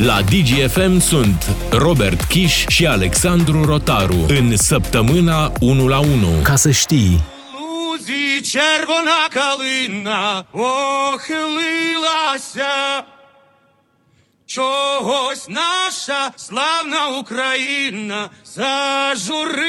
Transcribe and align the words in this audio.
La 0.00 0.20
DGFM 0.22 0.98
sunt 0.98 1.56
Robert 1.70 2.24
Kiș 2.24 2.66
și 2.66 2.86
Alexandru 2.86 3.64
Rotaru 3.64 4.24
în 4.28 4.56
săptămâna 4.56 5.52
1 5.60 5.88
la 5.88 5.98
1. 5.98 6.08
Ca 6.42 6.56
să 6.56 6.70
știi... 6.70 7.24
Лузі 7.96 8.40
червона 8.42 9.28
калина 9.36 10.44
охилилася, 11.12 12.74
чогось 14.46 15.46
наша 15.48 16.32
славна 16.36 17.08
Україна 17.20 18.30
зажурилася, 18.54 19.62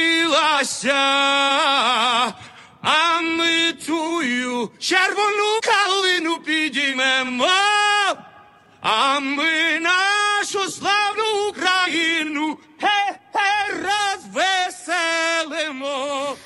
а 2.82 3.21
ми 3.21 3.73
тую 3.86 4.71
червону 4.79 5.59
калину 5.70 6.38
підіймемо, 6.45 7.45
А 8.83 9.21
ми 9.21 9.80
нашу 9.80 10.71
славну 10.71 11.49
Україну 11.49 12.59
ге-ге 12.81 13.85
розвеселимо. 14.35 16.36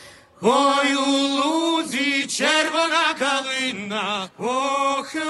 Ой, 0.43 0.95
у 0.95 1.11
лузі 1.11 2.27
червона 2.27 3.15
калина 3.19 4.29
охилилася. 4.39 5.27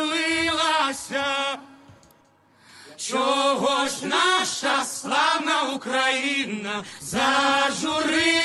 Чого 3.05 3.88
ж 3.88 3.93
наша 4.03 4.85
славна 4.85 5.75
Україна 5.75 6.84
зажурилася? 7.02 8.41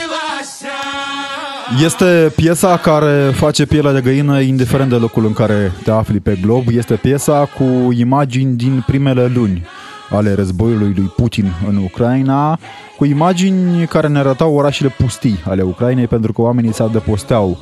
Este 1.84 2.32
piesa 2.36 2.76
care 2.78 3.32
face 3.34 3.66
pielea 3.66 3.92
de 3.92 4.00
găină 4.00 4.40
indiferent 4.40 4.90
de 4.90 4.96
locul 4.96 5.24
în 5.26 5.32
care 5.32 5.72
te 5.84 5.90
afli 5.90 6.20
pe 6.20 6.38
glob. 6.42 6.64
Este 6.70 6.94
piesa 6.94 7.48
cu 7.58 7.92
imagini 7.92 8.56
din 8.56 8.84
primele 8.86 9.26
luni 9.26 9.66
ale 10.10 10.34
războiului 10.34 10.92
lui 10.96 11.12
Putin 11.16 11.52
în 11.68 11.76
Ucraina, 11.76 12.58
cu 12.96 13.04
imagini 13.04 13.86
care 13.86 14.08
ne 14.08 14.18
arătau 14.18 14.54
orașele 14.54 14.94
pustii 14.98 15.42
ale 15.44 15.62
Ucrainei 15.62 16.06
pentru 16.06 16.32
că 16.32 16.40
oamenii 16.40 16.74
se 16.74 16.82
adăposteau 16.82 17.58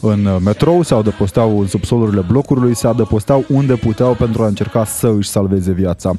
în 0.00 0.28
metrou, 0.44 0.82
se 0.82 0.94
adăposteau 0.94 1.60
în 1.60 1.66
subsolurile 1.66 2.24
blocurilor, 2.28 2.72
se 2.72 2.86
adăposteau 2.86 3.44
unde 3.48 3.74
puteau 3.74 4.14
pentru 4.14 4.42
a 4.42 4.46
încerca 4.46 4.84
să 4.84 5.12
își 5.16 5.28
salveze 5.28 5.72
viața. 5.72 6.12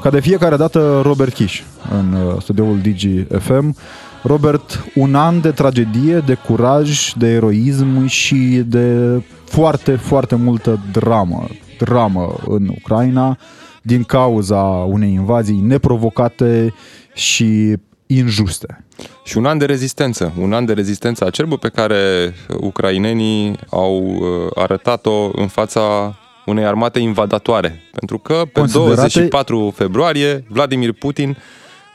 Ca 0.00 0.10
de 0.10 0.20
fiecare 0.20 0.56
dată, 0.56 1.00
Robert 1.02 1.32
Kish 1.32 1.60
în 1.90 2.12
uh, 2.12 2.42
studioul 2.42 2.78
DGFM. 2.78 3.76
Robert, 4.22 4.84
un 4.94 5.14
an 5.14 5.40
de 5.40 5.50
tragedie, 5.50 6.18
de 6.18 6.34
curaj, 6.34 7.12
de 7.12 7.26
eroism 7.26 8.06
și 8.06 8.62
de 8.66 9.20
foarte, 9.44 9.96
foarte 9.96 10.34
multă 10.34 10.80
dramă. 10.92 11.46
Dramă 11.78 12.34
în 12.46 12.68
Ucraina 12.68 13.38
din 13.82 14.02
cauza 14.02 14.60
unei 14.62 15.12
invazii 15.12 15.60
neprovocate 15.60 16.74
și 17.14 17.76
injuste. 18.06 18.84
Și 19.24 19.36
un 19.36 19.46
an 19.46 19.58
de 19.58 19.64
rezistență, 19.64 20.32
un 20.38 20.52
an 20.52 20.64
de 20.64 20.72
rezistență 20.72 21.26
acerbă 21.26 21.56
pe 21.56 21.68
care 21.68 22.34
ucrainenii 22.60 23.58
au 23.70 24.04
uh, 24.04 24.50
arătat-o 24.54 25.30
în 25.32 25.48
fața 25.48 26.16
unei 26.46 26.64
armate 26.64 26.98
invadatoare. 26.98 27.82
Pentru 27.92 28.18
că 28.18 28.34
pe 28.52 28.60
Considerate- 28.60 28.94
24 28.94 29.72
februarie 29.76 30.44
Vladimir 30.48 30.92
Putin 30.92 31.36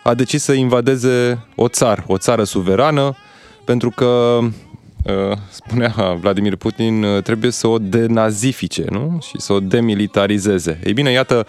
a 0.03 0.13
decis 0.13 0.43
să 0.43 0.53
invadeze 0.53 1.45
o 1.55 1.67
țară, 1.67 2.03
o 2.07 2.17
țară 2.17 2.43
suverană, 2.43 3.15
pentru 3.65 3.89
că 3.89 4.39
uh, 4.41 5.37
spunea 5.49 6.17
Vladimir 6.19 6.55
Putin, 6.55 7.03
uh, 7.03 7.23
trebuie 7.23 7.51
să 7.51 7.67
o 7.67 7.77
denazifice 7.77 8.85
nu? 8.89 9.17
și 9.21 9.39
să 9.41 9.53
o 9.53 9.59
demilitarizeze. 9.59 10.79
Ei 10.83 10.93
bine, 10.93 11.11
iată, 11.11 11.45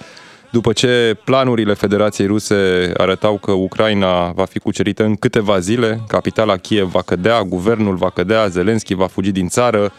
după 0.51 0.73
ce 0.73 1.17
planurile 1.25 1.75
Federației 1.75 2.27
Ruse 2.27 2.93
arătau 2.97 3.39
că 3.39 3.51
Ucraina 3.51 4.31
va 4.31 4.45
fi 4.45 4.59
cucerită 4.59 5.05
în 5.05 5.17
câteva 5.17 5.59
zile, 5.59 6.01
capitala 6.09 6.57
Kiev 6.57 6.91
va 6.91 7.03
cădea, 7.03 7.43
guvernul 7.43 7.97
va 7.97 8.11
cădea, 8.11 8.47
Zelenski 8.47 8.95
va 8.95 9.07
fugi 9.07 9.33
din 9.33 9.49
țară, 9.49 9.93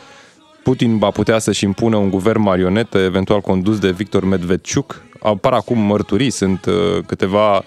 Putin 0.64 0.98
va 0.98 1.10
putea 1.10 1.40
să-și 1.40 1.64
impună 1.64 1.96
un 1.96 2.10
guvern 2.10 2.42
marionetă, 2.42 2.98
eventual 2.98 3.42
condus 3.42 3.80
de 3.80 3.92
Victor 3.92 4.24
Medvedciuc. 4.24 5.02
Apar 5.22 5.54
acum 5.54 5.80
mărturii, 5.80 6.30
sunt 6.30 6.66
uh, 6.66 7.04
câteva 7.06 7.56
uh, 7.58 7.64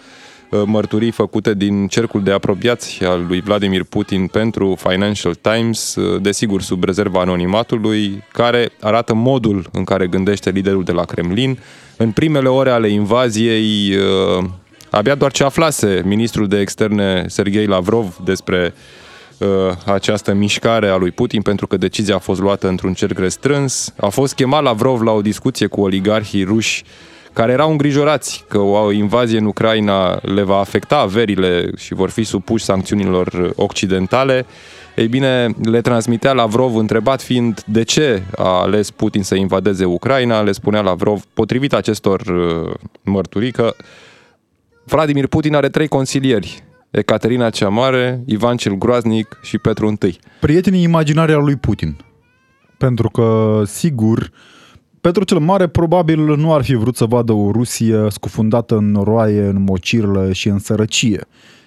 mărturii 0.66 1.10
făcute 1.10 1.54
din 1.54 1.86
cercul 1.86 2.22
de 2.22 2.30
apropiați 2.30 3.04
al 3.04 3.24
lui 3.28 3.40
Vladimir 3.40 3.84
Putin 3.84 4.26
pentru 4.26 4.76
Financial 4.88 5.34
Times, 5.34 5.94
uh, 5.94 6.22
desigur 6.22 6.62
sub 6.62 6.84
rezerva 6.84 7.20
anonimatului, 7.20 8.24
care 8.32 8.70
arată 8.80 9.14
modul 9.14 9.68
în 9.72 9.84
care 9.84 10.06
gândește 10.06 10.50
liderul 10.50 10.84
de 10.84 10.92
la 10.92 11.04
Kremlin. 11.04 11.58
În 11.96 12.10
primele 12.10 12.48
ore 12.48 12.70
ale 12.70 12.88
invaziei, 12.88 13.96
uh, 13.96 14.44
abia 14.90 15.14
doar 15.14 15.32
ce 15.32 15.44
aflase 15.44 16.02
ministrul 16.04 16.48
de 16.48 16.60
externe 16.60 17.24
Sergei 17.28 17.66
Lavrov 17.66 18.16
despre 18.24 18.74
uh, 19.38 19.48
această 19.84 20.32
mișcare 20.32 20.88
a 20.88 20.96
lui 20.96 21.10
Putin 21.10 21.42
pentru 21.42 21.66
că 21.66 21.76
decizia 21.76 22.14
a 22.14 22.18
fost 22.18 22.40
luată 22.40 22.68
într-un 22.68 22.92
cerc 22.92 23.18
restrâns. 23.18 23.94
A 23.96 24.08
fost 24.08 24.34
chemat 24.34 24.62
Lavrov 24.62 25.02
la 25.02 25.10
o 25.10 25.20
discuție 25.20 25.66
cu 25.66 25.80
oligarhii 25.80 26.44
ruși 26.44 26.84
care 27.34 27.52
erau 27.52 27.70
îngrijorați 27.70 28.44
că 28.48 28.58
o 28.58 28.90
invazie 28.90 29.38
în 29.38 29.44
Ucraina 29.44 30.18
le 30.22 30.42
va 30.42 30.58
afecta 30.58 30.98
averile 30.98 31.70
și 31.76 31.94
vor 31.94 32.10
fi 32.10 32.24
supuși 32.24 32.64
sancțiunilor 32.64 33.52
occidentale. 33.56 34.46
Ei 34.96 35.08
bine, 35.08 35.54
le 35.62 35.80
transmitea 35.80 36.32
Lavrov 36.32 36.76
întrebat 36.76 37.22
fiind 37.22 37.62
de 37.66 37.82
ce 37.82 38.22
a 38.36 38.60
ales 38.60 38.90
Putin 38.90 39.22
să 39.22 39.34
invadeze 39.34 39.84
Ucraina, 39.84 40.42
le 40.42 40.52
spunea 40.52 40.80
Lavrov, 40.80 41.24
potrivit 41.34 41.72
acestor 41.72 42.20
uh, 42.20 42.74
mărturii, 43.02 43.52
că 43.52 43.74
Vladimir 44.84 45.26
Putin 45.26 45.54
are 45.54 45.68
trei 45.68 45.88
consilieri, 45.88 46.62
Ecaterina 46.90 47.50
cea 47.50 47.68
Mare, 47.68 48.22
Ivan 48.26 48.56
cel 48.56 48.74
Groaznic 48.74 49.38
și 49.42 49.58
Petru 49.58 49.92
I. 50.06 50.18
Prietenii 50.40 50.82
imaginari 50.82 51.32
al 51.32 51.42
lui 51.42 51.56
Putin. 51.56 51.96
Pentru 52.78 53.08
că, 53.08 53.62
sigur, 53.66 54.30
Petru 55.04 55.24
cel 55.24 55.38
Mare 55.38 55.66
probabil 55.66 56.36
nu 56.36 56.54
ar 56.54 56.62
fi 56.62 56.74
vrut 56.74 56.96
să 56.96 57.04
vadă 57.04 57.32
o 57.32 57.50
Rusie 57.50 58.06
scufundată 58.08 58.76
în 58.76 58.90
noroaie, 58.90 59.46
în 59.46 59.62
mocirlă 59.62 60.32
și 60.32 60.48
în 60.48 60.58
sărăcie. 60.58 61.26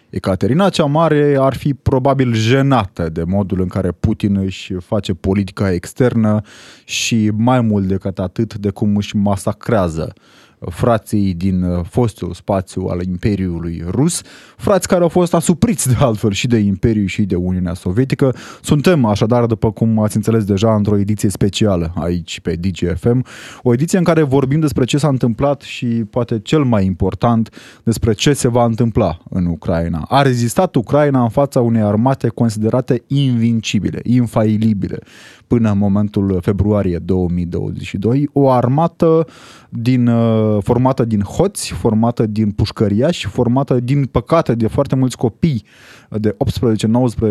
Ecaterina 0.10 0.70
cea 0.70 0.86
Mare 0.86 1.38
ar 1.40 1.56
fi 1.56 1.74
probabil 1.74 2.34
jenată 2.34 3.10
de 3.10 3.24
modul 3.24 3.62
în 3.62 3.68
care 3.68 3.92
Putin 3.92 4.38
își 4.38 4.74
face 4.74 5.14
politica 5.14 5.72
externă 5.72 6.42
și 6.86 7.32
mai 7.36 7.62
mult 7.62 7.88
decât 7.88 8.20
atât 8.20 8.56
de 8.56 8.70
cum 8.70 8.96
își 8.96 9.16
masacrează 9.16 10.14
frații 10.60 11.34
din 11.34 11.64
uh, 11.64 11.86
fostul 11.90 12.34
spațiu 12.34 12.86
al 12.90 13.02
Imperiului 13.02 13.84
Rus, 13.90 14.22
frați 14.58 14.88
care 14.88 15.02
au 15.02 15.08
fost 15.08 15.34
asupriți 15.34 15.88
de 15.88 15.96
altfel 16.00 16.32
și 16.32 16.48
de 16.48 16.58
Imperiu 16.58 17.06
și 17.06 17.22
de 17.22 17.36
Uniunea 17.36 17.74
Sovietică. 17.74 18.36
Suntem 18.62 19.06
așadar, 19.06 19.46
după 19.46 19.72
cum 19.72 20.00
ați 20.00 20.16
înțeles 20.16 20.44
deja, 20.44 20.76
într-o 20.76 20.98
ediție 20.98 21.30
specială 21.30 21.94
aici 21.96 22.40
pe 22.40 22.56
DGFM, 22.56 23.26
o 23.62 23.74
ediție 23.74 23.98
în 23.98 24.04
care 24.04 24.22
vorbim 24.22 24.60
despre 24.60 24.84
ce 24.84 24.98
s-a 24.98 25.08
întâmplat 25.08 25.62
și 25.62 25.86
poate 25.86 26.40
cel 26.40 26.64
mai 26.64 26.86
important 26.86 27.50
despre 27.84 28.14
ce 28.14 28.34
se 28.34 28.48
va 28.48 28.66
întâmpla 28.66 29.18
în 29.30 29.46
Ucraina. 29.46 30.06
A 30.10 30.22
rezistat 30.22 30.76
Ucraina 30.76 31.22
în 31.22 31.30
fața 31.30 31.62
unei 31.62 31.82
armate 31.82 32.28
considerate 32.28 33.04
invincibile, 33.08 34.00
infailibile 34.04 35.00
până 35.48 35.72
în 35.72 35.78
momentul 35.78 36.40
februarie 36.42 36.98
2022, 36.98 38.30
o 38.34 38.50
armată 38.50 39.28
din, 39.70 40.08
uh, 40.08 40.47
formată 40.64 41.06
din 41.06 41.22
hoți, 41.22 41.74
formată 41.74 42.26
din 42.26 42.52
pușcăriași, 42.52 43.28
formată 43.28 43.80
din 43.80 44.06
păcate 44.06 44.56
de 44.56 44.68
foarte 44.68 44.96
mulți 44.96 45.18
copii 45.18 45.64
de 46.10 46.36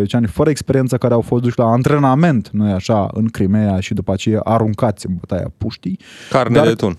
18-19 0.06 0.10
ani 0.10 0.26
fără 0.26 0.50
experiență 0.50 0.96
care 0.96 1.14
au 1.14 1.20
fost 1.20 1.42
duși 1.42 1.58
la 1.58 1.64
antrenament, 1.64 2.48
nu 2.52 2.72
așa, 2.72 3.08
în 3.12 3.26
Crimea 3.26 3.80
și 3.80 3.94
după 3.94 4.12
aceea 4.12 4.40
aruncați 4.40 5.06
în 5.06 5.14
bătaia 5.20 5.52
puștii. 5.58 5.98
Carne 6.30 6.54
Dar- 6.54 6.66
de 6.66 6.72
tun. 6.72 6.96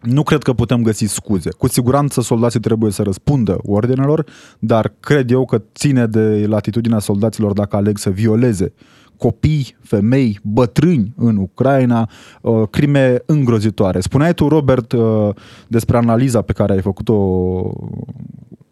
Nu 0.00 0.22
cred 0.22 0.42
că 0.42 0.52
putem 0.52 0.82
găsi 0.82 1.04
scuze. 1.04 1.50
Cu 1.50 1.68
siguranță 1.68 2.20
soldații 2.20 2.60
trebuie 2.60 2.90
să 2.90 3.02
răspundă 3.02 3.58
ordinelor, 3.62 4.24
dar 4.58 4.92
cred 5.00 5.30
eu 5.30 5.44
că 5.44 5.62
ține 5.74 6.06
de 6.06 6.46
latitudinea 6.46 6.98
soldaților 6.98 7.52
dacă 7.52 7.76
aleg 7.76 7.98
să 7.98 8.10
violeze 8.10 8.72
copii, 9.18 9.76
femei, 9.82 10.38
bătrâni 10.42 11.12
în 11.16 11.36
Ucraina, 11.36 12.08
uh, 12.40 12.68
crime 12.70 13.22
îngrozitoare. 13.26 14.00
Spuneai 14.00 14.34
tu, 14.34 14.48
Robert, 14.48 14.92
uh, 14.92 15.28
despre 15.68 15.96
analiza 15.96 16.42
pe 16.42 16.52
care 16.52 16.72
ai 16.72 16.80
făcut-o 16.80 17.14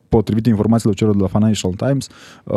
potrivit 0.09 0.47
informațiilor 0.47 0.95
celor 0.95 1.17
de 1.17 1.23
la 1.23 1.29
Financial 1.29 1.73
Times, 1.73 2.09
uh, 2.45 2.57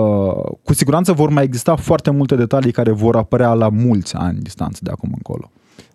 cu 0.63 0.73
siguranță 0.73 1.13
vor 1.13 1.29
mai 1.29 1.43
exista 1.43 1.75
foarte 1.75 2.09
multe 2.09 2.35
detalii 2.35 2.71
care 2.71 2.91
vor 2.91 3.15
apărea 3.15 3.53
la 3.53 3.69
mulți 3.69 4.15
ani 4.15 4.39
distanță 4.39 4.79
de 4.83 4.91
acum 4.91 5.09
încolo. 5.13 5.51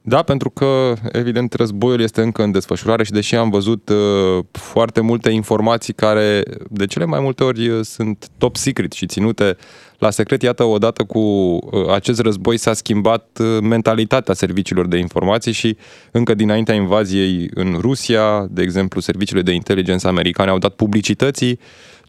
Da, 0.07 0.23
pentru 0.23 0.51
că, 0.51 0.93
evident, 1.13 1.53
războiul 1.53 2.01
este 2.01 2.23
încă 2.23 2.43
în 2.43 2.51
desfășurare 2.51 3.05
și 3.05 3.11
deși 3.11 3.35
am 3.35 3.51
văzut 3.51 3.89
uh, 3.89 4.45
foarte 4.53 5.01
multe 5.01 5.31
informații 5.31 5.93
care, 5.93 6.43
de 6.71 6.87
cele 6.87 7.05
mai 7.05 7.21
multe 7.21 7.45
ori, 7.45 7.69
uh, 7.69 7.85
sunt 7.85 8.29
top 8.39 8.57
secret 8.57 8.93
și 8.93 9.07
ținute 9.07 9.57
la 10.05 10.11
secret. 10.11 10.43
Iată, 10.43 10.65
odată 10.65 11.05
cu 11.05 11.19
uh, 11.19 11.89
acest 11.93 12.21
război 12.21 12.57
s-a 12.57 12.73
schimbat 12.73 13.39
uh, 13.41 13.59
mentalitatea 13.63 14.35
serviciilor 14.35 14.87
de 14.87 14.99
informații 14.99 15.53
și 15.53 15.77
încă 16.11 16.35
dinaintea 16.35 16.75
invaziei 16.75 17.51
în 17.55 17.77
Rusia, 17.81 18.47
de 18.51 18.63
exemplu, 18.63 19.01
serviciile 19.01 19.43
de 19.43 19.53
inteligență 19.53 20.09
americane 20.09 20.51
au 20.51 20.59
dat 20.59 20.73
publicității 20.75 21.59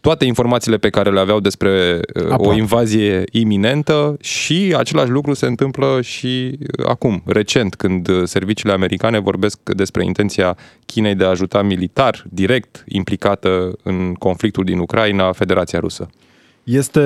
toate 0.00 0.24
informațiile 0.24 0.76
pe 0.76 0.90
care 0.90 1.10
le 1.10 1.20
aveau 1.20 1.40
despre 1.40 2.00
uh, 2.14 2.30
Apa. 2.30 2.48
o 2.48 2.54
invazie 2.54 3.24
iminentă 3.30 4.16
și 4.20 4.74
același 4.76 5.10
lucru 5.10 5.34
se 5.34 5.46
întâmplă 5.46 5.98
și 6.02 6.58
uh, 6.78 6.86
acum, 6.88 7.22
recent, 7.24 7.74
când 7.74 8.08
uh, 8.08 8.22
serviciile 8.24 8.72
americane 8.72 9.18
vorbesc 9.18 9.58
despre 9.64 10.04
intenția 10.04 10.56
Chinei 10.86 11.14
de 11.14 11.24
a 11.24 11.28
ajuta 11.28 11.62
militar 11.62 12.24
direct 12.30 12.84
implicată 12.88 13.78
în 13.82 14.14
conflictul 14.14 14.64
din 14.64 14.78
Ucraina 14.78 15.32
Federația 15.32 15.78
Rusă. 15.78 16.08
Este 16.66 17.00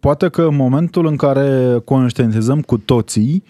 poate 0.00 0.28
că 0.28 0.42
în 0.42 0.56
momentul 0.56 1.06
în 1.06 1.16
care 1.16 1.78
conștientizăm 1.84 2.60
cu 2.60 2.78
toții 2.78 3.44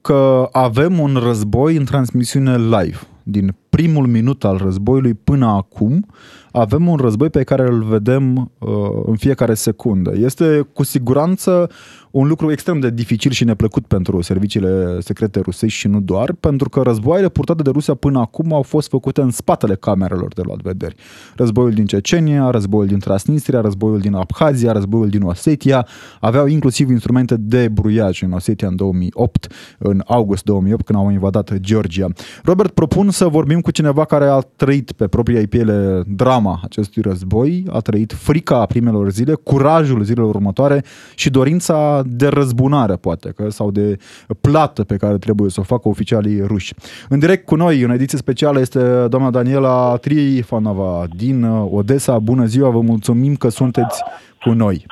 că 0.00 0.48
avem 0.52 0.98
un 0.98 1.20
război 1.24 1.76
în 1.76 1.84
transmisiune 1.84 2.56
live. 2.56 2.98
Din 3.22 3.54
primul 3.70 4.06
minut 4.06 4.44
al 4.44 4.56
războiului 4.56 5.14
până 5.14 5.46
acum, 5.46 6.06
avem 6.52 6.88
un 6.88 6.96
război 6.96 7.30
pe 7.30 7.42
care 7.42 7.62
îl 7.62 7.82
vedem 7.82 8.50
uh, 8.58 8.68
în 9.06 9.16
fiecare 9.16 9.54
secundă. 9.54 10.12
Este 10.16 10.68
cu 10.72 10.82
siguranță 10.82 11.70
un 12.10 12.26
lucru 12.26 12.52
extrem 12.52 12.80
de 12.80 12.90
dificil 12.90 13.30
și 13.30 13.44
neplăcut 13.44 13.86
pentru 13.86 14.20
serviciile 14.20 15.00
secrete 15.00 15.40
rusești 15.40 15.78
și 15.78 15.88
nu 15.88 16.00
doar, 16.00 16.32
pentru 16.32 16.68
că 16.68 16.80
războaiele 16.80 17.28
purtate 17.28 17.62
de 17.62 17.70
Rusia 17.70 17.94
până 17.94 18.18
acum 18.18 18.52
au 18.52 18.62
fost 18.62 18.88
făcute 18.88 19.20
în 19.20 19.30
spatele 19.30 19.74
camerelor 19.74 20.34
de 20.34 20.42
luat 20.44 20.60
vederi. 20.60 20.94
Războiul 21.36 21.70
din 21.70 21.86
Cecenia, 21.86 22.50
războiul 22.50 22.86
din 22.86 22.98
Transnistria, 22.98 23.60
războiul 23.60 23.98
din 23.98 24.14
Abhazia, 24.14 24.72
războiul 24.72 25.08
din 25.08 25.22
Osetia, 25.22 25.86
aveau 26.20 26.46
inclusiv 26.46 26.90
instrumente 26.90 27.36
de 27.36 27.68
bruiaj 27.68 28.22
în 28.22 28.32
Osetia 28.32 28.68
în 28.68 28.76
2008, 28.76 29.52
în 29.78 30.02
august 30.06 30.44
2008, 30.44 30.84
când 30.84 30.98
au 30.98 31.10
invadat 31.10 31.54
Georgia. 31.58 32.06
Robert, 32.44 32.70
propun 32.70 33.10
să 33.10 33.26
vorbim 33.26 33.60
cu 33.60 33.70
cineva 33.70 34.04
care 34.04 34.24
a 34.24 34.38
trăit 34.40 34.92
pe 34.92 35.06
propria 35.06 35.42
piele 35.48 36.02
drama 36.06 36.60
acestui 36.64 37.02
război, 37.02 37.64
a 37.70 37.78
trăit 37.78 38.12
frica 38.12 38.66
primelor 38.66 39.10
zile, 39.10 39.34
curajul 39.34 40.02
zilelor 40.02 40.34
următoare 40.34 40.84
și 41.14 41.30
dorința 41.30 41.99
de 42.04 42.28
răzbunare, 42.28 42.94
poate, 42.94 43.32
că, 43.36 43.50
sau 43.50 43.70
de 43.70 43.96
plată 44.40 44.84
pe 44.84 44.96
care 44.96 45.18
trebuie 45.18 45.50
să 45.50 45.60
o 45.60 45.62
facă 45.62 45.88
oficialii 45.88 46.40
ruși. 46.46 46.74
În 47.08 47.18
direct 47.18 47.46
cu 47.46 47.54
noi, 47.54 47.80
în 47.80 47.90
ediție 47.90 48.18
specială, 48.18 48.60
este 48.60 49.06
doamna 49.08 49.30
Daniela 49.30 49.96
Trifanova 49.96 51.04
din 51.16 51.42
uh, 51.42 51.68
Odessa. 51.72 52.18
Bună 52.18 52.44
ziua, 52.44 52.70
vă 52.70 52.80
mulțumim 52.80 53.34
că 53.34 53.48
sunteți 53.48 54.02
cu 54.40 54.50
noi. 54.50 54.86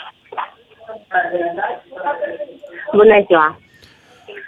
Bună 2.92 3.24
ziua! 3.26 3.58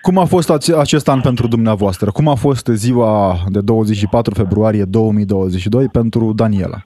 Cum 0.03 0.19
a 0.19 0.25
fost 0.25 0.51
ace- 0.51 0.77
acest 0.77 1.09
an 1.09 1.21
pentru 1.21 1.47
dumneavoastră? 1.47 2.11
Cum 2.11 2.29
a 2.29 2.35
fost 2.35 2.67
ziua 2.67 3.35
de 3.49 3.61
24 3.61 4.35
februarie 4.35 4.85
2022 4.85 5.89
pentru 5.89 6.33
Daniela? 6.33 6.79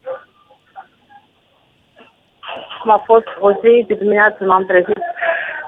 Cum 2.82 2.90
a 2.92 3.02
fost 3.06 3.26
o 3.40 3.50
zi 3.50 3.84
de 3.86 3.94
dimineață 3.94 4.44
m-am 4.44 4.64
trezit, 4.64 5.02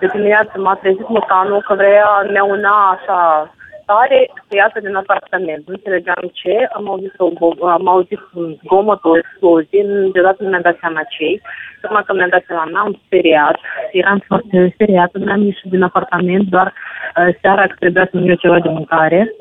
de 0.01 0.07
dimineață 0.13 0.53
m-a 0.57 0.75
trezit 0.75 1.09
mutanul 1.09 1.61
că 1.67 1.75
vrea 1.75 2.27
ne 2.33 2.41
una 2.41 2.99
așa 2.99 3.51
tare 3.87 4.31
să 4.49 4.57
iasă 4.57 4.79
din 4.81 4.95
apartament. 4.95 5.63
Nu 5.67 5.73
înțelegeam 5.75 6.31
ce, 6.33 6.69
am 6.73 6.89
auzit, 6.89 7.15
o, 7.17 7.29
go- 7.41 7.61
am 7.79 7.89
auzit 7.89 8.21
un 8.35 8.57
zgomot, 8.63 9.05
o 9.05 9.17
explozie, 9.17 9.83
deodată 10.13 10.43
nu 10.43 10.49
mi-am 10.49 10.67
dat 10.69 10.77
seama 10.81 11.03
ce 11.15 11.41
Urmă 11.83 12.03
că 12.07 12.13
mi-am 12.15 12.29
dat 12.29 12.45
seama, 12.47 12.65
m-am 12.65 13.01
speriat, 13.05 13.57
eram 13.93 14.23
foarte 14.27 14.71
speriat, 14.75 15.11
nu 15.13 15.33
am 15.33 15.43
ieșit 15.43 15.71
din 15.71 15.83
apartament, 15.83 16.49
doar 16.49 16.73
uh, 16.73 17.35
seara 17.41 17.67
că 17.67 17.75
trebuia 17.79 18.09
să-mi 18.11 18.27
iau 18.27 18.37
ceva 18.37 18.59
de 18.61 18.69
mâncare. 18.69 19.35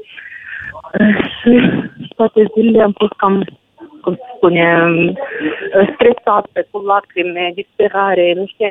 Uh, 0.99 1.15
și 1.37 1.51
toate 2.15 2.45
zilele 2.53 2.83
am 2.83 2.93
fost 2.97 3.13
cam 3.13 3.43
cum 4.01 4.15
se 4.15 4.27
spune, 4.35 4.65
uh, 5.77 5.87
stresată, 5.93 6.67
cu 6.71 6.77
lacrime, 6.79 7.51
disperare, 7.55 8.33
nu 8.35 8.45
știu. 8.45 8.69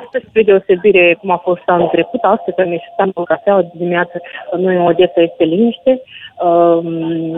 Astăzi, 0.00 0.24
spre 0.28 0.42
deosebire 0.42 1.16
cum 1.20 1.30
a 1.30 1.36
fost 1.36 1.62
anul 1.66 1.88
trecut, 1.88 2.22
astăzi 2.22 2.60
am 2.60 2.70
ieșit 2.70 2.96
am 2.98 3.10
pe 3.10 3.22
cafea 3.24 3.62
de 3.62 3.70
dimineață, 3.74 4.20
noi 4.56 4.76
în 4.76 4.86
Odessa 4.86 5.20
este 5.20 5.44
liniște, 5.44 6.02
um, 6.46 6.86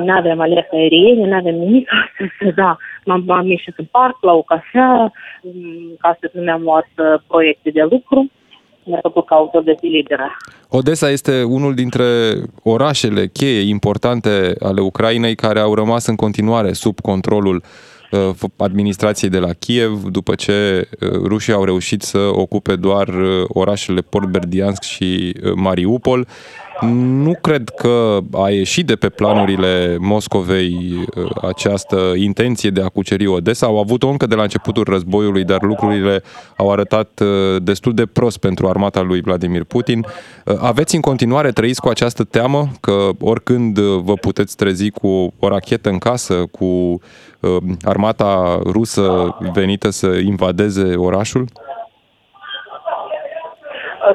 nu 0.07 0.13
avem 0.13 0.41
alertă 0.41 0.75
aeriene, 0.77 1.27
nu 1.27 1.35
avem 1.35 1.55
nimic, 1.55 1.89
astăzi, 2.03 2.55
da, 2.55 2.77
m-am, 3.05 3.31
am 3.31 3.47
ieșit 3.47 3.79
în 3.79 3.89
parc, 3.91 4.17
la 4.21 4.33
o 4.33 4.43
cafea, 4.43 5.13
um, 5.43 5.97
ca 5.99 6.09
astăzi 6.09 6.37
nu 6.37 6.43
mi-am 6.43 6.63
luat 6.63 6.89
uh, 6.97 7.21
proiecte 7.27 7.71
de 7.71 7.83
lucru, 7.91 8.31
mi-a 8.85 8.99
făcut 9.03 9.27
ca 9.27 9.35
autor 9.35 9.63
de 9.63 9.75
zi 9.81 9.87
liberă. 9.87 10.37
Odessa 10.69 11.11
este 11.11 11.43
unul 11.43 11.75
dintre 11.75 12.05
orașele 12.63 13.27
cheie 13.27 13.69
importante 13.69 14.55
ale 14.61 14.81
Ucrainei 14.81 15.35
care 15.35 15.59
au 15.59 15.75
rămas 15.75 16.07
în 16.07 16.17
continuare 16.17 16.73
sub 16.73 17.01
controlul 17.01 17.57
uh, 17.57 17.99
administrației 18.57 19.31
de 19.31 19.39
la 19.39 19.53
Kiev 19.53 20.03
după 20.03 20.35
ce 20.35 20.89
uh, 21.01 21.09
rușii 21.11 21.53
au 21.53 21.65
reușit 21.65 22.03
să 22.03 22.19
ocupe 22.19 22.77
doar 22.77 23.09
uh, 23.09 23.45
orașele 23.49 24.01
Port 24.01 24.29
Berdiansk 24.29 24.83
și 24.83 25.37
uh, 25.43 25.53
Mariupol. 25.55 26.27
Nu 26.87 27.39
cred 27.41 27.69
că 27.69 28.19
a 28.33 28.51
ieșit 28.51 28.87
de 28.87 28.97
pe 28.97 29.09
planurile 29.09 29.97
Moscovei 29.99 31.05
uh, 31.17 31.31
această 31.43 32.13
intenție 32.17 32.71
de 32.71 32.83
a 32.83 32.89
cuceri 32.89 33.27
Odessa. 33.27 33.67
Au 33.67 33.81
avut-o 33.81 34.09
încă 34.09 34.27
de 34.27 34.35
la 34.35 34.43
începutul 34.43 34.85
războiului, 34.85 35.45
dar 35.45 35.63
lucrurile 35.63 36.23
au 36.57 36.71
arătat 36.71 37.21
uh, 37.21 37.63
destul 37.63 37.95
de 37.95 38.07
prost 38.07 38.39
pentru 38.39 38.69
armata 38.69 39.01
lui 39.01 39.21
Vladimir 39.21 39.65
Putin. 39.65 40.07
Uh, 40.45 40.57
Aveți 40.61 40.95
în 40.95 41.01
continuare, 41.01 41.51
trăiți 41.51 41.81
cu 41.81 41.89
această 41.89 42.25
teamă 42.25 42.69
că 42.81 43.09
oricând 43.21 43.79
uh, 43.79 44.01
vă 44.03 44.15
puteți 44.15 44.57
trezi 44.57 44.91
cu 44.91 45.33
o 45.39 45.49
rachetă 45.49 45.89
în 45.89 45.99
casă, 45.99 46.35
cu 46.51 46.65
uh, 46.65 47.57
armata 47.83 48.61
rusă 48.65 49.37
venită 49.53 49.91
să 49.91 50.07
invadeze 50.07 50.95
orașul? 50.97 51.49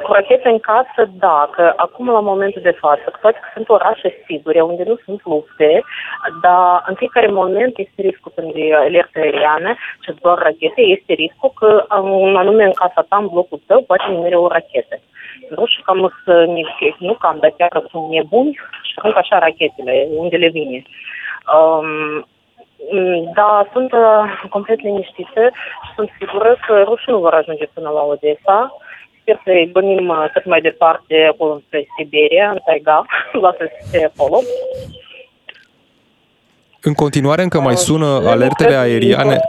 Cu 0.04 0.12
rachete 0.12 0.50
în 0.50 0.60
casă, 0.60 1.10
da, 1.20 1.50
că 1.52 1.74
acum 1.76 2.10
la 2.10 2.20
momentul 2.20 2.62
de 2.62 2.78
față, 2.80 3.04
cu 3.12 3.18
toate 3.22 3.40
că 3.42 3.50
sunt 3.54 3.70
orașe 3.70 4.24
sigure, 4.26 4.62
unde 4.62 4.84
nu 4.84 4.96
sunt 5.06 5.22
lupte, 5.26 5.84
dar 6.42 6.84
în 6.88 6.96
fiecare 6.96 7.28
moment 7.28 7.78
este 7.78 8.02
riscul 8.02 8.32
când 8.36 8.52
e 8.56 8.76
alertă 8.76 9.20
aeriană 9.20 9.76
și 10.04 10.12
doar 10.22 10.38
rachete, 10.38 10.82
este 10.82 11.14
riscul 11.14 11.52
că 11.56 11.86
un 12.02 12.36
anume 12.36 12.64
în 12.64 12.72
casa 12.72 13.06
ta, 13.10 13.18
în 13.18 13.28
blocul 13.28 13.62
tău, 13.68 13.82
poate 13.82 14.04
nimeri 14.10 14.36
o 14.36 14.48
rachetă. 14.48 14.96
Nu 15.50 15.66
și 15.66 15.82
cam 15.82 16.14
să 16.26 16.46
nu 16.98 17.14
cam, 17.14 17.38
dar 17.40 17.54
chiar 17.58 17.70
că 17.70 17.82
sunt 17.90 18.10
nebuni 18.10 18.60
și 18.82 18.94
aruncă 18.96 19.18
așa 19.18 19.40
rachetele, 19.40 20.08
unde 20.10 20.36
le 20.36 20.50
vine. 20.50 20.84
Um, 21.56 22.26
da, 23.34 23.68
sunt 23.72 23.92
uh, 23.92 24.44
complet 24.50 24.82
liniștită 24.82 25.50
și 25.84 25.94
sunt 25.96 26.10
sigură 26.20 26.58
că 26.68 26.82
rușii 26.82 27.12
nu 27.12 27.20
vor 27.20 27.34
ajunge 27.34 27.66
până 27.74 27.90
la 27.90 28.02
Odessa. 28.02 28.78
Sper 29.26 29.42
să 29.44 29.50
îi 29.52 29.70
bănim 29.72 30.08
uh, 30.10 30.26
cât 30.34 30.46
mai 30.46 30.62
departe 30.62 31.30
acolo 31.34 31.62
spre 31.66 31.88
Siberia, 31.98 32.50
în 32.50 32.60
taiga, 32.66 33.06
lasă 33.42 33.58
să 33.60 33.88
fie 33.92 34.12
acolo. 34.16 34.40
În 36.82 36.94
continuare 36.94 37.42
încă 37.42 37.60
mai 37.60 37.74
Uh, 37.74 37.78
sună 37.80 38.06
nu 38.20 38.30
alertele 38.30 38.70
cred- 38.70 38.80
aeriene. 38.82 39.40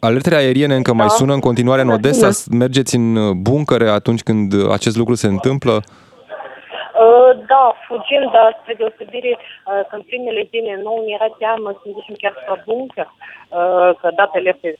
Alertele 0.00 0.36
aeriene 0.36 0.74
încă 0.74 0.92
mai 0.92 1.06
Da. 1.06 1.12
sună 1.12 1.32
în 1.32 1.40
continuare 1.40 1.80
în 1.80 1.88
Da, 1.88 1.94
Odessa? 1.94 2.30
sună. 2.30 2.56
Mergeți 2.56 2.94
în 2.96 3.16
uh, 3.16 3.30
buncăre 3.34 3.88
atunci 3.88 4.22
când 4.22 4.52
uh, 4.52 4.70
acest 4.72 4.96
lucru 4.96 5.14
se 5.14 5.26
întâmplă? 5.26 5.72
Uh, 5.72 7.30
da, 7.52 7.64
fugim, 7.86 8.22
dar 8.32 8.58
spre 8.62 8.74
deosebire 8.74 9.32
uh, 9.38 9.80
că 9.88 9.94
în 9.96 10.02
primele 10.02 10.46
zile 10.50 10.80
nu 10.82 11.02
mi 11.06 11.12
era 11.12 11.28
teamă 11.38 11.68
să 11.72 11.80
ne 11.84 11.92
ducem 11.92 12.14
chiar 12.22 12.34
spre 12.42 12.62
bunker, 12.66 13.06
uh, 13.06 13.90
că 14.00 14.08
datele 14.16 14.52
este 14.54 14.78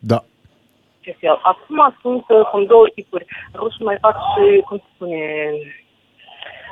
Da. 0.00 0.18
Special. 1.08 1.40
Acum 1.42 1.96
sunt 2.00 2.24
uh, 2.28 2.44
cum 2.50 2.64
două 2.64 2.86
tipuri. 2.94 3.26
Rușii 3.54 3.84
mai 3.84 3.98
fac 4.00 4.16
și, 4.16 4.60
cum 4.60 4.76
se 4.76 4.84
spune, 4.94 5.50
uh, 5.52 5.87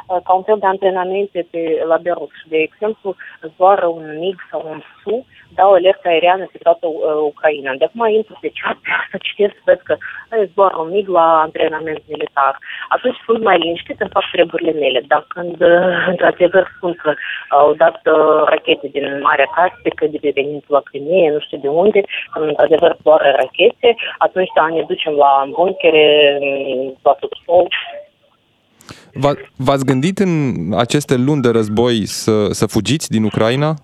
ca 0.07 0.33
un 0.33 0.43
fel 0.43 0.59
de 0.59 0.67
antrenamente 0.67 1.47
pe, 1.51 1.83
la 1.87 1.97
Belarus. 1.97 2.37
De 2.49 2.57
exemplu, 2.57 3.17
zboară 3.41 3.87
un 3.87 4.19
MiG 4.19 4.39
sau 4.51 4.63
un 4.73 4.81
SU, 5.03 5.27
dau 5.55 5.73
alertă 5.73 6.09
aeriană 6.09 6.45
pe 6.53 6.59
toată 6.63 6.87
uh, 6.87 6.95
Ucraina. 7.31 7.73
De 7.75 7.85
acum 7.85 8.09
intru 8.09 8.39
pe 8.41 8.51
chat 8.61 8.77
să 9.11 9.17
citesc, 9.27 9.55
văd 9.65 9.81
că 9.85 9.97
uh, 9.99 10.49
zboară 10.51 10.77
un 10.77 10.91
MiG 10.91 11.09
la 11.09 11.41
antrenament 11.41 12.03
militar. 12.09 12.59
Atunci 12.89 13.17
sunt 13.27 13.43
mai 13.43 13.59
liniștit, 13.59 14.01
îmi 14.01 14.11
fac 14.13 14.25
treburile 14.33 14.73
mele. 14.73 15.01
Dar 15.07 15.25
când, 15.29 15.61
uh, 15.61 16.07
într-adevăr, 16.13 16.73
spun 16.77 16.93
că 17.03 17.15
au 17.49 17.75
dat 17.75 18.01
uh, 18.05 18.43
rachete 18.53 18.89
din 18.89 19.21
Marea 19.23 19.53
Caspică, 19.55 20.07
de 20.07 20.19
pe 20.21 20.31
peninsula 20.35 20.81
Crimea, 20.81 21.33
nu 21.33 21.41
știu 21.41 21.59
de 21.59 21.69
unde, 21.69 22.01
când, 22.33 22.45
într-adevăr, 22.49 22.97
zboară 23.01 23.29
rachete, 23.37 23.97
atunci 24.19 24.51
da, 24.55 24.67
ne 24.67 24.83
ducem 24.83 25.13
la 25.13 25.33
bunchere, 25.57 26.39
mm, 26.41 26.97
la 27.03 27.17
subsol, 27.21 27.69
V-a- 27.69 28.06
V-ați 29.57 29.85
gândit 29.85 30.19
în 30.19 30.33
aceste 30.77 31.17
luni 31.17 31.43
de 31.43 31.51
război 31.51 32.07
să, 32.07 32.47
să 32.51 32.67
fugiți 32.67 33.11
din 33.11 33.25
Ucraina? 33.25 33.75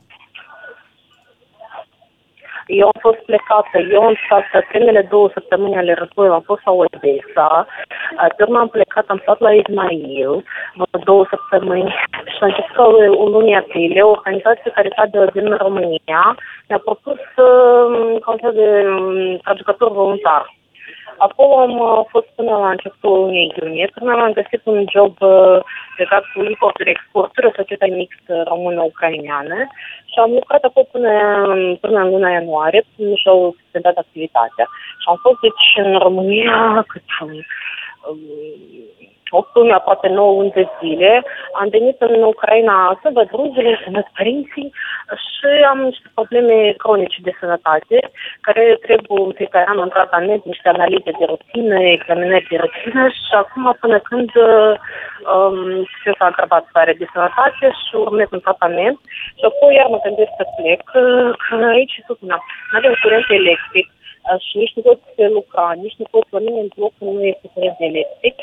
Eu 2.67 2.87
am 2.87 3.01
fost 3.01 3.19
plecată, 3.19 3.79
eu 3.91 4.03
am 4.03 4.17
stat 4.25 4.65
primele 4.69 5.07
două 5.11 5.31
săptămâni 5.33 5.77
ale 5.77 5.93
războiului, 5.93 6.37
am 6.37 6.43
fost 6.51 6.63
la 6.65 6.73
Odessa, 6.73 7.67
pe 8.37 8.43
urmă 8.43 8.59
am 8.59 8.69
plecat, 8.69 9.05
am 9.09 9.19
stat 9.23 9.41
la 9.41 9.53
Ismail, 9.53 10.45
două 11.05 11.27
săptămâni 11.31 11.95
și 12.33 12.41
la 12.41 12.47
începutul 12.47 13.31
lunii 13.35 13.57
aprilie, 13.57 14.03
o 14.03 14.11
organizație 14.11 14.71
care 14.75 14.89
cade 14.89 15.31
din 15.33 15.57
România 15.57 16.37
mi-a 16.69 16.81
propus 16.85 17.21
uh, 17.37 18.21
ca 18.23 18.31
un 18.31 18.39
fel 18.41 18.53
de 18.53 18.69
um, 18.89 19.37
traducător 19.45 19.91
voluntar. 19.93 20.62
Acolo 21.19 21.59
am 21.59 21.79
uh, 21.79 22.05
fost 22.09 22.27
până 22.35 22.51
la 22.51 22.71
începutul 22.71 23.19
lunii 23.19 23.53
iunie, 23.63 23.91
până 23.95 24.13
am 24.13 24.33
găsit 24.33 24.61
un 24.65 24.85
job 24.95 25.15
uh, 25.21 25.59
legat 25.97 26.25
cu 26.35 26.43
import-export, 26.43 27.39
o 27.39 27.51
societate 27.57 27.95
mixtă 27.95 28.43
română-ucraineană 28.47 29.57
și 30.11 30.19
am 30.19 30.31
lucrat 30.31 30.63
acolo 30.63 30.87
până, 30.93 31.11
până 31.81 31.99
în 32.01 32.09
luna 32.11 32.31
ianuarie, 32.31 32.85
până 32.97 33.15
și-au 33.15 33.55
suspendat 33.59 33.97
activitatea. 33.97 34.67
Și 35.01 35.07
am 35.09 35.19
fost 35.23 35.41
deci 35.41 35.67
în 35.85 35.99
România 35.99 36.85
cât 36.93 37.05
um, 37.21 37.33
8 39.33 39.55
luni, 39.55 39.73
aproape 39.73 40.09
9 40.09 40.33
luni 40.33 40.51
de 40.51 40.69
zile. 40.81 41.25
Am 41.61 41.69
venit 41.69 42.01
în 42.01 42.23
Ucraina 42.23 42.99
să 43.03 43.11
văd 43.13 43.29
ruzele, 43.31 43.81
să 43.85 43.89
văd 43.93 44.07
părinții 44.17 44.73
și 45.25 45.49
am 45.71 45.79
niște 45.79 46.09
probleme 46.15 46.75
cronice 46.83 47.19
de 47.23 47.33
sănătate 47.41 47.97
care 48.41 48.79
trebuie 48.87 49.27
în 49.27 49.33
fiecare 49.33 49.67
an 49.69 49.79
în 49.79 49.89
tratament, 49.89 50.45
niște 50.45 50.69
analize 50.69 51.11
de 51.19 51.25
rutină, 51.33 51.77
examinări 51.97 52.51
de 52.51 52.57
rutină 52.57 53.09
și 53.09 53.33
acum 53.43 53.77
până 53.81 53.99
când 53.99 54.31
um, 54.37 55.59
se 56.03 56.11
s-a 56.19 56.25
agravat 56.25 56.65
stare 56.69 56.93
de 56.99 57.07
sănătate 57.13 57.67
și 57.83 57.95
urmez 57.95 58.29
un 58.31 58.41
tratament 58.41 58.99
și 59.39 59.45
apoi 59.51 59.75
iar 59.75 59.87
mă 59.91 60.01
gândesc 60.07 60.33
să 60.37 60.45
plec, 60.57 60.81
că 60.93 61.01
aici 61.75 62.03
tot 62.07 62.19
una. 62.21 62.39
Nu 62.71 62.79
avem 62.79 62.95
curent 63.03 63.29
electric, 63.41 63.87
și 64.47 64.57
nici 64.57 64.75
nu 64.75 64.83
pot 64.83 65.01
lucra, 65.17 65.73
nici 65.73 65.99
nu 65.99 66.07
pot 66.11 66.25
să 66.31 66.37
în 66.37 66.69
bloc 66.77 66.93
când 66.99 67.15
nu 67.15 67.25
este 67.25 67.51
curent 67.55 67.77
electric. 67.79 68.35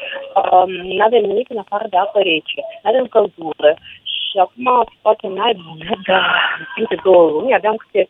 Um, 0.51 0.71
nu 0.71 1.03
avem 1.03 1.24
nimic 1.24 1.50
în 1.50 1.57
afară 1.57 1.86
de 1.89 1.98
apă 1.98 2.19
rece, 2.19 2.62
nu 2.81 2.89
avem 2.89 3.05
căldură. 3.07 3.74
Și 4.03 4.38
acum 4.38 4.67
situația 4.95 5.29
mai 5.29 5.53
bună, 5.65 5.89
dar 6.07 6.25
în 6.59 6.65
timp 6.75 6.88
de 6.89 6.98
două 7.03 7.29
luni 7.29 7.53
aveam 7.53 7.75
câte 7.75 8.07
3-4 8.07 8.09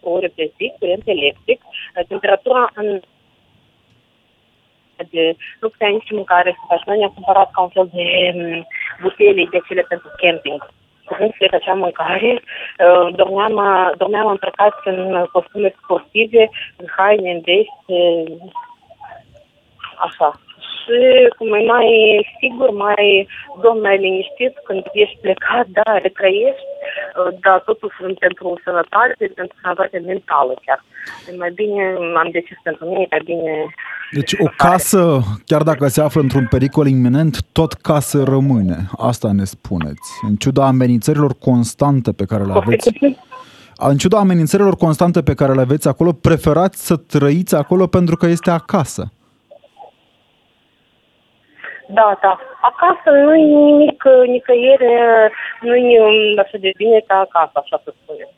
ore 0.00 0.28
pe 0.34 0.52
zi 0.56 0.72
curent 0.78 1.02
electric. 1.04 1.60
Temperatura 2.08 2.70
în 2.74 3.00
de 5.10 5.36
nu 5.60 5.68
putea 5.68 5.88
nici 5.88 6.10
mâncare 6.10 6.50
să 6.50 6.64
faci. 6.68 6.86
Noi 6.86 6.98
ne-am 6.98 7.14
cumpărat 7.14 7.50
ca 7.50 7.60
un 7.60 7.68
fel 7.68 7.88
de 7.92 8.32
um, 8.34 8.66
butele 9.00 9.46
de 9.50 9.60
cele 9.68 9.82
pentru 9.88 10.10
camping 10.16 10.60
când 11.14 11.34
se 11.38 11.46
făcea 11.50 11.74
mâncare, 11.74 12.42
uh, 12.42 13.14
dormeam, 13.14 13.60
dormeam 13.96 14.26
îmbrăcați 14.26 14.88
în 14.88 15.26
costume 15.32 15.74
sportive, 15.82 16.50
în 16.76 16.86
haine, 16.96 17.30
în 17.30 17.40
veste, 17.40 18.32
așa. 19.98 20.40
Și 20.86 20.98
cum 21.36 21.48
e 21.60 21.62
mai 21.74 21.88
sigur, 22.40 22.70
mai 22.70 23.28
domn, 23.62 23.80
mai 23.80 23.98
liniștit 24.04 24.54
când 24.66 24.82
ești 24.92 25.18
plecat, 25.24 25.66
da, 25.78 25.90
retrăiești, 26.06 26.70
uh, 27.18 27.30
dar 27.44 27.58
totul 27.68 27.90
sunt 27.98 28.18
pentru 28.18 28.46
sănătate, 28.64 29.24
pentru 29.40 29.56
sănătate 29.62 29.98
mentală 30.10 30.52
chiar. 30.64 30.80
E 31.28 31.36
mai 31.42 31.52
bine, 31.60 31.82
am 32.22 32.28
decis 32.36 32.58
pentru 32.62 32.84
mine, 32.88 33.02
e 33.02 33.14
mai 33.16 33.24
bine 33.30 33.52
deci 34.12 34.32
o 34.38 34.44
casă, 34.56 35.22
chiar 35.44 35.62
dacă 35.62 35.88
se 35.88 36.00
află 36.00 36.20
într-un 36.20 36.46
pericol 36.50 36.86
iminent, 36.86 37.42
tot 37.52 37.72
casă 37.72 38.22
rămâne. 38.22 38.88
Asta 38.96 39.32
ne 39.32 39.44
spuneți. 39.44 40.10
În 40.28 40.34
ciuda 40.36 40.66
amenințărilor 40.66 41.34
constante 41.40 42.12
pe 42.12 42.24
care 42.24 42.44
le 42.44 42.52
aveți, 42.54 42.90
în 43.78 43.96
ciuda 43.96 44.18
amenințărilor 44.18 44.76
constante 44.76 45.22
pe 45.22 45.34
care 45.34 45.52
le 45.52 45.60
aveți 45.60 45.88
acolo, 45.88 46.12
preferați 46.12 46.86
să 46.86 46.96
trăiți 46.96 47.54
acolo 47.54 47.86
pentru 47.86 48.16
că 48.16 48.26
este 48.26 48.50
acasă. 48.50 49.10
Da, 51.88 52.18
da. 52.22 52.38
Acasă 52.70 53.10
nu 53.24 53.34
e 53.34 53.44
nimic, 53.70 54.02
nicăieri, 54.26 54.88
nu 55.60 55.74
e 55.74 55.98
așa 56.38 56.58
de 56.60 56.72
bine 56.76 57.04
ca 57.06 57.14
acasă, 57.14 57.52
așa 57.54 57.80
să 57.84 57.94
spunem. 58.02 58.28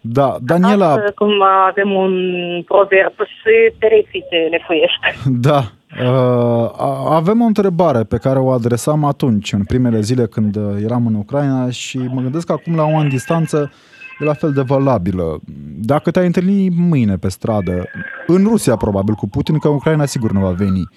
Da, 0.00 0.36
Daniela... 0.40 0.92
Asta, 0.92 1.12
cum 1.14 1.42
avem 1.42 1.90
un 1.92 2.14
proverb 2.62 3.12
și 3.12 3.54
pereții 3.78 4.24
te 4.30 4.36
lefuiești. 4.36 5.06
Da. 5.48 5.60
Uh, 6.04 6.70
avem 7.08 7.40
o 7.40 7.44
întrebare 7.44 8.02
pe 8.02 8.16
care 8.16 8.38
o 8.38 8.50
adresam 8.50 9.04
atunci, 9.04 9.52
în 9.52 9.64
primele 9.64 10.00
zile 10.00 10.26
când 10.26 10.56
eram 10.84 11.06
în 11.06 11.14
Ucraina 11.14 11.70
și 11.70 11.98
mă 11.98 12.20
gândesc 12.20 12.46
că 12.46 12.52
acum 12.52 12.76
la 12.76 12.86
un 12.86 12.94
an 12.94 13.08
distanță 13.08 13.72
e 14.20 14.24
la 14.24 14.32
fel 14.32 14.52
de 14.52 14.62
valabilă. 14.66 15.38
Dacă 15.80 16.10
te-ai 16.10 16.26
întâlni 16.26 16.68
mâine 16.88 17.16
pe 17.16 17.28
stradă, 17.28 17.84
în 18.26 18.44
Rusia 18.44 18.76
probabil 18.76 19.14
cu 19.14 19.28
Putin, 19.28 19.58
că 19.58 19.68
Ucraina 19.68 20.04
sigur 20.04 20.32
nu 20.32 20.40
va 20.40 20.50
veni, 20.50 20.88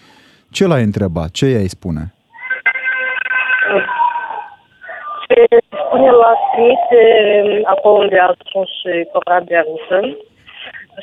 ce 0.52 0.68
l-ai 0.68 0.84
întrebat? 0.84 1.30
Ce 1.32 1.46
i-ai 1.46 1.68
spune? 1.68 2.14
Ce 5.28 5.46
spune 5.86 6.10
la 6.10 6.34
trimite 6.52 7.04
acolo 7.66 7.98
unde 7.98 8.20
a 8.20 8.34
ajuns 8.46 8.70
și 8.80 9.08
corabia 9.14 9.66
rusă. 9.70 10.00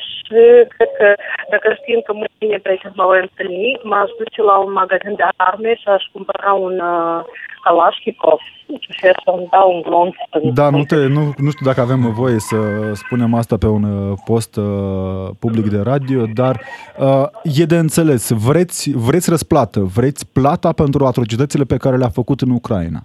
Și 0.07 0.41
cred 0.73 0.91
că 0.97 1.07
dacă 1.49 1.67
știm 1.73 2.01
că 2.05 2.13
mâine 2.13 2.57
pe 2.57 2.79
mă 2.93 3.05
voi 3.05 3.19
întâlni, 3.19 3.79
m-aș 3.83 4.09
duce 4.17 4.41
la 4.41 4.57
un 4.57 4.71
magazin 4.71 5.15
de 5.15 5.23
arme 5.35 5.75
și 5.75 5.87
aș 5.87 6.03
cumpăra 6.11 6.53
un 6.53 6.79
uh, 6.79 7.21
Kalashnikov 7.63 8.39
și 8.79 9.11
să-mi 9.23 9.47
dau 9.51 9.75
un 9.75 9.81
glonț. 9.81 10.15
Da, 10.53 10.69
nu, 10.69 10.83
te, 10.83 10.95
nu, 10.95 11.33
nu 11.37 11.49
știu 11.49 11.65
dacă 11.65 11.81
avem 11.81 12.11
voie 12.13 12.39
să 12.39 12.57
spunem 12.93 13.33
asta 13.33 13.57
pe 13.57 13.67
un 13.67 13.83
uh, 13.83 14.17
post 14.25 14.55
uh, 14.55 15.29
public 15.39 15.69
de 15.69 15.81
radio, 15.81 16.25
dar 16.33 16.59
uh, 16.97 17.23
e 17.43 17.63
de 17.63 17.77
înțeles. 17.77 18.31
Vreți, 18.31 18.91
vreți 18.91 19.29
răsplată, 19.29 19.79
vreți 19.79 20.31
plata 20.33 20.71
pentru 20.71 21.05
atrocitățile 21.05 21.63
pe 21.63 21.77
care 21.77 21.97
le-a 21.97 22.09
făcut 22.09 22.41
în 22.41 22.49
Ucraina. 22.49 22.99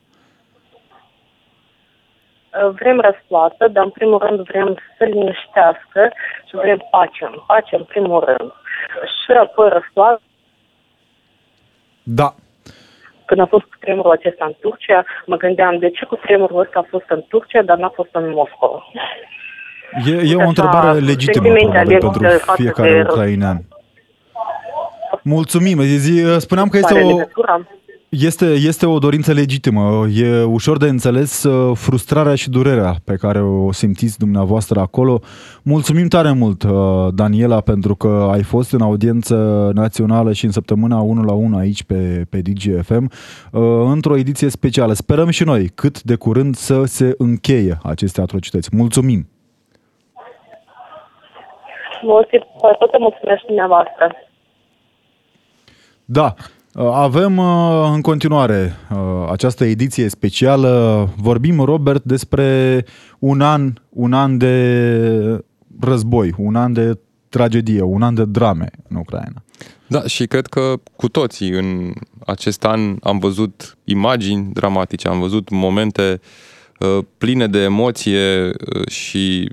Vrem 2.74 3.00
răsplată, 3.00 3.68
dar 3.68 3.84
în 3.84 3.90
primul 3.90 4.18
rând 4.18 4.40
vrem 4.46 4.76
să 4.98 5.04
liniștească 5.04 6.12
și 6.48 6.54
vrem 6.54 6.86
pace. 6.90 7.30
Pace 7.46 7.76
în 7.76 7.84
primul 7.84 8.24
rând. 8.24 8.52
Și 9.24 9.32
apoi 9.32 9.68
răsplată. 9.68 10.20
Da. 12.02 12.34
Când 13.26 13.40
a 13.40 13.46
fost 13.46 13.64
tremurul 13.80 14.10
acesta 14.10 14.44
în 14.44 14.54
Turcia, 14.60 15.04
mă 15.26 15.36
gândeam 15.36 15.78
de 15.78 15.90
ce 15.90 16.04
cu 16.04 16.14
tremurul 16.14 16.60
ăsta 16.60 16.78
a 16.78 16.86
fost 16.90 17.04
în 17.08 17.24
Turcia, 17.28 17.62
dar 17.62 17.78
n-a 17.78 17.92
fost 17.94 18.08
în 18.12 18.30
Moscova. 18.30 18.84
E, 20.06 20.30
e 20.30 20.34
o 20.34 20.48
întrebare 20.48 20.98
legitimă, 20.98 21.54
probabil, 21.54 21.98
pentru 21.98 22.38
fiecare 22.54 23.06
ucrainean. 23.08 23.58
Mulțumim. 25.22 25.78
Spuneam 26.38 26.68
că 26.68 26.76
este 26.76 27.02
o, 27.02 27.20
este, 28.20 28.44
este 28.44 28.86
o 28.86 28.98
dorință 28.98 29.32
legitimă. 29.32 30.06
E 30.14 30.42
ușor 30.42 30.76
de 30.76 30.88
înțeles 30.88 31.42
uh, 31.42 31.76
frustrarea 31.76 32.34
și 32.34 32.50
durerea 32.50 32.94
pe 33.04 33.16
care 33.16 33.42
o 33.42 33.72
simțiți 33.72 34.18
dumneavoastră 34.18 34.80
acolo. 34.80 35.20
Mulțumim 35.62 36.08
tare 36.08 36.32
mult, 36.32 36.62
uh, 36.62 36.70
Daniela, 37.14 37.60
pentru 37.60 37.94
că 37.94 38.28
ai 38.32 38.42
fost 38.42 38.72
în 38.72 38.80
audiență 38.80 39.70
națională 39.74 40.32
și 40.32 40.44
în 40.44 40.50
săptămâna 40.50 41.00
1 41.00 41.22
la 41.22 41.32
1 41.32 41.56
aici 41.56 41.82
pe, 41.84 42.26
pe 42.30 42.40
DGFM 42.40 43.10
uh, 43.52 43.62
într-o 43.92 44.16
ediție 44.16 44.48
specială. 44.48 44.92
Sperăm 44.92 45.28
și 45.28 45.44
noi 45.44 45.68
cât 45.74 46.02
de 46.02 46.14
curând 46.14 46.54
să 46.54 46.84
se 46.84 47.14
încheie 47.18 47.78
aceste 47.82 48.20
atrocități. 48.20 48.68
Mulțumim! 48.72 49.28
Mulțumesc 52.98 53.44
dumneavoastră! 53.46 54.16
Da, 56.04 56.34
Uh, 56.34 56.53
avem 56.74 57.36
uh, 57.36 57.90
în 57.94 58.00
continuare 58.00 58.72
uh, 58.90 59.28
această 59.30 59.64
ediție 59.64 60.08
specială. 60.08 61.08
Vorbim, 61.16 61.60
Robert, 61.60 62.04
despre 62.04 62.84
un 63.18 63.40
an, 63.40 63.72
un 63.88 64.12
an 64.12 64.38
de 64.38 65.44
război, 65.80 66.34
un 66.38 66.54
an 66.54 66.72
de 66.72 66.98
tragedie, 67.28 67.82
un 67.82 68.02
an 68.02 68.14
de 68.14 68.24
drame 68.24 68.70
în 68.88 68.96
Ucraina. 68.96 69.42
Da, 69.86 70.02
și 70.06 70.26
cred 70.26 70.46
că 70.46 70.74
cu 70.96 71.08
toții 71.08 71.50
în 71.50 71.92
acest 72.26 72.64
an 72.64 72.96
am 73.02 73.18
văzut 73.18 73.78
imagini 73.84 74.50
dramatice, 74.52 75.08
am 75.08 75.20
văzut 75.20 75.50
momente 75.50 76.10
uh, 76.12 76.18
Uh, 76.20 76.63
pline 77.18 77.46
de 77.46 77.58
emoție 77.58 78.44
uh, 78.44 78.88
și 78.88 79.48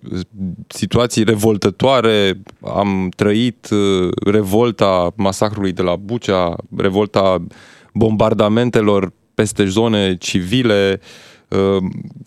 situații 0.68 1.24
revoltătoare. 1.24 2.42
Am 2.62 3.10
trăit 3.16 3.70
uh, 3.72 4.10
revolta 4.26 5.14
masacrului 5.16 5.72
de 5.72 5.82
la 5.82 5.96
Bucea, 5.96 6.56
revolta 6.78 7.46
bombardamentelor 7.94 9.14
peste 9.34 9.66
zone 9.66 10.16
civile, 10.16 11.00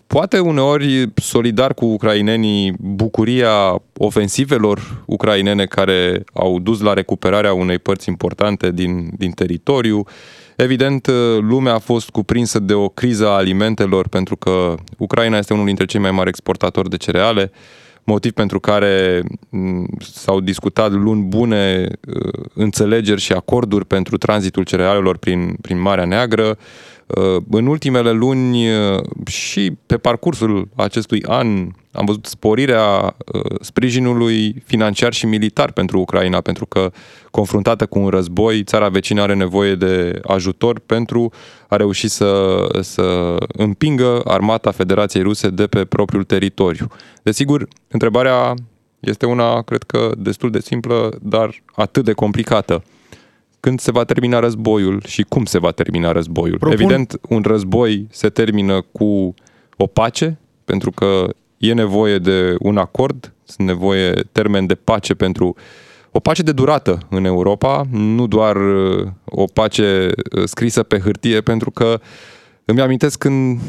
poate 0.07 0.39
uneori 0.39 1.11
solidar 1.15 1.73
cu 1.73 1.85
ucrainenii 1.85 2.73
bucuria 2.79 3.81
ofensivelor 3.97 5.03
ucrainene 5.05 5.65
care 5.65 6.23
au 6.33 6.59
dus 6.59 6.81
la 6.81 6.93
recuperarea 6.93 7.53
unei 7.53 7.79
părți 7.79 8.09
importante 8.09 8.71
din, 8.71 9.09
din 9.17 9.31
teritoriu, 9.31 10.05
Evident, 10.55 11.07
uh, 11.07 11.37
lumea 11.39 11.73
a 11.73 11.79
fost 11.79 12.09
cuprinsă 12.09 12.59
de 12.59 12.73
o 12.73 12.89
criză 12.89 13.27
a 13.27 13.35
alimentelor 13.35 14.07
pentru 14.07 14.35
că 14.35 14.75
Ucraina 14.97 15.37
este 15.37 15.53
unul 15.53 15.65
dintre 15.65 15.85
cei 15.85 15.99
mai 15.99 16.11
mari 16.11 16.29
exportatori 16.29 16.89
de 16.89 16.97
cereale. 16.97 17.51
motiv 18.03 18.31
pentru 18.31 18.59
care 18.59 19.23
m, 19.49 19.85
s-au 19.99 20.39
discutat 20.39 20.91
luni 20.91 21.23
bune 21.23 21.87
uh, 22.07 22.43
înțelegeri 22.53 23.21
și 23.21 23.33
acorduri 23.33 23.85
pentru 23.85 24.17
tranzitul 24.17 24.63
cerealelor 24.63 25.17
prin, 25.17 25.55
prin 25.61 25.81
Marea 25.81 26.05
Neagră. 26.05 26.57
Uh, 27.05 27.41
În 27.51 27.67
ultimele 27.67 28.11
luni 28.11 28.69
uh, 28.69 28.99
și 29.25 29.77
pe 29.85 29.97
parcursul 29.97 30.67
acestui 30.75 31.23
an 31.23 31.47
am 31.91 32.05
văzut 32.05 32.25
sporirea 32.25 33.15
uh, 33.33 33.41
sprijinului 33.61 34.63
financiar 34.65 35.13
și 35.13 35.25
militar 35.25 35.71
pentru 35.71 35.99
Ucraina, 35.99 36.41
pentru 36.41 36.65
că 36.65 36.91
confruntată 37.31 37.85
cu 37.85 37.99
un 37.99 38.07
război, 38.07 38.63
țara 38.63 38.89
vecină 38.89 39.21
are 39.21 39.33
nevoie 39.33 39.75
de 39.75 40.19
ajutor 40.27 40.79
pentru 40.79 41.31
a 41.67 41.75
reuși 41.75 42.07
să, 42.07 42.57
să 42.81 43.35
împingă 43.47 44.21
armata 44.23 44.71
Federației 44.71 45.23
Ruse 45.23 45.49
de 45.49 45.67
pe 45.67 45.85
propriul 45.85 46.23
teritoriu. 46.23 46.87
Desigur, 47.23 47.67
întrebarea 47.87 48.53
este 48.99 49.25
una, 49.25 49.61
cred 49.61 49.83
că, 49.83 50.11
destul 50.17 50.51
de 50.51 50.59
simplă, 50.59 51.17
dar 51.21 51.63
atât 51.75 52.03
de 52.03 52.13
complicată 52.13 52.83
când 53.65 53.79
se 53.79 53.91
va 53.91 54.03
termina 54.03 54.39
războiul 54.39 55.01
și 55.05 55.23
cum 55.23 55.45
se 55.45 55.59
va 55.59 55.71
termina 55.71 56.11
războiul. 56.11 56.57
Propun- 56.57 56.73
Evident, 56.73 57.19
un 57.29 57.41
război 57.45 58.07
se 58.09 58.29
termină 58.29 58.81
cu 58.91 59.33
o 59.77 59.87
pace, 59.87 60.39
pentru 60.65 60.91
că 60.91 61.27
e 61.57 61.73
nevoie 61.73 62.17
de 62.17 62.55
un 62.59 62.77
acord, 62.77 63.33
sunt 63.43 63.67
nevoie 63.67 64.11
termen 64.31 64.65
de 64.65 64.75
pace 64.75 65.13
pentru 65.13 65.55
o 66.11 66.19
pace 66.19 66.41
de 66.41 66.51
durată 66.51 66.97
în 67.09 67.25
Europa, 67.25 67.83
nu 67.91 68.27
doar 68.27 68.55
uh, 68.55 69.07
o 69.25 69.45
pace 69.53 70.09
uh, 70.35 70.43
scrisă 70.43 70.83
pe 70.83 70.99
hârtie, 70.99 71.41
pentru 71.41 71.71
că 71.71 71.99
îmi 72.65 72.81
amintesc 72.81 73.17
când 73.17 73.59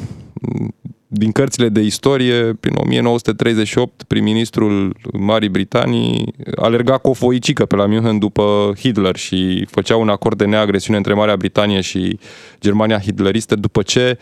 din 1.17 1.33
cărțile 1.33 1.69
de 1.69 1.81
istorie, 1.81 2.53
prin 2.61 2.75
1938, 2.77 4.03
prim-ministrul 4.03 4.97
Marii 5.13 5.49
Britanii 5.49 6.35
alerga 6.57 6.99
cu 6.99 7.09
o 7.11 7.13
foicică 7.13 7.65
pe 7.65 7.77
la 7.77 7.87
München 7.87 8.19
după 8.19 8.73
Hitler 8.79 9.17
și 9.17 9.67
făcea 9.71 9.97
un 9.97 10.09
acord 10.09 10.39
de 10.39 10.45
neagresiune 10.45 10.99
între 10.99 11.15
Marea 11.15 11.37
Britanie 11.37 11.81
și 11.81 12.19
Germania 12.61 13.01
hitleristă 13.01 13.55
după 13.55 13.83
ce 13.83 14.19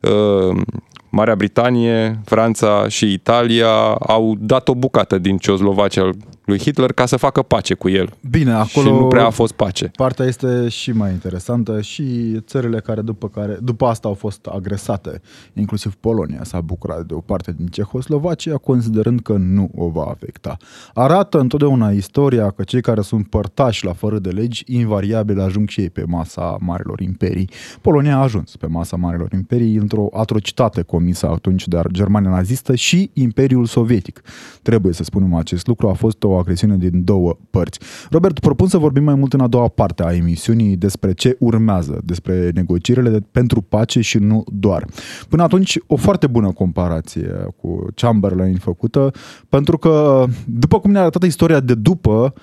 uh, 0.00 0.60
Marea 1.08 1.34
Britanie, 1.34 2.20
Franța 2.24 2.88
și 2.88 3.12
Italia 3.12 3.72
au 3.92 4.34
dat 4.38 4.68
o 4.68 4.74
bucată 4.74 5.18
din 5.18 5.36
Ceoslovacia 5.36 6.10
lui 6.52 6.60
Hitler 6.60 6.92
ca 6.92 7.06
să 7.06 7.16
facă 7.16 7.42
pace 7.42 7.74
cu 7.74 7.88
el. 7.88 8.12
Bine, 8.30 8.52
acolo 8.52 8.86
Și 8.86 8.92
nu 8.92 9.06
prea 9.06 9.26
a 9.26 9.30
fost 9.30 9.52
pace. 9.52 9.90
Partea 9.96 10.24
este 10.24 10.68
și 10.68 10.92
mai 10.92 11.10
interesantă 11.10 11.80
și 11.80 12.36
țările 12.40 12.80
care 12.80 13.00
după, 13.00 13.28
care 13.28 13.58
după 13.62 13.86
asta 13.86 14.08
au 14.08 14.14
fost 14.14 14.46
agresate, 14.46 15.20
inclusiv 15.52 15.94
Polonia 15.94 16.44
s-a 16.44 16.60
bucurat 16.60 17.06
de 17.06 17.14
o 17.14 17.20
parte 17.20 17.54
din 17.56 17.66
Cehoslovacia, 17.66 18.56
considerând 18.56 19.20
că 19.20 19.32
nu 19.32 19.70
o 19.76 19.88
va 19.88 20.04
afecta. 20.04 20.56
Arată 20.94 21.40
întotdeauna 21.40 21.90
istoria 21.90 22.50
că 22.50 22.62
cei 22.62 22.80
care 22.80 23.00
sunt 23.00 23.28
părtași 23.28 23.84
la 23.84 23.92
fără 23.92 24.18
de 24.18 24.30
legi, 24.30 24.64
invariabil 24.66 25.40
ajung 25.40 25.68
și 25.68 25.80
ei 25.80 25.90
pe 25.90 26.04
masa 26.06 26.56
marilor 26.60 27.00
imperii. 27.00 27.50
Polonia 27.80 28.16
a 28.16 28.22
ajuns 28.22 28.56
pe 28.56 28.66
masa 28.66 28.96
marilor 28.96 29.32
imperii 29.32 29.76
într-o 29.76 30.08
atrocitate 30.12 30.82
comisă 30.82 31.28
atunci 31.28 31.68
de 31.68 31.80
Germania 31.92 32.30
nazistă 32.30 32.74
și 32.74 33.10
Imperiul 33.12 33.66
Sovietic. 33.66 34.22
Trebuie 34.62 34.92
să 34.92 35.02
spunem 35.04 35.34
acest 35.34 35.66
lucru, 35.66 35.88
a 35.88 35.92
fost 35.92 36.22
o 36.22 36.38
agresiune 36.42 36.76
din 36.76 37.04
două 37.04 37.36
părți. 37.50 37.78
Robert, 38.10 38.38
propun 38.38 38.66
să 38.66 38.78
vorbim 38.78 39.04
mai 39.04 39.14
mult 39.14 39.32
în 39.32 39.40
a 39.40 39.46
doua 39.46 39.68
parte 39.68 40.02
a 40.04 40.14
emisiunii 40.14 40.76
despre 40.76 41.12
ce 41.12 41.36
urmează, 41.38 42.00
despre 42.04 42.50
negocierile 42.54 43.10
de, 43.10 43.20
pentru 43.30 43.60
pace 43.60 44.00
și 44.00 44.18
nu 44.18 44.44
doar. 44.52 44.86
Până 45.28 45.42
atunci, 45.42 45.78
o 45.86 45.96
foarte 45.96 46.26
bună 46.26 46.52
comparație 46.52 47.46
cu 47.56 47.86
Chamberlain 47.94 48.56
făcută, 48.56 49.10
pentru 49.48 49.78
că, 49.78 50.24
după 50.46 50.80
cum 50.80 50.90
ne-a 50.90 51.00
arătat 51.00 51.22
istoria 51.22 51.60
de 51.60 51.74
după, 51.74 52.34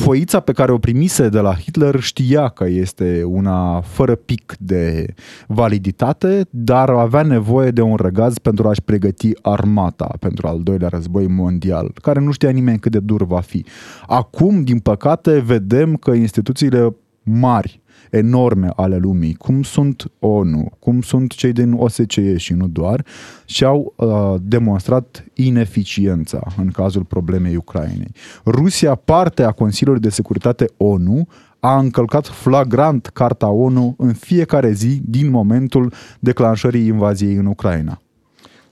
foița 0.00 0.40
pe 0.40 0.52
care 0.52 0.72
o 0.72 0.78
primise 0.78 1.28
de 1.28 1.40
la 1.40 1.54
Hitler 1.54 2.00
știa 2.00 2.48
că 2.48 2.66
este 2.68 3.22
una 3.26 3.80
fără 3.80 4.14
pic 4.14 4.54
de 4.58 5.14
validitate, 5.46 6.46
dar 6.50 6.90
avea 6.90 7.22
nevoie 7.22 7.70
de 7.70 7.80
un 7.80 7.96
răgaz 7.96 8.38
pentru 8.38 8.68
a-și 8.68 8.82
pregăti 8.82 9.30
armata 9.42 10.10
pentru 10.20 10.46
al 10.46 10.60
doilea 10.62 10.88
război 10.88 11.26
mondial, 11.26 11.90
care 12.02 12.20
nu 12.20 12.30
știa 12.30 12.50
nimeni 12.50 12.78
cât 12.78 12.92
de 12.92 12.98
dur 13.00 13.26
va 13.26 13.40
fi. 13.40 13.64
Acum, 14.06 14.64
din 14.64 14.78
păcate, 14.78 15.38
vedem 15.38 15.96
că 15.96 16.10
instituțiile 16.10 16.96
mari 17.22 17.79
enorme 18.10 18.68
ale 18.76 18.96
lumii, 18.96 19.34
cum 19.34 19.62
sunt 19.62 20.10
ONU, 20.18 20.70
cum 20.78 21.00
sunt 21.00 21.32
cei 21.32 21.52
din 21.52 21.72
OSCE 21.72 22.36
și 22.36 22.52
nu 22.52 22.68
doar, 22.68 23.04
și-au 23.44 23.94
uh, 23.96 24.34
demonstrat 24.42 25.24
ineficiența 25.34 26.42
în 26.56 26.70
cazul 26.70 27.04
problemei 27.04 27.56
Ucrainei. 27.56 28.12
Rusia, 28.44 28.94
parte 28.94 29.42
a 29.42 29.52
Consiliului 29.52 30.02
de 30.02 30.08
Securitate 30.10 30.66
ONU, 30.76 31.28
a 31.60 31.78
încălcat 31.78 32.26
flagrant 32.26 33.06
Carta 33.06 33.48
ONU 33.48 33.94
în 33.98 34.12
fiecare 34.12 34.72
zi 34.72 35.00
din 35.04 35.30
momentul 35.30 35.92
declanșării 36.18 36.86
invaziei 36.86 37.34
în 37.34 37.46
Ucraina. 37.46 38.00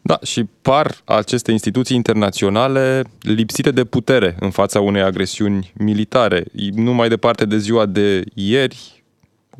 Da, 0.03 0.19
și 0.23 0.45
par 0.62 0.95
aceste 1.05 1.53
instituții 1.53 1.97
internaționale 1.97 3.05
lipsite 3.21 3.71
de 3.71 3.85
putere 3.85 4.37
în 4.41 4.51
fața 4.51 4.81
unei 4.81 5.03
agresiuni 5.03 5.73
militare. 5.79 6.45
Nu 6.75 6.95
mai 6.95 7.09
departe 7.09 7.45
de 7.45 7.59
ziua 7.59 7.87
de 7.87 8.25
ieri, 8.35 8.97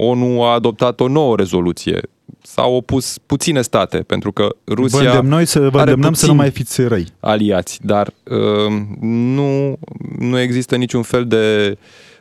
ONU 0.01 0.43
a 0.43 0.53
adoptat 0.53 1.01
o 1.01 1.09
nouă 1.09 1.37
rezoluție. 1.37 2.01
S-au 2.43 2.75
opus 2.75 3.19
puține 3.27 3.63
state, 3.63 3.99
pentru 3.99 4.33
că 4.33 4.49
Rusia 4.67 4.99
Vă 4.99 5.07
îndemnăm, 5.07 5.45
să, 5.45 5.59
vă 5.59 5.67
are 5.67 5.91
îndemnăm 5.91 6.13
să 6.13 6.27
nu 6.27 6.33
puțini 6.33 6.37
mai 6.37 6.51
fiți 6.51 6.83
răi. 6.83 7.07
aliați, 7.21 7.79
dar 7.83 8.13
uh, 8.25 8.73
nu, 9.01 9.79
nu 10.19 10.39
există 10.39 10.77
niciun 10.77 11.03
fel 11.03 11.27
de 11.27 11.77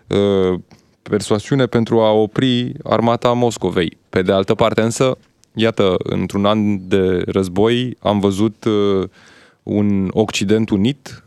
uh, 0.08 0.60
persoasiune 1.02 1.66
pentru 1.66 2.00
a 2.00 2.12
opri 2.12 2.72
armata 2.84 3.34
Moscovei. 3.34 3.98
Pe 4.10 4.22
de 4.22 4.32
altă 4.32 4.56
parte 4.56 4.82
însă, 4.82 5.18
iată, 5.54 5.96
într-un 5.98 6.46
an 6.46 6.88
de 6.88 7.22
război 7.26 7.98
am 8.00 8.20
văzut 8.20 8.64
uh, 8.64 9.10
un 9.64 10.10
Occident 10.14 10.70
unit 10.70 11.24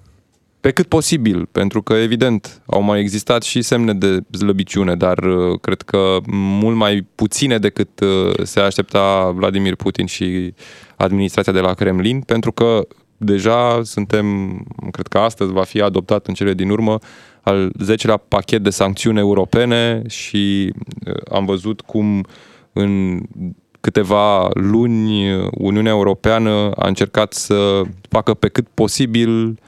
pe 0.61 0.71
cât 0.71 0.87
posibil, 0.87 1.47
pentru 1.53 1.83
că, 1.83 1.93
evident, 1.93 2.63
au 2.67 2.83
mai 2.83 3.01
existat 3.01 3.43
și 3.43 3.63
semne 3.63 3.95
de 3.95 4.19
slăbiciune, 4.37 4.95
dar 4.95 5.19
uh, 5.19 5.61
cred 5.61 5.83
că 5.83 6.17
mult 6.33 6.77
mai 6.77 7.07
puține 7.15 7.59
decât 7.59 8.01
uh, 8.01 8.33
se 8.43 8.61
aștepta 8.61 9.31
Vladimir 9.31 9.75
Putin 9.75 10.07
și 10.07 10.55
administrația 10.97 11.53
de 11.53 11.61
la 11.61 11.75
Kremlin, 11.75 12.21
pentru 12.21 12.53
că 12.53 12.87
deja 13.17 13.81
suntem, 13.83 14.57
cred 14.91 15.07
că 15.07 15.19
astăzi 15.19 15.53
va 15.53 15.63
fi 15.63 15.81
adoptat 15.81 16.27
în 16.27 16.35
cele 16.35 16.55
din 16.55 16.71
urmă 16.71 16.99
al 17.43 17.73
10-lea 17.85 18.19
pachet 18.29 18.63
de 18.63 18.71
sancțiuni 18.71 19.19
europene 19.19 20.03
și 20.09 20.73
uh, 21.07 21.15
am 21.33 21.45
văzut 21.45 21.81
cum 21.81 22.27
în 22.73 23.21
câteva 23.81 24.51
luni 24.55 25.35
Uniunea 25.51 25.93
Europeană 25.93 26.71
a 26.77 26.87
încercat 26.87 27.33
să 27.33 27.83
facă 28.09 28.35
pe 28.35 28.49
cât 28.49 28.67
posibil 28.75 29.59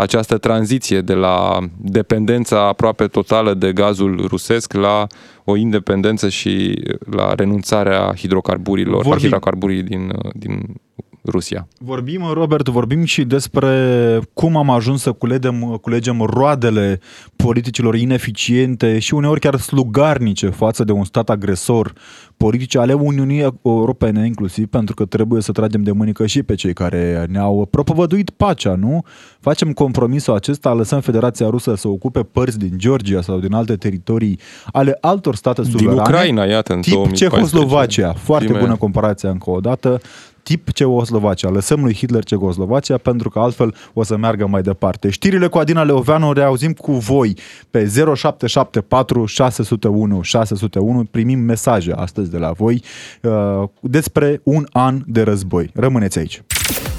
această 0.00 0.38
tranziție 0.38 1.00
de 1.00 1.14
la 1.14 1.58
dependența 1.76 2.66
aproape 2.66 3.06
totală 3.06 3.54
de 3.54 3.72
gazul 3.72 4.26
rusesc 4.26 4.72
la 4.72 5.06
o 5.44 5.56
independență 5.56 6.28
și 6.28 6.82
la 7.10 7.34
renunțarea 7.34 8.14
hidrocarburilor, 8.16 8.96
la 8.96 9.08
Vorbim. 9.08 9.24
hidrocarburii 9.24 9.82
din, 9.82 10.12
din 10.32 10.74
Rusia. 11.30 11.68
Vorbim, 11.78 12.22
Robert, 12.32 12.68
vorbim 12.68 13.04
și 13.04 13.24
despre 13.24 14.20
cum 14.32 14.56
am 14.56 14.70
ajuns 14.70 15.02
să 15.02 15.12
culegem, 15.12 15.78
culegem 15.80 16.20
roadele 16.20 17.00
politicilor 17.36 17.94
ineficiente 17.94 18.98
și 18.98 19.14
uneori 19.14 19.40
chiar 19.40 19.56
slugarnice 19.56 20.48
față 20.48 20.84
de 20.84 20.92
un 20.92 21.04
stat 21.04 21.30
agresor, 21.30 21.92
politici 22.36 22.76
ale 22.76 22.92
Uniunii 22.92 23.46
Europene 23.62 24.26
inclusiv, 24.26 24.66
pentru 24.66 24.94
că 24.94 25.04
trebuie 25.04 25.42
să 25.42 25.52
tragem 25.52 25.82
de 25.82 25.92
mânică 25.92 26.26
și 26.26 26.42
pe 26.42 26.54
cei 26.54 26.72
care 26.72 27.26
ne-au 27.30 27.68
propovăduit 27.70 28.30
pacea, 28.30 28.74
nu? 28.74 29.04
Facem 29.40 29.72
compromisul 29.72 30.34
acesta, 30.34 30.72
lăsăm 30.72 31.00
Federația 31.00 31.48
Rusă 31.48 31.74
să 31.74 31.88
ocupe 31.88 32.20
părți 32.22 32.58
din 32.58 32.72
Georgia 32.76 33.22
sau 33.22 33.38
din 33.38 33.52
alte 33.52 33.76
teritorii 33.76 34.38
ale 34.72 34.98
altor 35.00 35.34
state 35.34 35.62
suverane. 35.62 35.90
Din 35.90 36.00
Ucraina, 36.00 36.44
iată, 36.44 36.72
în 36.72 36.80
Tip 36.80 36.92
2014. 36.92 37.24
Cehoslovacia, 37.24 38.12
foarte 38.12 38.44
Crimea. 38.44 38.62
bună 38.62 38.76
comparație 38.76 39.28
încă 39.28 39.50
o 39.50 39.60
dată. 39.60 40.00
Tip 40.48 40.72
Cehoslovacia. 40.72 41.48
Lăsăm 41.48 41.82
lui 41.82 41.94
Hitler 41.94 42.24
Cehoslovacia 42.24 42.96
pentru 42.96 43.28
că 43.28 43.38
altfel 43.38 43.74
o 43.92 44.02
să 44.02 44.16
meargă 44.16 44.46
mai 44.46 44.62
departe. 44.62 45.10
Știrile 45.10 45.46
cu 45.46 45.58
Adina 45.58 45.82
Leoveanu 45.82 46.32
reauzim 46.32 46.72
cu 46.72 46.92
voi 46.92 47.36
pe 47.70 47.92
0774 48.14 49.24
601 49.24 50.22
601. 50.22 51.04
Primim 51.04 51.38
mesaje 51.38 51.92
astăzi 51.92 52.30
de 52.30 52.36
la 52.36 52.50
voi 52.50 52.82
uh, 53.22 53.68
despre 53.80 54.40
un 54.42 54.66
an 54.72 55.02
de 55.06 55.22
război. 55.22 55.70
Rămâneți 55.74 56.18
aici. 56.18 56.42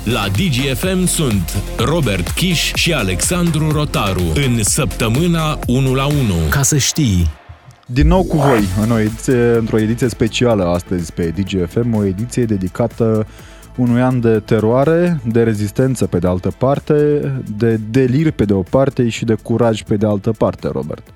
La 0.04 0.26
DGFM 0.28 1.06
sunt 1.06 1.64
Robert 1.78 2.30
Kiș 2.30 2.74
și 2.74 2.94
Alexandru 2.94 3.72
Rotaru 3.72 4.24
în 4.34 4.64
săptămâna 4.64 5.60
1 5.68 5.94
la 5.94 6.06
1. 6.06 6.16
Ca 6.50 6.62
să 6.62 6.78
știi. 6.78 7.39
Din 7.92 8.08
nou 8.08 8.24
cu 8.24 8.38
voi, 8.38 8.64
în 8.82 8.92
o 8.92 9.00
ediție, 9.00 9.58
într-o 9.58 9.80
ediție 9.80 10.08
specială 10.08 10.64
astăzi 10.64 11.14
pe 11.14 11.34
DGFM, 11.36 11.96
o 11.96 12.06
ediție 12.06 12.46
dedicată 12.46 13.28
unui 13.76 14.02
an 14.02 14.20
de 14.20 14.40
teroare, 14.40 15.20
de 15.26 15.44
rezistență 15.44 16.08
pe 16.08 16.20
de 16.20 16.28
altă 16.28 16.52
parte, 16.58 17.22
de 17.58 17.80
delir 17.90 18.32
pe 18.32 18.46
de 18.46 18.54
o 18.54 18.62
parte 18.62 19.10
și 19.10 19.26
de 19.26 19.36
curaj 19.44 19.84
pe 19.84 19.96
de 19.96 20.06
altă 20.06 20.32
parte, 20.32 20.68
Robert. 20.68 21.08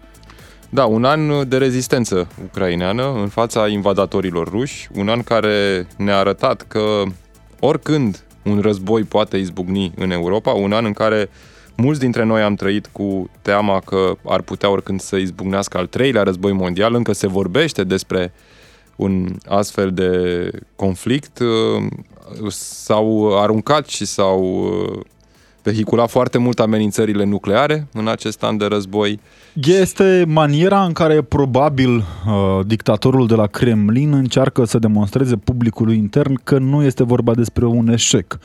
Da, 0.69 0.85
un 0.85 1.03
an 1.03 1.49
de 1.49 1.57
rezistență 1.57 2.27
ucraineană 2.43 3.13
în 3.21 3.27
fața 3.27 3.67
invadatorilor 3.67 4.49
ruși, 4.49 4.89
un 4.93 5.09
an 5.09 5.21
care 5.21 5.87
ne-a 5.97 6.17
arătat 6.17 6.65
că 6.67 7.01
oricând 7.59 8.23
un 8.43 8.59
război 8.59 9.03
poate 9.03 9.37
izbucni 9.37 9.93
în 9.95 10.11
Europa, 10.11 10.51
un 10.51 10.71
an 10.71 10.85
în 10.85 10.93
care 10.93 11.29
mulți 11.75 11.99
dintre 11.99 12.23
noi 12.23 12.41
am 12.41 12.55
trăit 12.55 12.89
cu 12.91 13.29
teama 13.41 13.79
că 13.79 14.13
ar 14.25 14.41
putea 14.41 14.69
oricând 14.69 15.01
să 15.01 15.15
izbucnească 15.15 15.77
al 15.77 15.87
treilea 15.87 16.23
război 16.23 16.51
mondial, 16.51 16.95
încă 16.95 17.13
se 17.13 17.27
vorbește 17.27 17.83
despre 17.83 18.33
un 18.95 19.35
astfel 19.45 19.91
de 19.91 20.49
conflict, 20.75 21.39
s-au 22.49 23.39
aruncat 23.41 23.87
și 23.87 24.05
s-au 24.05 24.71
vehicula 25.63 26.05
foarte 26.05 26.37
mult 26.37 26.59
amenințările 26.59 27.23
nucleare 27.23 27.87
în 27.93 28.07
acest 28.07 28.43
an 28.43 28.57
de 28.57 28.65
război. 28.65 29.19
Este 29.53 30.25
maniera 30.27 30.83
în 30.83 30.91
care 30.91 31.21
probabil 31.21 31.95
uh, 31.95 32.59
dictatorul 32.65 33.27
de 33.27 33.35
la 33.35 33.47
Kremlin 33.47 34.13
încearcă 34.13 34.65
să 34.65 34.79
demonstreze 34.79 35.35
publicului 35.35 35.97
intern 35.97 36.39
că 36.43 36.57
nu 36.57 36.83
este 36.83 37.03
vorba 37.03 37.33
despre 37.33 37.65
un 37.65 37.87
eșec. 37.87 38.39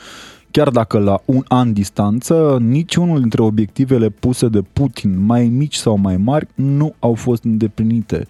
Chiar 0.51 0.71
dacă 0.71 0.99
la 0.99 1.21
un 1.25 1.43
an 1.49 1.73
distanță, 1.73 2.59
niciunul 2.61 3.21
dintre 3.21 3.43
obiectivele 3.43 4.09
puse 4.09 4.49
de 4.49 4.63
Putin, 4.73 5.25
mai 5.25 5.49
mici 5.49 5.75
sau 5.75 5.97
mai 5.97 6.17
mari, 6.17 6.49
nu 6.55 6.95
au 6.99 7.15
fost 7.15 7.45
îndeplinite 7.45 8.27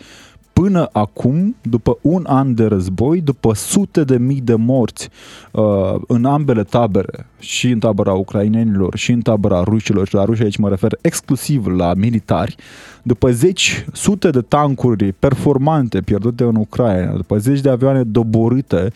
până 0.61 0.89
acum, 0.93 1.57
după 1.63 1.99
un 2.01 2.25
an 2.27 2.55
de 2.55 2.65
război, 2.65 3.21
după 3.21 3.55
sute 3.55 4.05
de 4.05 4.17
mii 4.17 4.41
de 4.41 4.55
morți 4.55 5.09
uh, 5.53 5.95
în 6.07 6.25
ambele 6.25 6.63
tabere, 6.63 7.27
și 7.39 7.71
în 7.71 7.79
tabăra 7.79 8.13
ucrainenilor 8.13 8.97
și 8.97 9.13
în 9.13 9.21
tabăra 9.21 9.63
rușilor, 9.63 10.07
și 10.07 10.15
la 10.15 10.25
ruși 10.25 10.43
aici 10.43 10.57
mă 10.57 10.69
refer 10.69 10.99
exclusiv 11.01 11.67
la 11.67 11.95
militari, 11.95 12.57
după 13.03 13.31
zeci, 13.31 13.85
sute 13.93 14.31
de 14.31 14.41
tancuri 14.41 15.13
performante 15.13 16.01
pierdute 16.01 16.45
în 16.45 16.57
Ucraina, 16.57 17.13
după 17.13 17.39
zeci 17.39 17.61
de 17.61 17.71
avioane 17.71 18.03
doborâte, 18.03 18.93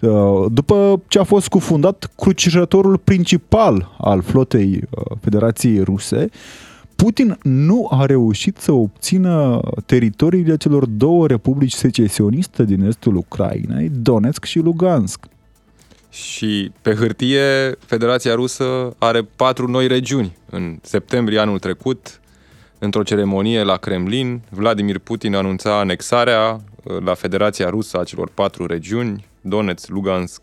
uh, 0.00 0.44
după 0.52 1.00
ce 1.08 1.18
a 1.18 1.24
fost 1.24 1.44
scufundat 1.44 2.10
crucișătorul 2.16 2.98
principal 2.98 3.96
al 3.98 4.22
flotei 4.22 4.80
uh, 4.90 5.16
Federației 5.20 5.82
Ruse, 5.82 6.28
Putin 6.96 7.38
nu 7.42 7.88
a 7.90 8.06
reușit 8.06 8.56
să 8.56 8.72
obțină 8.72 9.60
teritoriile 9.86 10.56
celor 10.56 10.86
două 10.86 11.26
republici 11.26 11.72
secesioniste 11.72 12.64
din 12.64 12.84
estul 12.84 13.16
Ucrainei, 13.16 13.90
Donetsk 13.94 14.44
și 14.44 14.58
Lugansk. 14.58 15.24
Și 16.10 16.70
pe 16.82 16.94
hârtie, 16.94 17.76
Federația 17.78 18.34
Rusă 18.34 18.94
are 18.98 19.22
patru 19.36 19.70
noi 19.70 19.86
regiuni. 19.86 20.36
În 20.50 20.78
septembrie 20.82 21.38
anul 21.38 21.58
trecut, 21.58 22.20
într-o 22.78 23.02
ceremonie 23.02 23.62
la 23.62 23.76
Kremlin, 23.76 24.42
Vladimir 24.50 24.98
Putin 24.98 25.34
anunța 25.34 25.78
anexarea 25.78 26.60
uh, 26.82 26.96
la 27.04 27.14
Federația 27.14 27.68
Rusă 27.68 28.00
a 28.00 28.04
celor 28.04 28.30
patru 28.34 28.66
regiuni, 28.66 29.24
Donetsk, 29.40 29.88
Lugansk, 29.88 30.42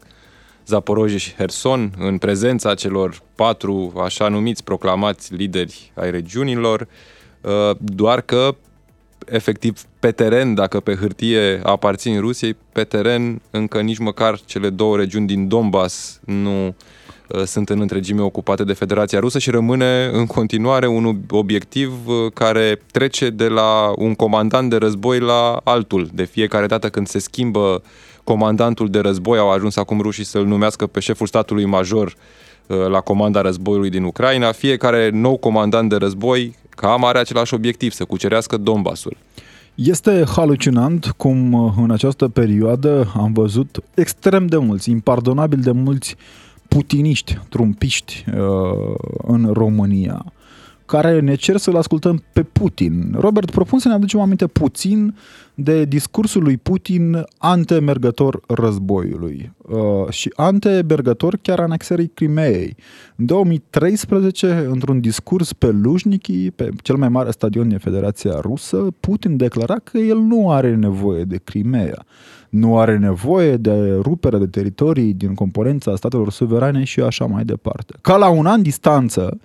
Zaporozhye 0.72 1.18
și 1.18 1.34
Herson, 1.36 1.92
în 1.98 2.18
prezența 2.18 2.74
celor 2.74 3.22
patru 3.36 3.94
așa 4.04 4.28
numiți 4.28 4.64
proclamați 4.64 5.34
lideri 5.34 5.92
ai 5.96 6.12
regiunilor, 6.12 6.88
uh, 7.42 7.76
doar 7.80 8.22
că 8.22 8.56
efectiv 9.26 9.82
pe 10.00 10.12
teren, 10.12 10.54
dacă 10.54 10.80
pe 10.80 10.96
hârtie 10.96 11.60
aparțin 11.64 12.20
Rusiei, 12.20 12.56
pe 12.72 12.84
teren 12.84 13.42
încă 13.50 13.82
nici 13.82 13.98
măcar 13.98 14.40
cele 14.46 14.70
două 14.70 14.98
regiuni 14.98 15.28
din 15.28 15.48
Donbass 15.48 16.20
nu 16.26 16.68
uh, 16.68 17.44
sunt 17.46 17.70
în 17.70 17.82
întregime 17.82 18.22
ocupate 18.22 18.64
de 18.64 18.74
Federația 18.74 19.20
Rusă 19.20 19.40
și 19.40 19.50
rămâne 19.50 20.10
în 20.14 20.26
continuare 20.26 20.88
un 20.88 21.18
obiectiv 21.30 21.92
uh, 22.08 22.32
care 22.34 22.82
trece 22.92 23.30
de 23.30 23.48
la 23.48 23.94
un 23.98 24.16
comandant 24.16 24.70
de 24.70 24.76
război 24.76 25.20
la 25.20 25.62
altul. 25.64 26.10
De 26.14 26.24
fiecare 26.24 26.66
dată 26.66 26.90
când 26.90 27.08
se 27.08 27.20
schimbă 27.20 27.84
comandantul 28.24 28.90
de 28.90 29.00
război, 29.00 29.38
au 29.38 29.52
ajuns 29.52 29.76
acum 29.76 30.02
rușii 30.02 30.26
să-l 30.26 30.46
numească 30.46 30.88
pe 30.88 31.00
șeful 31.00 31.28
statului 31.28 31.66
major 31.66 32.16
uh, 32.68 32.78
la 32.88 33.00
comanda 33.00 33.42
războiului 33.42 33.90
din 33.90 34.04
Ucraina. 34.04 34.52
Fiecare 34.52 35.10
nou 35.10 35.38
comandant 35.38 35.90
de 35.90 35.96
război 35.96 36.56
cam 36.70 37.06
are 37.06 37.20
același 37.20 37.54
obiectiv, 37.54 37.92
să 37.92 38.06
cucerească 38.06 38.58
Donbassul. 38.58 39.18
Este 39.76 40.24
halucinant 40.36 41.14
cum 41.18 41.54
uh, 41.54 41.74
în 41.78 41.92
această 41.92 42.28
perioadă 42.28 43.12
am 43.16 43.34
văzut 43.34 43.84
extrem 43.94 44.46
de 44.46 44.58
mulți, 44.58 44.90
impardonabil 44.90 45.60
de 45.60 45.72
mulți 45.72 46.16
putiniști, 46.68 47.40
trumpiști 47.50 48.26
uh, 48.28 48.96
în 49.28 49.50
România 49.54 50.26
care 50.92 51.20
ne 51.20 51.36
cer 51.36 51.58
să-l 51.58 51.76
ascultăm 51.76 52.24
pe 52.34 52.44
Putin. 52.44 53.16
Robert, 53.20 53.52
propun 53.52 53.80
să 53.80 53.88
ne 53.88 53.94
aducem 53.94 54.20
aminte 54.20 54.48
puțin 54.48 55.16
de 55.54 55.86
discursul 55.86 56.44
lui 56.44 56.58
Putin 56.58 57.24
antemergător 57.38 58.42
războiului 58.48 59.52
uh, 59.62 60.10
și 60.10 60.32
antemergător 60.36 61.38
chiar 61.42 61.60
anexării 61.60 62.12
Crimeei. 62.14 62.76
În 63.16 63.26
2013, 63.26 64.68
într-un 64.70 65.00
discurs 65.00 65.54
pe 65.54 65.70
Lujniki, 65.70 66.52
pe 66.52 66.70
cel 66.82 66.96
mai 66.96 67.10
mare 67.10 67.32
stadion 67.32 67.68
din 67.68 67.78
Federația 67.78 68.40
Rusă, 68.40 68.88
Putin 69.00 69.38
declara 69.38 69.76
că 69.84 69.98
el 69.98 70.18
nu 70.18 70.52
are 70.52 70.76
nevoie 70.76 71.24
de 71.24 71.40
Crimea 71.44 72.06
nu 72.50 72.80
are 72.80 72.98
nevoie 72.98 73.58
de 73.58 73.94
rupere 74.02 74.38
de 74.38 74.48
teritorii 74.48 75.14
din 75.14 75.34
componența 75.34 75.96
statelor 75.96 76.32
suverane 76.32 76.84
și 76.84 77.00
așa 77.00 77.26
mai 77.26 77.44
departe. 77.44 77.94
Ca 78.02 78.18
la 78.18 78.30
un 78.30 78.46
an 78.46 78.62
distanță, 78.62 79.40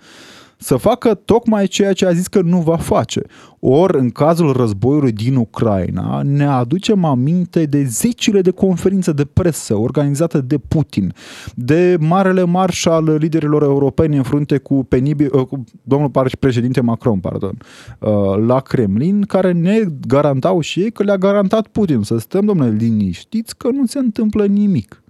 să 0.57 0.75
facă 0.75 1.13
tocmai 1.13 1.67
ceea 1.67 1.93
ce 1.93 2.05
a 2.05 2.11
zis 2.11 2.27
că 2.27 2.41
nu 2.41 2.61
va 2.61 2.77
face. 2.77 3.21
Ori, 3.59 3.97
în 3.97 4.09
cazul 4.09 4.51
războiului 4.51 5.11
din 5.11 5.35
Ucraina, 5.35 6.21
ne 6.23 6.45
aducem 6.45 7.03
aminte 7.03 7.65
de 7.65 7.83
zecile 7.83 8.41
de 8.41 8.51
conferințe 8.51 9.11
de 9.11 9.25
presă 9.25 9.75
organizate 9.75 10.41
de 10.41 10.57
Putin, 10.57 11.13
de 11.55 11.97
marele 11.99 12.43
marș 12.43 12.85
al 12.85 13.15
liderilor 13.19 13.63
europeni 13.63 14.17
în 14.17 14.23
frunte 14.23 14.57
cu, 14.57 14.83
penibil, 14.83 15.29
uh, 15.33 15.45
cu 15.45 15.63
domnul 15.83 16.11
președinte 16.39 16.81
Macron, 16.81 17.19
pardon, 17.19 17.57
uh, 17.99 18.45
la 18.45 18.59
Kremlin, 18.59 19.21
care 19.21 19.51
ne 19.51 19.79
garantau 20.07 20.59
și 20.59 20.79
ei 20.79 20.91
că 20.91 21.03
le-a 21.03 21.17
garantat 21.17 21.67
Putin 21.67 22.01
să 22.01 22.17
stăm, 22.17 22.45
domnule, 22.45 22.69
liniștiți 22.69 23.57
că 23.57 23.69
nu 23.71 23.85
se 23.85 23.99
întâmplă 23.99 24.45
nimic. 24.45 25.01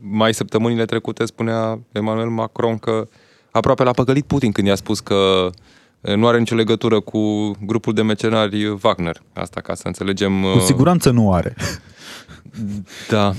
Mai 0.00 0.34
săptămânile 0.34 0.84
trecute 0.84 1.24
spunea 1.24 1.80
Emmanuel 1.92 2.28
Macron 2.28 2.76
că 2.76 3.08
aproape 3.50 3.82
l-a 3.82 3.90
păcălit 3.90 4.24
Putin 4.24 4.52
când 4.52 4.66
i-a 4.66 4.74
spus 4.74 5.00
că 5.00 5.50
nu 6.16 6.26
are 6.26 6.38
nicio 6.38 6.54
legătură 6.54 7.00
cu 7.00 7.50
grupul 7.66 7.92
de 7.94 8.02
mecenari 8.02 8.78
Wagner. 8.82 9.22
Asta 9.32 9.60
ca 9.60 9.74
să 9.74 9.82
înțelegem... 9.86 10.42
Cu 10.52 10.58
siguranță 10.58 11.10
nu 11.10 11.32
are. 11.32 11.54
Da. 13.08 13.32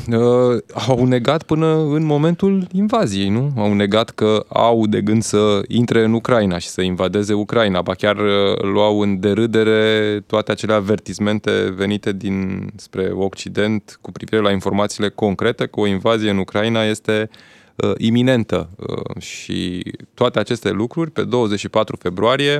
Au 0.87 1.05
negat 1.05 1.43
până 1.43 1.65
în 1.75 2.05
momentul 2.05 2.67
invaziei, 2.71 3.29
nu? 3.29 3.51
Au 3.57 3.73
negat 3.73 4.09
că 4.09 4.45
au 4.47 4.87
de 4.87 5.01
gând 5.01 5.23
să 5.23 5.61
intre 5.67 6.03
în 6.03 6.13
Ucraina 6.13 6.57
și 6.57 6.67
să 6.67 6.81
invadeze 6.81 7.33
Ucraina. 7.33 7.81
Ba 7.81 7.93
chiar 7.93 8.17
luau 8.61 8.99
în 8.99 9.19
derâdere 9.19 10.23
toate 10.27 10.51
acele 10.51 10.73
avertismente 10.73 11.73
venite 11.75 12.11
din 12.11 12.67
spre 12.75 13.11
Occident 13.13 13.99
cu 14.01 14.11
privire 14.11 14.41
la 14.41 14.51
informațiile 14.51 15.09
concrete 15.09 15.65
că 15.65 15.79
o 15.79 15.87
invazie 15.87 16.29
în 16.29 16.37
Ucraina 16.37 16.83
este 16.83 17.29
uh, 17.31 17.58
uh, 17.83 17.93
iminentă 17.97 18.69
uh, 18.75 19.21
și 19.21 19.83
toate 20.13 20.39
aceste 20.39 20.69
lucruri 20.69 21.11
pe 21.11 21.23
24 21.23 21.95
februarie 21.95 22.57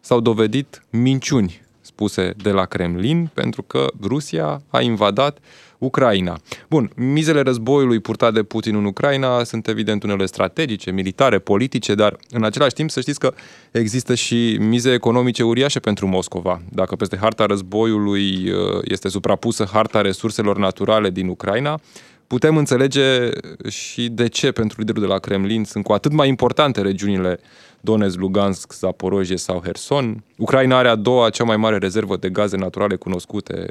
s-au 0.00 0.20
dovedit 0.20 0.82
minciuni 0.90 1.60
spuse 1.80 2.34
de 2.42 2.50
la 2.50 2.64
Kremlin 2.64 3.30
pentru 3.34 3.62
că 3.62 3.86
Rusia 4.02 4.62
a 4.68 4.80
invadat 4.80 5.38
Ucraina. 5.78 6.38
Bun, 6.68 6.90
mizele 6.96 7.40
războiului 7.40 8.00
purtat 8.00 8.32
de 8.32 8.42
Putin 8.42 8.74
în 8.74 8.84
Ucraina 8.84 9.44
sunt 9.44 9.68
evident 9.68 10.02
unele 10.02 10.26
strategice, 10.26 10.90
militare, 10.90 11.38
politice, 11.38 11.94
dar 11.94 12.16
în 12.30 12.44
același 12.44 12.74
timp 12.74 12.90
să 12.90 13.00
știți 13.00 13.18
că 13.18 13.34
există 13.70 14.14
și 14.14 14.56
mize 14.60 14.92
economice 14.92 15.42
uriașe 15.42 15.80
pentru 15.80 16.06
Moscova. 16.06 16.60
Dacă 16.70 16.96
peste 16.96 17.16
harta 17.16 17.46
războiului 17.46 18.50
uh, 18.50 18.80
este 18.84 19.08
suprapusă 19.08 19.68
harta 19.72 20.00
resurselor 20.00 20.58
naturale 20.58 21.10
din 21.10 21.28
Ucraina, 21.28 21.80
putem 22.26 22.56
înțelege 22.56 23.30
și 23.68 24.08
de 24.08 24.28
ce 24.28 24.52
pentru 24.52 24.80
liderul 24.80 25.02
de 25.02 25.08
la 25.08 25.18
Kremlin 25.18 25.64
sunt 25.64 25.84
cu 25.84 25.92
atât 25.92 26.12
mai 26.12 26.28
importante 26.28 26.80
regiunile 26.80 27.40
Donetsk, 27.80 28.18
Lugansk, 28.18 28.72
Zaporozhye 28.72 29.36
sau 29.36 29.60
Herson. 29.64 30.24
Ucraina 30.36 30.78
are 30.78 30.88
a 30.88 30.94
doua 30.94 31.30
cea 31.30 31.44
mai 31.44 31.56
mare 31.56 31.78
rezervă 31.78 32.16
de 32.16 32.28
gaze 32.28 32.56
naturale 32.56 32.96
cunoscute, 32.96 33.66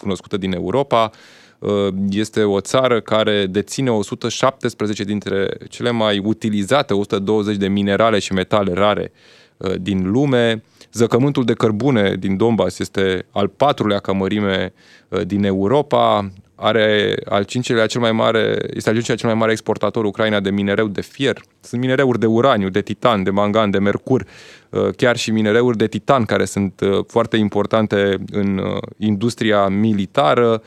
cunoscută 0.00 0.36
din 0.36 0.52
Europa. 0.52 1.10
Uh, 1.58 1.88
este 2.10 2.42
o 2.42 2.60
țară 2.60 3.00
care 3.00 3.46
deține 3.46 3.90
117 3.90 5.04
dintre 5.04 5.48
cele 5.68 5.90
mai 5.90 6.18
utilizate 6.18 6.94
120 6.94 7.56
de 7.56 7.68
minerale 7.68 8.18
și 8.18 8.32
metale 8.32 8.72
rare 8.72 9.12
uh, 9.56 9.74
din 9.80 10.10
lume. 10.10 10.62
Zăcământul 10.92 11.44
de 11.44 11.52
cărbune 11.52 12.16
din 12.18 12.36
Donbass 12.36 12.78
este 12.78 13.26
al 13.30 13.48
patrulea 13.48 13.98
ca 13.98 14.12
mărime 14.12 14.72
uh, 15.08 15.26
din 15.26 15.44
Europa. 15.44 16.32
Are 16.54 17.16
al 17.24 17.44
cincilea 17.44 17.86
cel 17.86 18.00
mai 18.00 18.12
mare, 18.12 18.56
este 18.74 18.88
al 18.88 18.94
cincilea 18.94 19.16
cel 19.16 19.28
mai 19.28 19.38
mare 19.38 19.52
exportator 19.52 20.04
Ucraina 20.04 20.40
de 20.40 20.50
minereu 20.50 20.86
de 20.86 21.00
fier. 21.00 21.40
Sunt 21.60 21.80
minereuri 21.80 22.18
de 22.18 22.26
uraniu, 22.26 22.68
de 22.68 22.80
titan, 22.80 23.22
de 23.22 23.30
mangan, 23.30 23.70
de 23.70 23.78
mercur, 23.78 24.26
uh, 24.70 24.88
chiar 24.96 25.16
și 25.16 25.30
minereuri 25.30 25.76
de 25.76 25.86
titan 25.86 26.24
care 26.24 26.44
sunt 26.44 26.80
uh, 26.80 27.04
foarte 27.06 27.36
importante 27.36 28.18
în 28.32 28.58
uh, 28.58 28.82
industria 28.96 29.68
militară, 29.68 30.62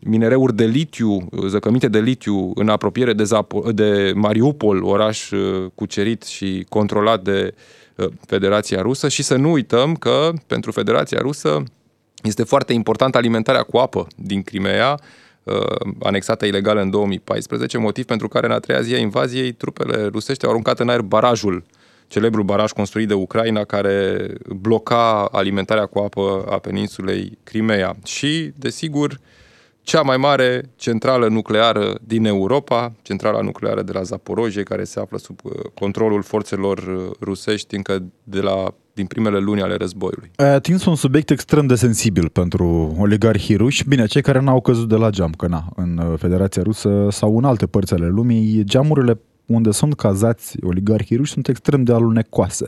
minereuri 0.00 0.54
de 0.56 0.64
litiu, 0.64 1.28
zăcăminte 1.46 1.88
de 1.88 2.00
litiu 2.00 2.52
în 2.54 2.68
apropiere 2.68 3.12
de, 3.12 3.22
Zapo- 3.22 3.72
de 3.72 4.12
Mariupol, 4.14 4.82
oraș 4.82 5.30
cucerit 5.74 6.22
și 6.22 6.66
controlat 6.68 7.22
de 7.22 7.54
Federația 8.26 8.80
Rusă 8.80 9.08
și 9.08 9.22
să 9.22 9.36
nu 9.36 9.50
uităm 9.50 9.94
că 9.94 10.30
pentru 10.46 10.72
Federația 10.72 11.18
Rusă 11.20 11.62
este 12.22 12.42
foarte 12.42 12.72
important 12.72 13.14
alimentarea 13.14 13.62
cu 13.62 13.76
apă 13.76 14.06
din 14.16 14.42
Crimea, 14.42 14.98
uh, 15.42 15.92
anexată 16.02 16.46
ilegal 16.46 16.76
în 16.76 16.90
2014, 16.90 17.78
motiv 17.78 18.04
pentru 18.04 18.28
care 18.28 18.46
în 18.46 18.52
a 18.52 18.58
treia 18.58 18.80
zi 18.80 18.94
a 18.94 18.98
invaziei 18.98 19.52
trupele 19.52 20.06
rusești 20.06 20.44
au 20.44 20.50
aruncat 20.50 20.80
în 20.80 20.88
aer 20.88 21.00
barajul, 21.00 21.64
celebrul 22.06 22.44
baraj 22.44 22.70
construit 22.70 23.08
de 23.08 23.14
Ucraina 23.14 23.64
care 23.64 24.26
bloca 24.48 25.24
alimentarea 25.24 25.86
cu 25.86 25.98
apă 25.98 26.46
a 26.50 26.58
peninsulei 26.58 27.38
Crimea. 27.44 27.96
Și, 28.04 28.52
desigur, 28.56 29.18
cea 29.82 30.02
mai 30.02 30.16
mare 30.16 30.70
centrală 30.76 31.28
nucleară 31.28 31.98
din 32.02 32.24
Europa, 32.24 32.92
centrala 33.02 33.40
nucleară 33.40 33.82
de 33.82 33.92
la 33.92 34.02
Zaporojie, 34.02 34.62
care 34.62 34.84
se 34.84 35.00
află 35.00 35.18
sub 35.18 35.38
uh, 35.42 35.52
controlul 35.74 36.22
forțelor 36.22 36.78
uh, 36.78 37.10
rusești 37.20 37.74
încă 37.74 38.04
de 38.24 38.40
la 38.40 38.74
din 38.94 39.06
primele 39.06 39.38
luni 39.38 39.62
ale 39.62 39.74
războiului. 39.74 40.30
Ai 40.36 40.54
atins 40.54 40.84
un 40.84 40.94
subiect 40.94 41.30
extrem 41.30 41.66
de 41.66 41.74
sensibil 41.74 42.28
pentru 42.28 42.96
oligarhii 42.98 43.56
ruși. 43.56 43.88
Bine, 43.88 44.06
cei 44.06 44.22
care 44.22 44.40
n-au 44.40 44.60
căzut 44.60 44.88
de 44.88 44.96
la 44.96 45.10
geam, 45.10 45.30
că 45.30 45.46
na, 45.46 45.64
în 45.76 45.98
uh, 45.98 46.18
Federația 46.18 46.62
Rusă 46.62 47.08
sau 47.10 47.38
în 47.38 47.44
alte 47.44 47.66
părți 47.66 47.94
ale 47.94 48.06
lumii, 48.06 48.64
geamurile 48.64 49.20
unde 49.46 49.70
sunt 49.70 49.94
cazați 49.94 50.56
oligarhii 50.62 51.16
ruși 51.16 51.32
sunt 51.32 51.48
extrem 51.48 51.82
de 51.82 51.92
alunecoase. 51.92 52.66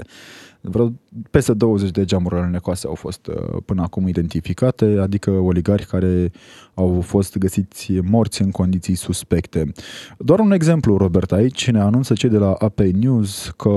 Vreo 0.67 0.93
peste 1.31 1.55
20 1.55 1.91
de 1.91 2.05
geamuri 2.05 2.51
necoase 2.51 2.87
au 2.87 2.95
fost 2.95 3.27
uh, 3.27 3.35
până 3.65 3.83
acum 3.83 4.09
identificate, 4.09 4.99
adică 5.01 5.31
oligari 5.31 5.87
care 5.87 6.31
au 6.75 7.01
fost 7.01 7.39
găsiți 7.39 7.93
morți 8.03 8.43
în 8.43 8.51
condiții 8.51 8.95
suspecte. 8.95 9.73
Doar 10.19 10.39
un 10.39 10.53
exemplu, 10.53 10.97
Robert, 10.97 11.33
aici 11.33 11.71
ne 11.71 11.81
anunță 11.81 12.15
cei 12.15 12.31
de 12.31 12.39
la 12.39 12.53
AP 12.53 12.79
News 12.79 13.53
că 13.57 13.71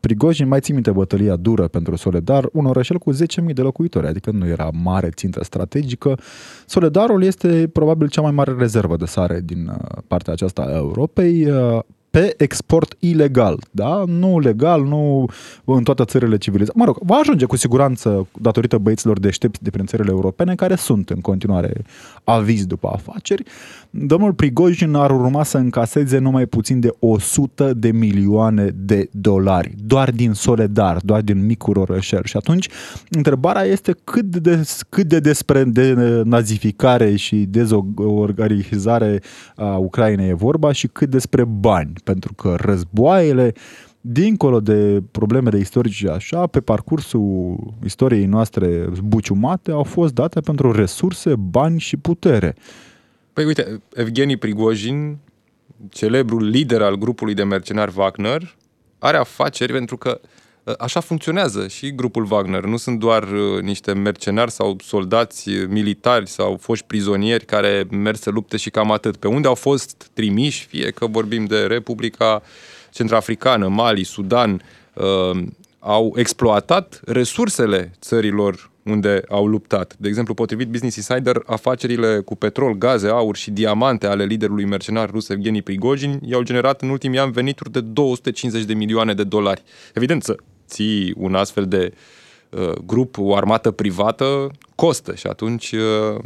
Prigojin 0.00 0.48
mai 0.48 0.60
țin 0.60 0.74
minte 0.74 0.90
bătălia 0.90 1.36
dură 1.36 1.68
pentru 1.68 1.96
Soledar, 1.96 2.48
un 2.52 2.64
orășel 2.64 2.98
cu 2.98 3.12
10.000 3.14 3.18
de 3.54 3.62
locuitori, 3.62 4.06
adică 4.06 4.30
nu 4.30 4.46
era 4.46 4.70
mare 4.82 5.08
țintă 5.08 5.44
strategică. 5.44 6.18
Soledarul 6.66 7.22
este 7.22 7.68
probabil 7.72 8.08
cea 8.08 8.20
mai 8.20 8.30
mare 8.30 8.54
rezervă 8.58 8.96
de 8.96 9.04
sare 9.04 9.40
din 9.44 9.66
uh, 9.68 10.02
partea 10.06 10.32
aceasta 10.32 10.62
a 10.62 10.76
Europei 10.76 11.50
uh, 11.50 11.78
pe 12.16 12.34
export 12.36 12.96
ilegal, 12.98 13.58
da? 13.70 14.04
Nu 14.06 14.38
legal, 14.38 14.84
nu 14.84 15.28
în 15.64 15.82
toate 15.82 16.04
țările 16.04 16.36
civilizate. 16.36 16.78
Mă 16.78 16.84
rog, 16.84 16.98
va 17.00 17.14
ajunge 17.14 17.44
cu 17.44 17.56
siguranță 17.56 18.28
datorită 18.40 18.78
băieților 18.78 19.18
deștepți 19.18 19.62
de 19.62 19.70
prin 19.70 19.86
țările 19.86 20.10
europene 20.10 20.54
care 20.54 20.74
sunt 20.74 21.10
în 21.10 21.20
continuare 21.20 21.72
avizi 22.24 22.66
după 22.66 22.90
afaceri. 22.92 23.42
Domnul 23.90 24.32
Prigojin 24.32 24.94
ar 24.94 25.10
urma 25.10 25.42
să 25.42 25.58
încaseze 25.58 26.18
numai 26.18 26.46
puțin 26.46 26.80
de 26.80 26.90
100 26.98 27.74
de 27.74 27.90
milioane 27.90 28.74
de 28.76 29.08
dolari, 29.10 29.74
doar 29.84 30.10
din 30.10 30.32
Soledar, 30.32 30.98
doar 31.04 31.20
din 31.20 31.46
micul 31.46 31.78
orășel. 31.78 32.22
Și 32.24 32.36
atunci, 32.36 32.68
întrebarea 33.10 33.62
este 33.62 33.96
cât 34.04 34.24
de, 34.24 34.66
cât 34.88 35.06
de 35.06 35.20
despre 35.20 35.64
de 35.64 35.94
nazificare 36.24 37.16
și 37.16 37.36
dezorganizare 37.36 39.22
a 39.56 39.76
Ucrainei 39.76 40.28
e 40.28 40.34
vorba 40.34 40.72
și 40.72 40.86
cât 40.86 41.10
despre 41.10 41.44
bani 41.44 41.92
pentru 42.06 42.34
că 42.34 42.54
războaiele, 42.58 43.52
dincolo 44.00 44.60
de 44.60 45.02
problemele 45.10 45.58
istorice 45.58 46.08
așa, 46.08 46.46
pe 46.46 46.60
parcursul 46.60 47.56
istoriei 47.84 48.26
noastre 48.26 48.86
buciumate, 49.02 49.70
au 49.70 49.82
fost 49.82 50.14
date 50.14 50.40
pentru 50.40 50.72
resurse, 50.72 51.34
bani 51.36 51.80
și 51.80 51.96
putere. 51.96 52.54
Păi 53.32 53.44
uite, 53.44 53.82
Evgeni 53.94 54.36
Prigojin, 54.36 55.18
celebrul 55.88 56.48
lider 56.48 56.82
al 56.82 56.94
grupului 56.94 57.34
de 57.34 57.44
mercenari 57.44 57.92
Wagner, 57.96 58.56
are 58.98 59.16
afaceri 59.16 59.72
pentru 59.72 59.96
că 59.96 60.20
ă, 60.22 60.28
așa 60.78 61.00
funcționează 61.00 61.68
și 61.68 61.94
grupul 61.94 62.26
Wagner. 62.30 62.64
Nu 62.64 62.76
sunt 62.76 62.98
doar 62.98 63.22
ă, 63.22 63.60
niște 63.60 63.92
mercenari 63.92 64.50
sau 64.50 64.76
soldați 64.82 65.50
militari 65.68 66.28
sau 66.28 66.56
foști 66.60 66.86
prizonieri 66.86 67.44
care 67.44 67.86
merg 67.90 68.16
să 68.16 68.30
lupte 68.30 68.56
și 68.56 68.70
cam 68.70 68.90
atât. 68.90 69.16
Pe 69.16 69.28
unde 69.28 69.48
au 69.48 69.54
fost 69.54 70.10
trimiși, 70.12 70.66
fie 70.66 70.90
că 70.90 71.06
vorbim 71.06 71.44
de 71.44 71.60
Republica 71.60 72.42
Centrafricană, 72.92 73.68
Mali, 73.68 74.02
Sudan, 74.02 74.62
uh, 74.94 75.42
au 75.78 76.12
exploatat 76.16 77.00
resursele 77.04 77.92
țărilor 78.00 78.70
unde 78.82 79.22
au 79.28 79.46
luptat. 79.46 79.94
De 79.98 80.08
exemplu, 80.08 80.34
potrivit 80.34 80.68
Business 80.68 80.96
Insider, 80.96 81.42
afacerile 81.46 82.20
cu 82.20 82.36
petrol, 82.36 82.74
gaze, 82.74 83.08
aur 83.08 83.36
și 83.36 83.50
diamante 83.50 84.06
ale 84.06 84.24
liderului 84.24 84.64
mercenar 84.64 85.10
rus 85.10 85.28
Evgeni 85.28 85.62
Prigojin 85.62 86.20
i-au 86.24 86.42
generat 86.42 86.82
în 86.82 86.88
ultimii 86.88 87.18
ani 87.18 87.32
venituri 87.32 87.72
de 87.72 87.80
250 87.80 88.64
de 88.64 88.74
milioane 88.74 89.14
de 89.14 89.24
dolari. 89.24 89.62
Evident, 89.94 90.22
să 90.22 90.36
ții 90.66 91.14
un 91.16 91.34
astfel 91.34 91.66
de 91.66 91.92
uh, 92.50 92.72
grup, 92.86 93.18
o 93.18 93.36
armată 93.36 93.70
privată, 93.70 94.50
costă 94.74 95.14
și 95.14 95.26
atunci 95.26 95.72
uh, 95.72 96.18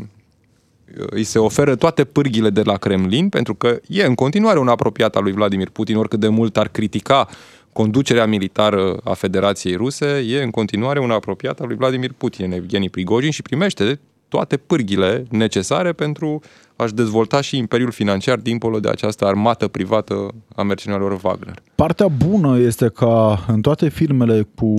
îi 1.11 1.25
se 1.25 1.39
oferă 1.39 1.77
toate 1.77 2.05
pârghile 2.05 2.51
de 2.51 2.63
la 2.63 2.77
Kremlin, 2.77 3.29
pentru 3.29 3.55
că 3.55 3.81
e 3.87 4.05
în 4.05 4.15
continuare 4.15 4.59
un 4.59 4.69
apropiat 4.69 5.17
al 5.17 5.23
lui 5.23 5.33
Vladimir 5.33 5.69
Putin, 5.69 5.97
oricât 5.97 6.21
de 6.21 6.29
mult 6.29 6.57
ar 6.57 6.69
critica 6.69 7.29
conducerea 7.73 8.27
militară 8.27 9.01
a 9.05 9.15
Federației 9.15 9.77
Ruse, 9.77 10.25
e 10.27 10.43
în 10.43 10.51
continuare 10.51 11.01
un 11.01 11.11
apropiat 11.11 11.61
al 11.61 11.67
lui 11.67 11.77
Vladimir 11.77 12.13
Putin, 12.13 12.53
Evgeni 12.53 12.91
Prigojin, 12.91 13.31
și 13.31 13.43
primește 13.43 14.01
toate 14.31 14.57
pârghile 14.57 15.25
necesare 15.31 15.93
pentru 15.93 16.41
a-și 16.77 16.95
dezvolta 16.95 17.41
și 17.41 17.57
imperiul 17.57 17.91
financiar 17.91 18.39
dincolo 18.39 18.81
de 18.81 18.89
această 18.89 19.25
armată 19.25 19.69
privată 19.69 20.35
a 20.57 20.63
mercenarilor 20.63 21.21
Wagner. 21.23 21.63
Partea 21.75 22.09
bună 22.09 22.59
este 22.59 22.89
că 22.89 23.35
în 23.47 23.61
toate 23.61 23.89
filmele 23.89 24.49
cu 24.55 24.75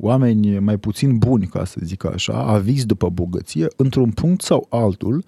oameni 0.00 0.58
mai 0.58 0.76
puțin 0.76 1.18
buni, 1.18 1.46
ca 1.46 1.64
să 1.64 1.76
zic 1.82 2.04
așa, 2.04 2.32
avizi 2.32 2.86
după 2.86 3.08
bogăție, 3.08 3.66
într-un 3.76 4.10
punct 4.10 4.42
sau 4.42 4.66
altul, 4.70 5.24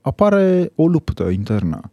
apare 0.00 0.72
o 0.74 0.86
luptă 0.86 1.28
internă. 1.28 1.90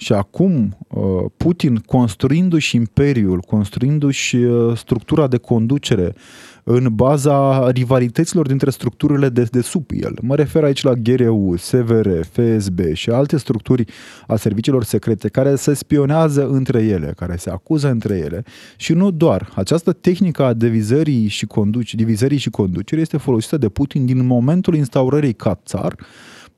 Și 0.00 0.12
acum 0.12 0.78
uh, 0.88 1.02
Putin, 1.36 1.76
construindu-și 1.76 2.76
imperiul, 2.76 3.40
construindu-și 3.40 4.36
uh, 4.36 4.76
structura 4.76 5.26
de 5.26 5.36
conducere 5.36 6.14
în 6.64 6.94
baza 6.94 7.70
rivalităților 7.70 8.46
dintre 8.46 8.70
structurile 8.70 9.28
de, 9.28 9.42
de 9.50 9.60
sub 9.60 9.84
el. 9.90 10.18
Mă 10.22 10.34
refer 10.34 10.64
aici 10.64 10.82
la 10.82 10.92
GRU, 10.92 11.54
SVR, 11.56 12.08
FSB 12.30 12.80
și 12.92 13.10
alte 13.10 13.36
structuri 13.36 13.84
a 14.26 14.36
serviciilor 14.36 14.84
secrete 14.84 15.28
care 15.28 15.54
se 15.54 15.74
spionează 15.74 16.48
între 16.48 16.82
ele, 16.82 17.12
care 17.16 17.36
se 17.36 17.50
acuză 17.50 17.90
între 17.90 18.16
ele 18.16 18.42
și 18.76 18.92
nu 18.92 19.10
doar. 19.10 19.52
Această 19.54 19.92
tehnică 19.92 20.42
a 20.42 20.52
divizării 20.52 21.28
și, 21.28 21.46
conduci, 21.46 21.94
divizării 21.94 22.38
și 22.38 22.50
conducerii 22.50 23.02
este 23.02 23.16
folosită 23.16 23.56
de 23.56 23.68
Putin 23.68 24.06
din 24.06 24.26
momentul 24.26 24.74
instaurării 24.74 25.34
ca 25.34 25.60
țar 25.64 25.96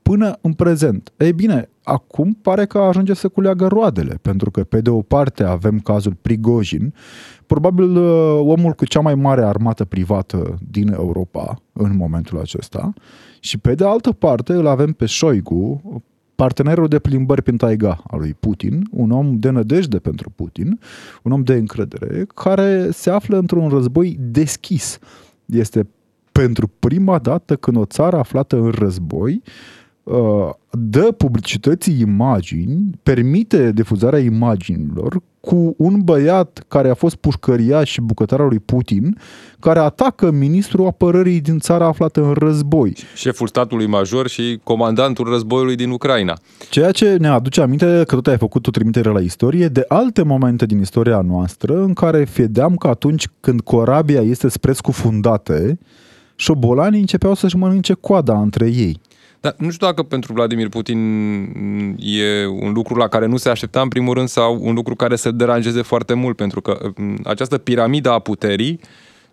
până 0.02 0.38
în 0.40 0.52
prezent. 0.52 1.12
Ei 1.16 1.32
bine, 1.32 1.68
acum 1.82 2.38
pare 2.42 2.66
că 2.66 2.78
ajunge 2.78 3.14
să 3.14 3.28
culeagă 3.28 3.66
roadele, 3.66 4.18
pentru 4.22 4.50
că 4.50 4.64
pe 4.64 4.80
de 4.80 4.90
o 4.90 5.02
parte 5.02 5.42
avem 5.44 5.78
cazul 5.78 6.16
Prigojin, 6.22 6.94
probabil 7.46 7.96
uh, 7.96 8.40
omul 8.42 8.72
cu 8.72 8.84
cea 8.84 9.00
mai 9.00 9.14
mare 9.14 9.44
armată 9.44 9.84
privată 9.84 10.58
din 10.70 10.92
Europa 10.92 11.62
în 11.72 11.96
momentul 11.96 12.38
acesta, 12.38 12.92
și 13.40 13.58
pe 13.58 13.74
de 13.74 13.84
altă 13.84 14.12
parte 14.12 14.52
îl 14.52 14.66
avem 14.66 14.92
pe 14.92 15.06
Șoigu, 15.06 15.80
partenerul 16.34 16.88
de 16.88 16.98
plimbări 16.98 17.42
prin 17.42 17.56
taiga 17.56 18.02
al 18.06 18.18
lui 18.18 18.34
Putin, 18.40 18.82
un 18.90 19.10
om 19.10 19.38
de 19.38 19.50
nădejde 19.50 19.98
pentru 19.98 20.30
Putin, 20.30 20.80
un 21.22 21.32
om 21.32 21.42
de 21.42 21.54
încredere, 21.54 22.26
care 22.34 22.90
se 22.90 23.10
află 23.10 23.38
într-un 23.38 23.68
război 23.68 24.16
deschis. 24.20 24.98
Este 25.44 25.88
pentru 26.32 26.70
prima 26.78 27.18
dată 27.18 27.56
când 27.56 27.76
o 27.76 27.84
țară 27.84 28.16
aflată 28.16 28.56
în 28.56 28.70
război 28.70 29.42
Uh, 29.42 29.79
dă 30.70 31.12
publicității 31.16 32.00
imagini, 32.00 32.90
permite 33.02 33.72
difuzarea 33.72 34.18
imaginilor 34.18 35.22
cu 35.40 35.74
un 35.76 36.00
băiat 36.04 36.64
care 36.68 36.88
a 36.88 36.94
fost 36.94 37.16
pușcăria 37.16 37.84
și 37.84 38.00
bucătarul 38.00 38.48
lui 38.48 38.58
Putin, 38.58 39.16
care 39.58 39.78
atacă 39.78 40.30
ministrul 40.30 40.86
apărării 40.86 41.40
din 41.40 41.58
țara 41.58 41.86
aflată 41.86 42.24
în 42.24 42.32
război. 42.32 42.96
Șeful 43.14 43.46
statului 43.46 43.86
major 43.86 44.28
și 44.28 44.60
comandantul 44.62 45.28
războiului 45.28 45.76
din 45.76 45.90
Ucraina. 45.90 46.38
Ceea 46.70 46.90
ce 46.90 47.16
ne 47.16 47.28
aduce 47.28 47.60
aminte 47.60 48.02
că 48.06 48.14
tot 48.14 48.26
ai 48.26 48.38
făcut 48.38 48.66
o 48.66 48.70
trimitere 48.70 49.10
la 49.10 49.20
istorie 49.20 49.68
de 49.68 49.84
alte 49.88 50.22
momente 50.22 50.66
din 50.66 50.80
istoria 50.80 51.20
noastră 51.20 51.82
în 51.82 51.92
care 51.92 52.26
vedeam 52.36 52.76
că 52.76 52.88
atunci 52.88 53.28
când 53.40 53.60
corabia 53.60 54.20
este 54.20 54.48
spre 54.48 54.72
scufundate, 54.72 55.78
șobolanii 56.34 57.00
începeau 57.00 57.34
să-și 57.34 57.56
mănânce 57.56 57.92
coada 57.92 58.40
între 58.40 58.66
ei. 58.66 59.00
Dar 59.40 59.54
nu 59.58 59.70
știu 59.70 59.86
dacă 59.86 60.02
pentru 60.02 60.32
Vladimir 60.32 60.68
Putin 60.68 60.98
e 61.98 62.46
un 62.46 62.72
lucru 62.72 62.94
la 62.94 63.08
care 63.08 63.26
nu 63.26 63.36
se 63.36 63.48
aștepta 63.48 63.80
în 63.80 63.88
primul 63.88 64.14
rând 64.14 64.28
sau 64.28 64.58
un 64.62 64.74
lucru 64.74 64.94
care 64.94 65.16
să 65.16 65.30
deranjeze 65.30 65.82
foarte 65.82 66.14
mult, 66.14 66.36
pentru 66.36 66.60
că 66.60 66.90
mm, 66.96 67.18
această 67.24 67.58
piramidă 67.58 68.10
a 68.10 68.18
puterii, 68.18 68.80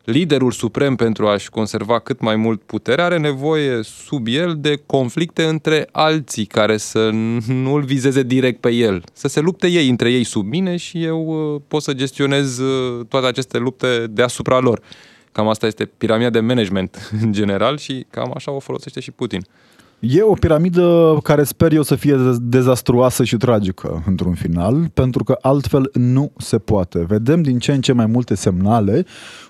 liderul 0.03 0.51
suprem 0.51 0.95
pentru 0.95 1.27
a-și 1.27 1.49
conserva 1.49 1.99
cât 1.99 2.19
mai 2.19 2.35
mult 2.35 2.61
putere 2.61 3.01
are 3.01 3.17
nevoie 3.17 3.79
sub 3.83 4.27
el 4.27 4.55
de 4.59 4.81
conflicte 4.85 5.43
între 5.43 5.87
alții 5.91 6.45
care 6.45 6.77
să 6.77 7.09
nu-l 7.47 7.81
vizeze 7.81 8.23
direct 8.23 8.59
pe 8.59 8.69
el, 8.69 9.03
să 9.13 9.27
se 9.27 9.39
lupte 9.39 9.67
ei 9.67 9.89
între 9.89 10.11
ei 10.11 10.23
sub 10.23 10.45
mine 10.45 10.75
și 10.75 11.03
eu 11.03 11.53
uh, 11.53 11.61
pot 11.67 11.81
să 11.81 11.93
gestionez 11.93 12.57
uh, 12.57 13.05
toate 13.09 13.25
aceste 13.27 13.57
lupte 13.57 14.07
deasupra 14.09 14.59
lor. 14.59 14.81
Cam 15.31 15.47
asta 15.47 15.65
este 15.67 15.85
piramida 15.85 16.29
de 16.29 16.39
management 16.39 17.09
în 17.23 17.31
general 17.31 17.77
și 17.77 18.05
cam 18.09 18.31
așa 18.35 18.51
o 18.51 18.59
folosește 18.59 18.99
și 18.99 19.11
Putin. 19.11 19.41
E 19.99 20.21
o 20.21 20.33
piramidă 20.33 21.17
care 21.23 21.43
sper 21.43 21.73
eu 21.73 21.81
să 21.81 21.95
fie 21.95 22.15
dezastruoasă 22.41 23.23
și 23.23 23.37
tragică 23.37 24.03
într-un 24.05 24.33
final, 24.33 24.89
pentru 24.93 25.23
că 25.23 25.37
altfel 25.41 25.89
nu 25.93 26.31
se 26.37 26.57
poate. 26.57 27.05
Vedem 27.07 27.41
din 27.41 27.59
ce 27.59 27.71
în 27.71 27.81
ce 27.81 27.91
mai 27.91 28.05
multe 28.05 28.35
semnale 28.35 29.05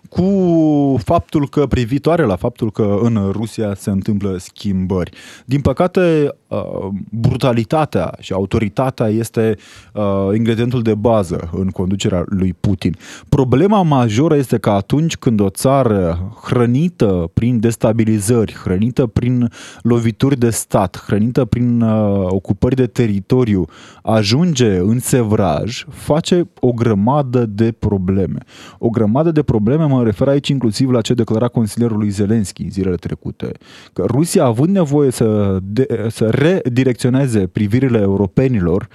cu 0.09 0.99
faptul 1.03 1.49
că, 1.49 1.65
privitoare 1.65 2.23
la 2.23 2.35
faptul 2.35 2.71
că 2.71 2.97
în 3.01 3.29
Rusia 3.31 3.73
se 3.75 3.89
întâmplă 3.89 4.35
schimbări. 4.37 5.11
Din 5.45 5.61
păcate, 5.61 6.33
uh, 6.47 6.87
brutalitatea 7.11 8.13
și 8.19 8.33
autoritatea 8.33 9.07
este 9.07 9.57
uh, 9.93 10.03
ingredientul 10.35 10.81
de 10.81 10.95
bază 10.95 11.49
în 11.53 11.69
conducerea 11.69 12.23
lui 12.25 12.55
Putin. 12.59 12.95
Problema 13.29 13.81
majoră 13.81 14.35
este 14.35 14.57
că 14.57 14.69
atunci 14.69 15.17
când 15.17 15.39
o 15.39 15.49
țară 15.49 16.31
hrănită 16.43 17.29
prin 17.33 17.59
destabilizări, 17.59 18.53
hrănită 18.53 19.05
prin 19.05 19.49
lovituri 19.81 20.36
de 20.37 20.49
stat, 20.49 21.03
hrănită 21.05 21.45
prin 21.45 21.81
uh, 21.81 22.25
ocupări 22.29 22.75
de 22.75 22.87
teritoriu, 22.87 23.65
ajunge 24.03 24.77
în 24.77 24.99
sevraj, 24.99 25.85
face 25.89 26.49
o 26.59 26.71
grămadă 26.71 27.45
de 27.45 27.71
probleme. 27.79 28.39
O 28.77 28.89
grămadă 28.89 29.31
de 29.31 29.43
probleme, 29.43 29.85
mă 29.85 30.03
refer 30.03 30.27
aici 30.27 30.47
inclusiv 30.47 30.89
la 30.89 31.01
ce 31.01 31.13
declara 31.13 31.47
consilierul 31.47 31.97
lui 31.97 32.09
Zelenski 32.09 32.63
în 32.63 32.69
zilele 32.69 32.95
trecute, 32.95 33.51
că 33.93 34.03
Rusia, 34.07 34.43
având 34.43 34.69
nevoie 34.69 35.11
să, 35.11 35.57
de, 35.63 36.07
să 36.09 36.29
redirecționeze 36.29 37.47
privirile 37.47 37.99
europenilor 37.99 38.87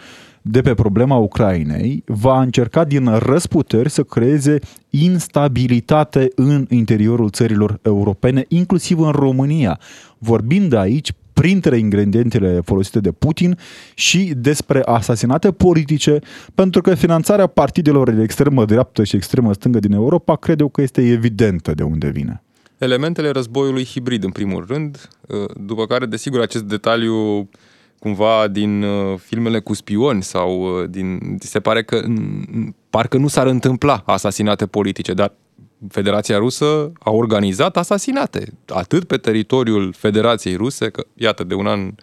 de 0.43 0.61
pe 0.61 0.75
problema 0.75 1.17
Ucrainei, 1.17 2.03
va 2.07 2.41
încerca 2.41 2.85
din 2.85 3.07
răsputeri 3.19 3.91
să 3.91 4.03
creeze 4.03 4.59
instabilitate 4.91 6.29
în 6.35 6.67
interiorul 6.69 7.31
țărilor 7.31 7.79
europene, 7.83 8.45
inclusiv 8.49 9.01
în 9.01 9.11
România. 9.11 9.79
Vorbind 10.19 10.73
aici 10.73 11.13
printre 11.43 11.79
ingredientele 11.79 12.61
folosite 12.65 13.01
de 13.01 13.13
Putin 13.13 13.59
și 13.95 14.33
despre 14.37 14.83
asasinate 14.85 15.53
politice, 15.53 16.19
pentru 16.55 16.81
că 16.81 16.95
finanțarea 16.95 17.47
partidelor 17.47 18.11
de 18.11 18.23
extremă 18.23 18.65
dreaptă 18.65 19.05
și 19.05 19.17
extremă 19.17 19.53
stângă 19.53 19.79
din 19.79 19.93
Europa 19.93 20.37
cred 20.37 20.61
eu 20.61 20.69
că 20.69 20.83
este 20.83 21.01
evidentă 21.11 21.73
de 21.75 21.83
unde 21.83 22.09
vine. 22.09 22.43
Elementele 22.79 23.31
războiului 23.31 23.85
hibrid, 23.85 24.25
în 24.25 24.31
primul 24.31 24.65
rând, 24.69 25.09
uh, 25.29 25.45
după 25.67 25.87
care, 25.87 26.07
desigur, 26.07 26.41
acest 26.41 26.65
detaliu 26.65 27.49
cumva 27.99 28.49
din 28.51 28.83
uh, 28.83 29.19
filmele 29.19 29.61
cu 29.61 29.75
spioni 29.75 30.23
sau 30.23 30.63
uh, 30.63 30.89
din... 30.91 31.37
Se 31.41 31.61
pare 31.61 31.83
că 31.83 32.03
parcă 32.91 33.17
nu 33.17 33.29
s-ar 33.29 33.47
întâmpla 33.47 34.03
asasinate 34.07 34.67
politice, 34.67 35.13
dar 35.13 35.35
Federația 35.89 36.37
Rusă 36.37 36.93
a 37.01 37.11
organizat 37.11 37.77
asasinate, 37.77 38.53
atât 38.67 39.05
pe 39.05 39.17
teritoriul 39.17 39.93
Federației 39.97 40.57
Ruse, 40.57 40.89
că 40.89 41.05
iată, 41.15 41.45
de 41.45 41.55
un 41.55 41.67
an 41.67 41.95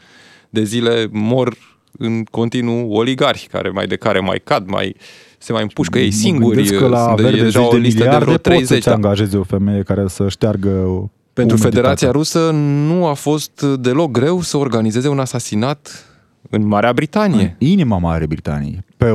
de 0.50 0.63
zile 0.63 1.08
mor 1.12 1.56
în 1.98 2.24
continuu 2.24 2.92
oligarhi, 2.92 3.48
care 3.48 3.70
mai 3.70 3.88
de 3.88 3.96
care 3.96 4.20
mai 4.20 4.42
cad, 4.44 4.68
mai 4.68 4.96
se 5.38 5.54
mai 5.54 5.62
împușcă 5.62 6.00
ei 6.00 6.12
singuri. 6.12 6.70
că 6.70 6.88
la 6.88 7.15
Sunt 7.18 7.32
deja 7.32 7.68
o 7.68 7.76
listă 7.76 8.04
de 8.04 8.18
vreo 8.20 8.38
30. 8.38 8.70
Poți 8.70 8.84
să 8.84 8.89
angajeze 8.89 9.38
o 9.38 9.44
femeie 9.44 9.82
care 9.82 10.08
să 10.08 10.30
șteargă 10.30 11.10
pentru 11.34 11.58
Federația 11.58 12.12
Rusă 12.12 12.50
nu 12.88 13.06
a 13.06 13.13
fost 13.13 13.62
deloc 13.62 14.12
greu 14.12 14.42
să 14.42 14.58
organizeze 14.58 15.08
un 15.08 15.20
asasinat 15.20 16.09
în 16.49 16.67
Marea 16.67 16.93
Britanie. 16.93 17.56
În 17.60 17.67
inima 17.67 17.97
Marii 17.97 18.28
Britanii. 18.28 18.86
Pe 18.97 19.12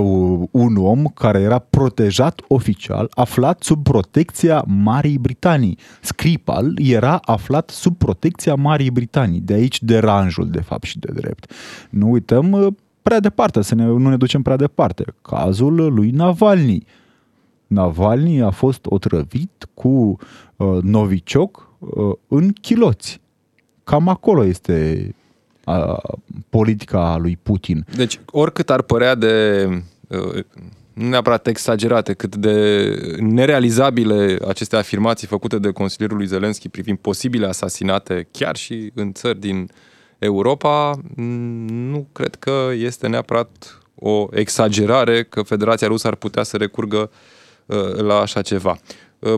un 0.51 0.77
om 0.77 1.05
care 1.07 1.41
era 1.41 1.59
protejat 1.59 2.41
oficial, 2.49 3.11
aflat 3.15 3.63
sub 3.63 3.83
protecția 3.83 4.65
Marii 4.67 5.19
Britanii. 5.19 5.79
Skripal 6.01 6.79
era 6.83 7.21
aflat 7.25 7.71
sub 7.71 7.97
protecția 7.97 8.55
Marii 8.55 8.91
Britanii. 8.91 9.41
De 9.41 9.53
aici 9.53 9.83
deranjul, 9.83 10.51
de 10.51 10.61
fapt, 10.61 10.83
și 10.83 10.99
de 10.99 11.13
drept. 11.15 11.53
Nu 11.91 12.11
uităm 12.11 12.53
uh, 12.53 12.67
prea 13.03 13.21
departe, 13.21 13.63
să 13.63 13.75
ne, 13.75 13.85
nu 13.85 14.09
ne 14.09 14.17
ducem 14.17 14.43
prea 14.43 14.57
departe. 14.57 15.05
Cazul 15.23 15.93
lui 15.95 16.11
Navalny. 16.11 16.87
Navalny 17.67 18.43
a 18.43 18.51
fost 18.51 18.87
otrăvit 18.87 19.69
cu 19.75 20.19
uh, 20.57 20.79
novicioc 20.83 21.69
uh, 21.79 22.15
în 22.29 22.53
chiloți. 22.61 23.21
Cam 23.85 24.09
acolo 24.09 24.45
este 24.45 25.09
a, 25.65 26.01
politica 26.49 27.17
lui 27.21 27.39
Putin. 27.43 27.87
Deci, 27.97 28.21
oricât 28.31 28.71
ar 28.71 28.83
părea 28.83 29.15
de 29.15 29.67
nu 30.95 31.09
neapărat 31.09 31.47
exagerate, 31.47 32.13
cât 32.13 32.37
de 32.37 32.97
nerealizabile 33.19 34.39
aceste 34.49 34.77
afirmații 34.77 35.27
făcute 35.27 35.59
de 35.59 35.71
consilierul 35.71 36.17
lui 36.17 36.27
Zelenski 36.27 36.69
privind 36.69 36.99
posibile 36.99 37.47
asasinate 37.47 38.29
chiar 38.31 38.57
și 38.57 38.91
în 38.95 39.13
țări 39.13 39.41
din 39.41 39.71
Europa, 40.19 40.99
nu 41.67 42.09
cred 42.13 42.35
că 42.35 42.71
este 42.77 43.07
neapărat 43.07 43.79
o 43.95 44.27
exagerare 44.31 45.25
că 45.25 45.43
Federația 45.43 45.87
Rusă 45.87 46.07
ar 46.07 46.15
putea 46.15 46.43
să 46.43 46.57
recurgă 46.57 47.11
la 47.97 48.21
așa 48.21 48.43
ceva. 48.43 48.79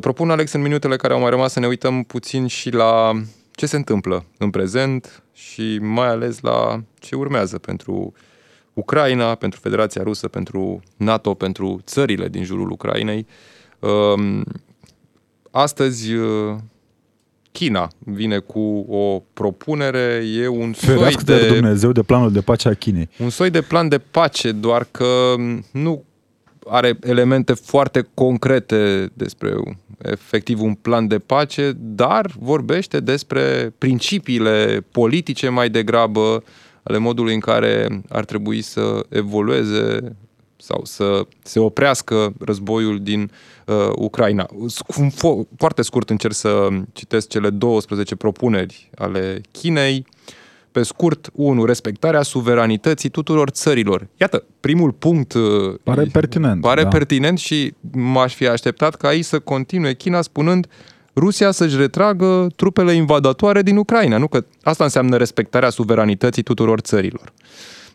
Propun, 0.00 0.30
Alex, 0.30 0.52
în 0.52 0.62
minutele 0.62 0.96
care 0.96 1.12
au 1.12 1.20
mai 1.20 1.30
rămas 1.30 1.52
să 1.52 1.60
ne 1.60 1.66
uităm 1.66 2.02
puțin 2.02 2.46
și 2.46 2.70
la 2.70 3.12
ce 3.56 3.66
se 3.66 3.76
întâmplă 3.76 4.24
în 4.38 4.50
prezent 4.50 5.22
și 5.32 5.78
mai 5.80 6.08
ales 6.08 6.40
la 6.40 6.82
ce 6.98 7.14
urmează 7.14 7.58
pentru 7.58 8.12
Ucraina, 8.72 9.34
pentru 9.34 9.60
Federația 9.60 10.02
Rusă, 10.02 10.28
pentru 10.28 10.82
NATO, 10.96 11.34
pentru 11.34 11.80
țările 11.84 12.28
din 12.28 12.44
jurul 12.44 12.70
Ucrainei. 12.70 13.26
Um, 13.78 14.44
astăzi 15.50 16.12
uh, 16.12 16.56
China 17.52 17.88
vine 17.98 18.38
cu 18.38 18.86
o 18.88 19.22
propunere, 19.32 20.24
e 20.36 20.48
un 20.48 20.72
Ferească 20.72 21.22
soi 21.26 21.38
de... 21.38 21.46
Dumnezeu 21.46 21.92
de 21.92 22.02
planul 22.02 22.32
de 22.32 22.40
pace 22.40 22.68
a 22.68 22.74
Chinei. 22.74 23.08
Un 23.18 23.30
soi 23.30 23.50
de 23.50 23.60
plan 23.60 23.88
de 23.88 23.98
pace, 23.98 24.52
doar 24.52 24.86
că 24.90 25.34
nu 25.72 26.04
are 26.68 26.98
elemente 27.02 27.52
foarte 27.52 28.08
concrete 28.14 29.10
despre 29.14 29.54
efectiv 29.98 30.60
un 30.60 30.74
plan 30.74 31.06
de 31.06 31.18
pace, 31.18 31.72
dar 31.76 32.30
vorbește 32.38 33.00
despre 33.00 33.74
principiile 33.78 34.84
politice 34.90 35.48
mai 35.48 35.70
degrabă, 35.70 36.44
ale 36.82 36.98
modului 36.98 37.34
în 37.34 37.40
care 37.40 38.02
ar 38.08 38.24
trebui 38.24 38.62
să 38.62 39.06
evolueze 39.08 40.16
sau 40.56 40.84
să 40.84 41.26
se 41.42 41.58
oprească 41.58 42.32
războiul 42.38 43.02
din 43.02 43.30
uh, 43.66 43.74
Ucraina. 43.94 44.46
Foarte 45.56 45.82
scurt 45.82 46.10
încerc 46.10 46.34
să 46.34 46.68
citesc 46.92 47.28
cele 47.28 47.50
12 47.50 48.16
propuneri 48.16 48.90
ale 48.94 49.40
Chinei. 49.50 50.06
Uh, 50.08 50.44
pe 50.76 50.82
scurt, 50.82 51.30
1. 51.32 51.64
Respectarea 51.64 52.22
suveranității 52.22 53.08
tuturor 53.08 53.48
țărilor. 53.48 54.06
Iată, 54.16 54.44
primul 54.60 54.92
punct 54.92 55.32
uh, 55.32 55.42
pare 55.82 56.04
pertinent. 56.12 56.60
Pare 56.60 56.82
da. 56.82 56.88
pertinent 56.88 57.38
și 57.38 57.74
m-aș 57.92 58.34
fi 58.34 58.46
așteptat 58.46 58.94
ca 58.94 59.08
aici 59.08 59.24
să 59.24 59.38
continue 59.38 59.94
China 59.94 60.22
spunând 60.22 60.66
Rusia 61.14 61.50
să-și 61.50 61.76
retragă 61.76 62.46
trupele 62.56 62.92
invadatoare 62.92 63.62
din 63.62 63.76
Ucraina. 63.76 64.18
Nu 64.18 64.26
că 64.28 64.44
asta 64.62 64.84
înseamnă 64.84 65.16
respectarea 65.16 65.70
suveranității 65.70 66.42
tuturor 66.42 66.80
țărilor. 66.80 67.32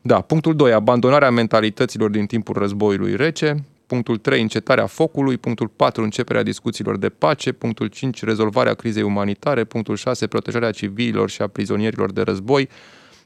Da, 0.02 0.22
punctul 0.22 0.56
2. 0.56 0.74
Abandonarea 0.74 1.32
mentalităților 1.32 2.10
din 2.10 2.26
timpul 2.26 2.56
războiului 2.58 3.16
rece. 3.16 3.64
Punctul 3.92 4.18
3. 4.18 4.42
Încetarea 4.42 4.86
focului. 4.86 5.38
Punctul 5.38 5.68
4. 5.68 6.04
Începerea 6.04 6.44
discuțiilor 6.44 6.98
de 6.98 7.10
pace. 7.10 7.52
Punctul 7.52 7.88
5. 7.88 8.24
Rezolvarea 8.24 8.74
crizei 8.74 9.04
umanitare. 9.04 9.64
Punctul 9.64 9.96
6. 9.96 10.28
Protejarea 10.28 10.72
civililor 10.72 11.30
și 11.30 11.42
a 11.42 11.48
prizonierilor 11.48 12.12
de 12.12 12.22
război. 12.22 12.70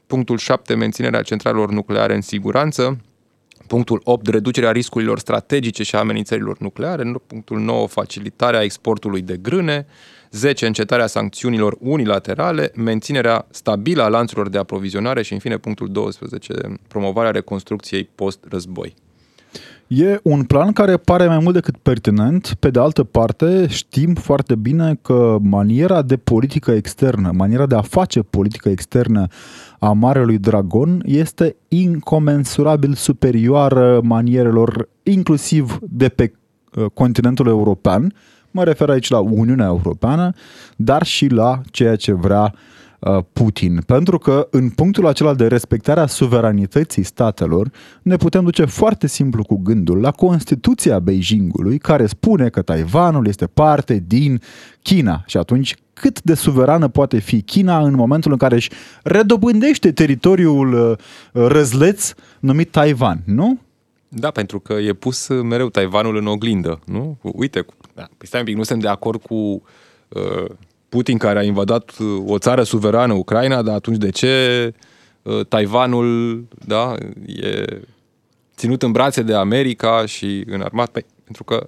Punctul 0.06 0.38
7. 0.38 0.74
Menținerea 0.74 1.22
centralelor 1.22 1.70
nucleare 1.70 2.14
în 2.14 2.20
siguranță. 2.20 3.00
Punctul 3.66 4.00
8. 4.04 4.26
Reducerea 4.26 4.70
riscurilor 4.70 5.18
strategice 5.18 5.82
și 5.82 5.94
a 5.94 5.98
amenințărilor 5.98 6.58
nucleare. 6.58 7.12
Punctul 7.26 7.58
9. 7.58 7.86
Facilitarea 7.86 8.62
exportului 8.62 9.22
de 9.22 9.36
grâne. 9.36 9.86
10. 10.30 10.66
Încetarea 10.66 11.06
sancțiunilor 11.06 11.76
unilaterale, 11.80 12.72
menținerea 12.74 13.46
stabilă 13.50 14.02
a 14.02 14.08
lanțurilor 14.08 14.48
de 14.48 14.58
aprovizionare 14.58 15.22
și, 15.22 15.32
în 15.32 15.38
fine, 15.38 15.58
punctul 15.58 15.88
12. 15.92 16.74
Promovarea 16.88 17.30
reconstrucției 17.30 18.04
post-război. 18.14 18.94
E 19.86 20.20
un 20.22 20.44
plan 20.44 20.72
care 20.72 20.96
pare 20.96 21.26
mai 21.26 21.38
mult 21.38 21.54
decât 21.54 21.76
pertinent. 21.76 22.54
Pe 22.58 22.70
de 22.70 22.78
altă 22.78 23.04
parte, 23.04 23.66
știm 23.68 24.14
foarte 24.14 24.54
bine 24.54 24.98
că 25.02 25.38
maniera 25.40 26.02
de 26.02 26.16
politică 26.16 26.70
externă, 26.70 27.30
maniera 27.34 27.66
de 27.66 27.74
a 27.74 27.80
face 27.80 28.22
politică 28.22 28.68
externă 28.68 29.26
a 29.78 29.92
Marelui 29.92 30.38
Dragon 30.38 31.02
este 31.04 31.56
incomensurabil 31.68 32.94
superioară 32.94 34.00
manierelor 34.02 34.88
inclusiv 35.02 35.78
de 35.80 36.08
pe 36.08 36.32
uh, 36.74 36.84
continentul 36.94 37.46
european, 37.46 38.12
mă 38.50 38.64
refer 38.64 38.88
aici 38.88 39.10
la 39.10 39.18
Uniunea 39.18 39.66
Europeană, 39.66 40.32
dar 40.76 41.04
și 41.04 41.26
la 41.26 41.60
ceea 41.70 41.96
ce 41.96 42.12
vrea 42.12 42.42
uh, 42.42 42.58
Putin. 43.32 43.82
Pentru 43.86 44.18
că 44.18 44.48
în 44.50 44.70
punctul 44.70 45.06
acela 45.06 45.34
de 45.34 45.46
respectare 45.46 46.00
a 46.00 46.06
suveranității 46.06 47.02
statelor 47.02 47.70
ne 48.02 48.16
putem 48.16 48.44
duce 48.44 48.64
foarte 48.64 49.06
simplu 49.06 49.44
cu 49.44 49.56
gândul 49.56 50.00
la 50.00 50.10
Constituția 50.10 50.98
Beijingului 50.98 51.78
care 51.78 52.06
spune 52.06 52.48
că 52.48 52.62
Taiwanul 52.62 53.26
este 53.26 53.46
parte 53.46 54.04
din 54.06 54.40
China 54.82 55.22
și 55.26 55.36
atunci 55.36 55.74
cât 55.92 56.22
de 56.22 56.34
suverană 56.34 56.88
poate 56.88 57.18
fi 57.18 57.42
China 57.42 57.78
în 57.78 57.94
momentul 57.94 58.32
în 58.32 58.38
care 58.38 58.54
își 58.54 58.70
redobândește 59.02 59.92
teritoriul 59.92 60.72
uh, 60.72 60.96
răzleț 61.32 62.12
numit 62.40 62.70
Taiwan, 62.70 63.22
nu? 63.24 63.58
Da, 64.08 64.30
pentru 64.30 64.60
că 64.60 64.72
e 64.72 64.92
pus 64.92 65.28
mereu 65.28 65.68
Taiwanul 65.68 66.16
în 66.16 66.26
oglindă, 66.26 66.80
nu? 66.84 67.18
Uite, 67.22 67.66
da, 67.94 68.02
păi 68.02 68.26
stai 68.26 68.40
un 68.40 68.46
pic, 68.46 68.56
nu 68.56 68.62
suntem 68.62 68.84
de 68.84 68.92
acord 68.92 69.22
cu 69.22 69.34
uh, 70.08 70.50
Putin 70.96 71.18
care 71.18 71.38
a 71.38 71.42
invadat 71.42 71.92
uh, 71.98 72.22
o 72.26 72.38
țară 72.38 72.62
suverană, 72.62 73.12
Ucraina, 73.12 73.62
dar 73.62 73.74
atunci 73.74 73.96
de 73.96 74.10
ce 74.10 74.72
uh, 75.22 75.46
Taiwanul, 75.46 76.44
da, 76.66 76.94
e 77.26 77.64
ținut 78.56 78.82
în 78.82 78.92
brațe 78.92 79.22
de 79.22 79.34
America 79.34 80.06
și 80.06 80.44
înarmat? 80.46 80.88
Păi, 80.88 81.04
pentru 81.24 81.44
că 81.44 81.66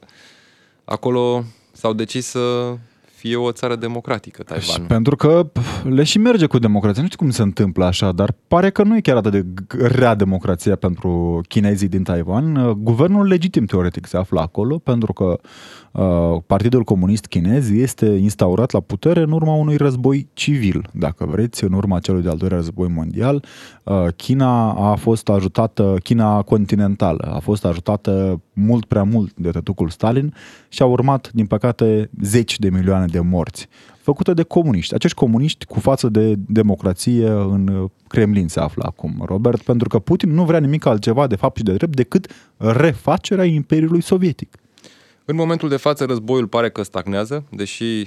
acolo 0.85 1.45
s-au 1.73 1.93
decis 1.93 2.27
să 2.27 2.75
fie 3.15 3.37
o 3.37 3.53
țară 3.53 3.77
democratică, 3.77 4.43
Taiwan. 4.43 4.87
Pentru 4.87 5.17
că 5.17 5.51
le 5.83 6.03
și 6.03 6.19
merge 6.19 6.47
cu 6.47 6.59
democrația. 6.59 7.03
Nu 7.03 7.09
știu 7.09 7.19
cum 7.19 7.31
se 7.31 7.43
întâmplă 7.43 7.85
așa, 7.85 8.13
dar 8.13 8.35
pare 8.47 8.71
că 8.71 8.83
nu 8.83 8.97
e 8.97 9.01
chiar 9.01 9.17
atât 9.17 9.33
de 9.33 9.45
rea 9.79 10.15
democrația 10.15 10.77
pentru 10.77 11.41
chinezii 11.49 11.89
din 11.89 12.03
Taiwan. 12.03 12.75
Guvernul 12.83 13.27
legitim, 13.27 13.65
teoretic, 13.65 14.07
se 14.07 14.17
află 14.17 14.41
acolo, 14.41 14.79
pentru 14.79 15.13
că 15.13 15.25
uh, 15.25 15.39
Partidul 16.47 16.83
Comunist 16.83 17.27
Chinez 17.27 17.71
este 17.71 18.07
instaurat 18.07 18.71
la 18.71 18.81
putere 18.81 19.21
în 19.21 19.33
urma 19.33 19.55
unui 19.55 19.77
război 19.77 20.29
civil, 20.33 20.89
dacă 20.93 21.27
vreți, 21.27 21.65
în 21.65 21.73
urma 21.73 21.99
celui 21.99 22.23
de-al 22.23 22.37
doilea 22.37 22.59
război 22.59 22.89
mondial. 22.89 23.45
Uh, 23.85 24.07
China 24.17 24.73
a 24.91 24.95
fost 24.95 25.29
ajutată, 25.29 25.97
China 26.03 26.43
continentală, 26.43 27.31
a 27.35 27.39
fost 27.39 27.65
ajutată 27.65 28.41
mult 28.53 28.85
prea 28.85 29.03
mult 29.03 29.35
de 29.35 29.51
tătucul 29.51 29.89
Stalin 29.89 30.35
și 30.69 30.83
a 30.83 30.87
urmat, 30.87 31.31
din 31.33 31.47
păcate, 31.47 32.11
zeci 32.23 32.59
de 32.59 32.71
milioane 32.71 33.07
de 33.07 33.21
morți, 33.21 33.69
făcută 34.01 34.35
de 34.35 34.43
comuniști. 34.43 34.95
Acești 34.95 35.17
comuniști 35.17 35.65
cu 35.65 35.81
față 35.81 36.09
de 36.09 36.35
democrație 36.37 37.29
în 37.29 37.89
Kremlin 38.07 38.49
se 38.49 38.61
află 38.61 38.85
acum, 38.87 39.23
Robert, 39.25 39.63
pentru 39.63 39.89
că 39.89 39.99
Putin 39.99 40.35
nu 40.35 40.45
vrea 40.45 40.61
nimic 40.61 40.87
altceva 40.87 41.27
de 41.27 41.37
fapt 41.37 41.57
și 41.57 41.63
de 41.63 41.73
drept 41.73 41.97
decât 41.97 42.33
refacerea 42.57 43.45
Imperiului 43.45 44.03
Sovietic. 44.03 44.57
În 45.31 45.37
momentul 45.37 45.69
de 45.69 45.77
față 45.77 46.05
războiul 46.05 46.47
pare 46.47 46.71
că 46.71 46.83
stagnează, 46.83 47.45
deși 47.51 47.83
uh, 47.83 48.07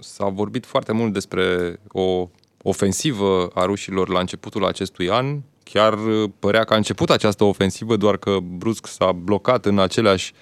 s-a 0.00 0.28
vorbit 0.28 0.66
foarte 0.66 0.92
mult 0.92 1.12
despre 1.12 1.76
o 1.92 2.28
ofensivă 2.62 3.50
a 3.54 3.64
rușilor 3.64 4.08
la 4.08 4.18
începutul 4.20 4.64
acestui 4.64 5.10
an. 5.10 5.40
Chiar 5.62 5.92
uh, 5.92 6.30
părea 6.38 6.64
că 6.64 6.72
a 6.72 6.76
început 6.76 7.10
această 7.10 7.44
ofensivă, 7.44 7.96
doar 7.96 8.16
că 8.16 8.36
brusc 8.42 8.86
s-a 8.86 9.12
blocat 9.12 9.66
în 9.66 9.78
aceleași 9.78 10.32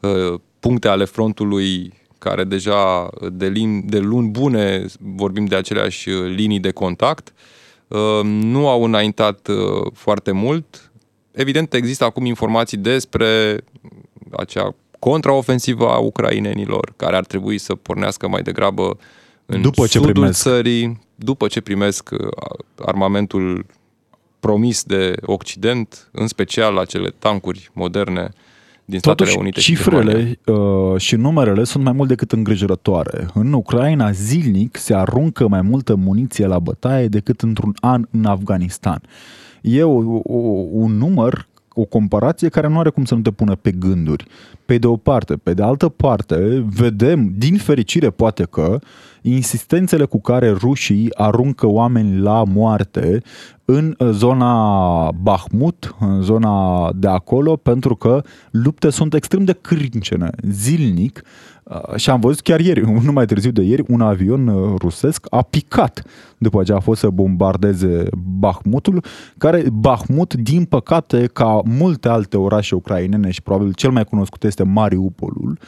uh, 0.00 0.40
puncte 0.60 0.88
ale 0.88 1.04
frontului 1.04 1.92
care 2.18 2.44
deja 2.44 3.08
de, 3.32 3.48
lin, 3.48 3.88
de 3.88 3.98
luni 3.98 4.28
bune 4.28 4.84
vorbim 4.98 5.44
de 5.44 5.54
aceleași 5.54 6.08
uh, 6.08 6.34
linii 6.34 6.60
de 6.60 6.70
contact. 6.70 7.32
Uh, 7.88 8.20
nu 8.22 8.68
au 8.68 8.84
înaintat 8.84 9.48
uh, 9.48 9.92
foarte 9.92 10.32
mult. 10.32 10.92
Evident, 11.30 11.74
există 11.74 12.04
acum 12.04 12.24
informații 12.24 12.78
despre 12.78 13.60
acea 14.30 14.74
contraofensivă 14.98 15.88
a 15.88 15.98
ucrainenilor, 15.98 16.92
care 16.96 17.16
ar 17.16 17.24
trebui 17.24 17.58
să 17.58 17.74
pornească 17.74 18.28
mai 18.28 18.42
degrabă 18.42 18.96
în 19.46 19.62
după 19.62 19.86
ce 19.86 19.98
sudul 19.98 20.12
primesc. 20.12 20.40
țării, 20.40 21.00
după 21.14 21.46
ce 21.46 21.60
primesc 21.60 22.10
armamentul 22.76 23.66
promis 24.40 24.82
de 24.82 25.14
Occident, 25.22 26.08
în 26.12 26.26
special 26.26 26.78
acele 26.78 27.14
tancuri 27.18 27.70
moderne 27.72 28.30
din 28.84 28.98
Statele 28.98 29.28
Totuși, 29.28 29.38
Unite 29.38 29.60
cifrele 29.60 30.26
și, 30.26 30.38
uh, 30.50 31.00
și 31.00 31.16
numerele 31.16 31.64
sunt 31.64 31.84
mai 31.84 31.92
mult 31.92 32.08
decât 32.08 32.32
îngrijorătoare. 32.32 33.26
În 33.34 33.52
Ucraina, 33.52 34.10
zilnic, 34.10 34.76
se 34.76 34.94
aruncă 34.94 35.48
mai 35.48 35.62
multă 35.62 35.94
muniție 35.94 36.46
la 36.46 36.58
bătaie 36.58 37.08
decât 37.08 37.40
într-un 37.40 37.74
an 37.80 38.06
în 38.10 38.24
Afganistan. 38.24 39.02
E 39.60 39.82
o, 39.82 40.20
o, 40.22 40.36
un 40.70 40.96
număr 40.96 41.48
o 41.80 41.84
comparație 41.84 42.48
care 42.48 42.68
nu 42.68 42.78
are 42.78 42.90
cum 42.90 43.04
să 43.04 43.14
nu 43.14 43.20
te 43.20 43.30
pună 43.30 43.54
pe 43.54 43.70
gânduri. 43.70 44.26
Pe 44.68 44.78
de 44.78 44.86
o 44.86 44.96
parte. 44.96 45.36
Pe 45.36 45.54
de 45.54 45.62
altă 45.62 45.88
parte, 45.88 46.64
vedem, 46.68 47.32
din 47.36 47.56
fericire 47.56 48.10
poate 48.10 48.44
că, 48.50 48.78
insistențele 49.22 50.04
cu 50.04 50.20
care 50.20 50.50
rușii 50.50 51.14
aruncă 51.14 51.66
oameni 51.66 52.20
la 52.20 52.44
moarte 52.44 53.22
în 53.64 53.96
zona 54.10 55.10
Bahmut, 55.10 55.94
în 56.00 56.22
zona 56.22 56.90
de 56.92 57.08
acolo, 57.08 57.56
pentru 57.56 57.94
că 57.94 58.22
lupte 58.50 58.90
sunt 58.90 59.14
extrem 59.14 59.44
de 59.44 59.58
crâncene, 59.60 60.30
zilnic, 60.50 61.22
Uh, 61.68 61.96
și 61.96 62.10
am 62.10 62.20
văzut 62.20 62.40
chiar 62.40 62.60
ieri, 62.60 62.80
nu 63.04 63.12
mai 63.12 63.26
târziu 63.26 63.50
de 63.50 63.62
ieri, 63.62 63.84
un 63.88 64.00
avion 64.00 64.46
uh, 64.46 64.74
rusesc 64.78 65.26
a 65.30 65.42
picat 65.42 66.02
după 66.38 66.62
ce 66.62 66.72
a 66.72 66.80
fost 66.80 67.00
să 67.00 67.08
bombardeze 67.08 68.04
Bahmutul, 68.38 69.04
care 69.38 69.64
Bahmut, 69.72 70.34
din 70.34 70.64
păcate, 70.64 71.26
ca 71.32 71.60
multe 71.64 72.08
alte 72.08 72.36
orașe 72.36 72.74
ucrainene 72.74 73.30
și 73.30 73.42
probabil 73.42 73.72
cel 73.72 73.90
mai 73.90 74.04
cunoscut 74.04 74.44
este 74.44 74.57
Mariupolul, 74.62 75.58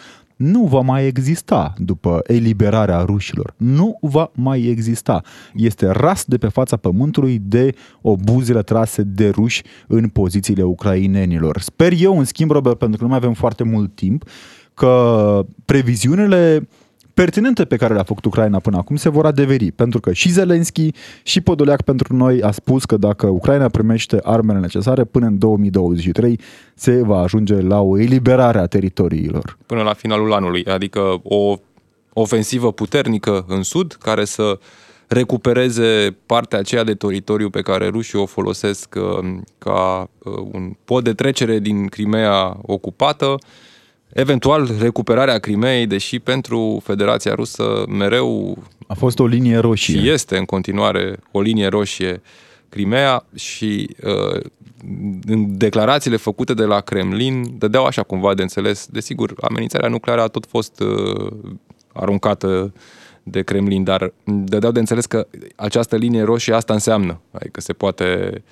nu 0.41 0.65
va 0.65 0.81
mai 0.81 1.07
exista 1.07 1.75
după 1.79 2.21
eliberarea 2.27 3.01
rușilor. 3.01 3.55
Nu 3.57 3.99
va 4.01 4.31
mai 4.35 4.63
exista. 4.63 5.23
Este 5.55 5.87
ras 5.87 6.25
de 6.25 6.39
pe 6.39 6.49
fața 6.49 6.77
pământului 6.77 7.39
de 7.43 7.75
obuzele 8.01 8.63
trase 8.63 9.03
de 9.03 9.29
ruși 9.29 9.63
în 9.87 10.09
pozițiile 10.09 10.63
ucrainenilor. 10.63 11.59
Sper 11.59 11.93
eu, 11.99 12.19
în 12.19 12.25
schimb, 12.25 12.51
Robert, 12.51 12.79
pentru 12.79 12.99
că 12.99 13.03
nu 13.03 13.09
mai 13.09 13.19
avem 13.19 13.33
foarte 13.33 13.63
mult 13.63 13.95
timp, 13.95 14.25
că 14.75 15.47
previziunile 15.65 16.69
pertinente 17.21 17.65
pe 17.65 17.77
care 17.77 17.95
le-a 17.95 18.03
făcut 18.03 18.25
Ucraina 18.25 18.59
până 18.59 18.77
acum 18.77 18.97
se 18.97 19.09
vor 19.09 19.27
adeveri, 19.27 19.73
pentru 19.73 20.01
că 20.01 20.13
și 20.13 20.31
Zelenski 20.31 20.91
și 21.23 21.41
Podoliac 21.41 21.83
pentru 21.83 22.17
noi 22.17 22.43
a 22.43 22.51
spus 22.51 22.85
că 22.85 22.97
dacă 22.97 23.27
Ucraina 23.27 23.69
primește 23.69 24.21
armele 24.23 24.59
necesare 24.59 25.05
până 25.05 25.27
în 25.27 25.39
2023 25.39 26.41
se 26.75 27.03
va 27.03 27.19
ajunge 27.19 27.61
la 27.61 27.81
o 27.81 27.99
eliberare 27.99 28.59
a 28.59 28.67
teritoriilor. 28.67 29.59
Până 29.67 29.83
la 29.83 29.93
finalul 29.93 30.33
anului, 30.33 30.65
adică 30.65 31.21
o 31.23 31.57
ofensivă 32.13 32.73
puternică 32.73 33.45
în 33.49 33.63
sud 33.63 33.97
care 34.01 34.25
să 34.25 34.59
recupereze 35.07 36.17
partea 36.27 36.59
aceea 36.59 36.85
de 36.85 36.95
teritoriu 36.95 37.51
pe 37.51 37.61
care 37.63 37.89
rușii 37.89 38.19
o 38.19 38.27
folosesc 38.27 38.95
uh, 38.97 39.29
ca 39.59 40.11
uh, 40.19 40.33
un 40.53 40.73
pod 40.85 41.05
de 41.05 41.13
trecere 41.13 41.59
din 41.59 41.87
Crimea 41.87 42.57
ocupată, 42.63 43.35
Eventual, 44.13 44.71
recuperarea 44.79 45.39
Crimeei, 45.39 45.87
deși 45.87 46.19
pentru 46.19 46.81
Federația 46.85 47.35
Rusă 47.35 47.85
mereu... 47.89 48.59
A 48.87 48.95
fost 48.95 49.19
o 49.19 49.27
linie 49.27 49.59
roșie. 49.59 49.99
Și 49.99 50.09
este 50.09 50.37
în 50.37 50.45
continuare 50.45 51.19
o 51.31 51.41
linie 51.41 51.67
roșie 51.67 52.23
Crimea 52.69 53.25
și 53.35 53.97
uh, 54.05 54.41
în 55.27 55.57
declarațiile 55.57 56.17
făcute 56.17 56.55
de 56.55 56.65
la 56.65 56.81
Kremlin 56.81 57.59
dădeau 57.59 57.85
așa 57.85 58.03
cumva 58.03 58.35
de 58.35 58.43
înțeles. 58.43 58.87
Desigur, 58.87 59.35
amenințarea 59.41 59.89
nucleară 59.89 60.21
a 60.21 60.27
tot 60.27 60.47
fost 60.47 60.81
uh, 60.81 61.33
aruncată 61.93 62.73
de 63.23 63.43
Kremlin, 63.43 63.85
dar 63.85 64.13
dădeau 64.25 64.73
de 64.73 64.79
înțeles 64.79 65.07
că 65.07 65.27
această 65.57 65.97
linie 65.97 66.23
roșie 66.23 66.55
asta 66.55 66.73
înseamnă, 66.73 67.21
adică 67.31 67.61
se 67.61 67.73
poate 67.73 68.43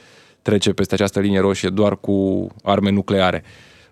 trece 0.43 0.73
peste 0.73 0.95
această 0.95 1.21
linie 1.21 1.41
roșie 1.41 1.69
doar 1.69 1.97
cu 1.97 2.49
arme 2.63 2.91
nucleare. 2.91 3.45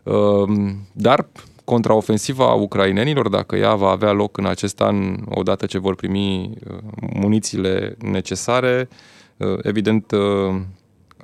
Uh, 0.03 0.49
dar 0.93 1.27
contraofensiva 1.67 2.53
ucrainenilor, 2.53 3.29
dacă 3.29 3.57
ea 3.57 3.75
va 3.75 3.89
avea 3.91 4.13
loc 4.13 4.37
în 4.37 4.47
acest 4.47 4.81
an, 4.81 5.17
odată 5.29 5.67
ce 5.67 5.79
vor 5.79 5.95
primi 5.95 6.51
uh, 6.71 6.77
munițiile 7.15 7.97
necesare, 7.99 8.89
uh, 9.37 9.59
evident 9.63 10.11
uh, 10.11 10.61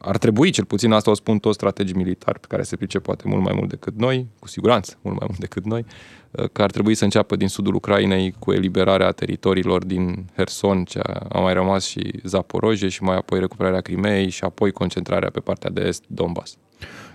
ar 0.00 0.18
trebui, 0.18 0.50
cel 0.50 0.64
puțin 0.64 0.92
asta 0.92 1.10
o 1.10 1.14
spun 1.14 1.38
toți 1.38 1.54
strategii 1.54 1.94
militari 1.94 2.40
pe 2.40 2.46
care 2.48 2.62
se 2.62 2.76
price 2.76 2.98
poate 2.98 3.22
mult 3.26 3.42
mai 3.42 3.52
mult 3.56 3.68
decât 3.68 3.98
noi, 3.98 4.26
cu 4.38 4.48
siguranță 4.48 4.98
mult 5.02 5.18
mai 5.18 5.26
mult 5.28 5.40
decât 5.40 5.64
noi, 5.64 5.84
că 6.52 6.62
ar 6.62 6.70
trebui 6.70 6.94
să 6.94 7.04
înceapă 7.04 7.36
din 7.36 7.48
sudul 7.48 7.74
Ucrainei 7.74 8.34
cu 8.38 8.52
eliberarea 8.52 9.10
teritoriilor 9.10 9.84
din 9.84 10.24
Herson, 10.36 10.84
ce 10.84 11.00
a 11.28 11.38
mai 11.38 11.52
rămas 11.52 11.84
și 11.84 12.20
Zaporoje 12.24 12.88
și 12.88 13.02
mai 13.02 13.16
apoi 13.16 13.38
recuperarea 13.38 13.80
Crimeei 13.80 14.28
și 14.28 14.44
apoi 14.44 14.70
concentrarea 14.70 15.30
pe 15.30 15.40
partea 15.40 15.70
de 15.70 15.80
est, 15.80 16.04
Donbass. 16.06 16.56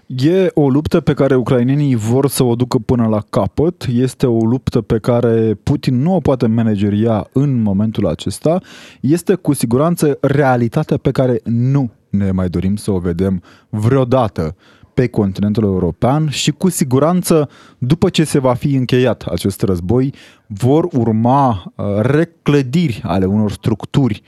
E 0.07 0.51
o 0.53 0.69
luptă 0.69 0.99
pe 0.99 1.13
care 1.13 1.35
ucrainenii 1.35 1.95
vor 1.95 2.27
să 2.27 2.43
o 2.43 2.55
ducă 2.55 2.77
până 2.77 3.07
la 3.07 3.23
capăt. 3.29 3.85
Este 3.91 4.25
o 4.25 4.45
luptă 4.45 4.81
pe 4.81 4.99
care 4.99 5.53
Putin 5.63 6.01
nu 6.01 6.15
o 6.15 6.19
poate 6.19 6.47
manageria 6.47 7.27
în 7.33 7.61
momentul 7.61 8.07
acesta. 8.07 8.61
Este 9.01 9.35
cu 9.35 9.53
siguranță 9.53 10.17
realitatea 10.21 10.97
pe 10.97 11.11
care 11.11 11.39
nu 11.43 11.89
ne 12.09 12.31
mai 12.31 12.49
dorim 12.49 12.75
să 12.75 12.91
o 12.91 12.99
vedem 12.99 13.41
vreodată 13.69 14.55
pe 14.97 15.07
continentul 15.07 15.63
european 15.63 16.29
și 16.29 16.51
cu 16.51 16.69
siguranță 16.69 17.49
după 17.77 18.09
ce 18.09 18.23
se 18.23 18.39
va 18.39 18.53
fi 18.53 18.75
încheiat 18.75 19.21
acest 19.21 19.61
război 19.61 20.13
vor 20.47 20.87
urma 20.91 21.73
uh, 21.75 21.85
reclădiri 21.99 23.01
ale 23.03 23.25
unor 23.25 23.51
structuri 23.51 24.21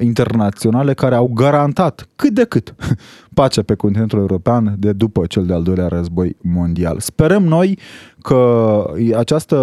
internaționale 0.00 0.94
care 0.94 1.14
au 1.14 1.30
garantat 1.34 2.08
cât 2.16 2.34
de 2.34 2.44
cât 2.44 2.74
pacea 3.34 3.62
pe 3.62 3.74
continentul 3.74 4.18
european 4.18 4.74
de 4.78 4.92
după 4.92 5.26
cel 5.26 5.46
de-al 5.46 5.62
doilea 5.62 5.88
război 5.88 6.36
mondial. 6.40 7.00
Sperăm 7.00 7.44
noi 7.44 7.78
că 8.20 8.84
această 9.16 9.56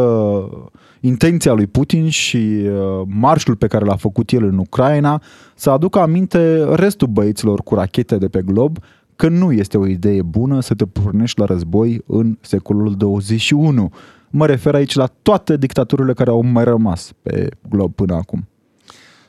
intenția 1.00 1.54
lui 1.54 1.68
Putin 1.68 2.10
și 2.10 2.38
uh, 2.38 3.02
marșul 3.06 3.56
pe 3.56 3.68
care 3.68 3.86
l-a 3.86 3.96
făcut 3.96 4.32
el 4.32 4.44
în 4.44 4.58
Ucraina 4.58 5.22
să 5.56 5.70
aducă 5.70 6.00
aminte 6.00 6.64
restul 6.76 7.08
băieților 7.08 7.62
cu 7.62 7.76
rachete 7.76 8.18
de 8.18 8.28
pe 8.28 8.42
glob 8.46 8.78
că 9.20 9.28
nu 9.28 9.52
este 9.52 9.78
o 9.78 9.88
idee 9.88 10.22
bună 10.22 10.60
să 10.60 10.74
te 10.74 10.86
pornești 10.86 11.40
la 11.40 11.46
război 11.46 12.02
în 12.06 12.38
secolul 12.42 12.96
21. 12.96 13.92
Mă 14.30 14.46
refer 14.46 14.76
aici 14.76 14.94
la 14.94 15.06
toate 15.22 15.58
dictaturile 15.58 16.14
care 16.14 16.30
au 16.30 16.42
mai 16.42 16.64
rămas 16.64 17.12
pe 17.22 17.50
glob 17.70 17.94
până 17.96 18.16
acum. 18.16 18.48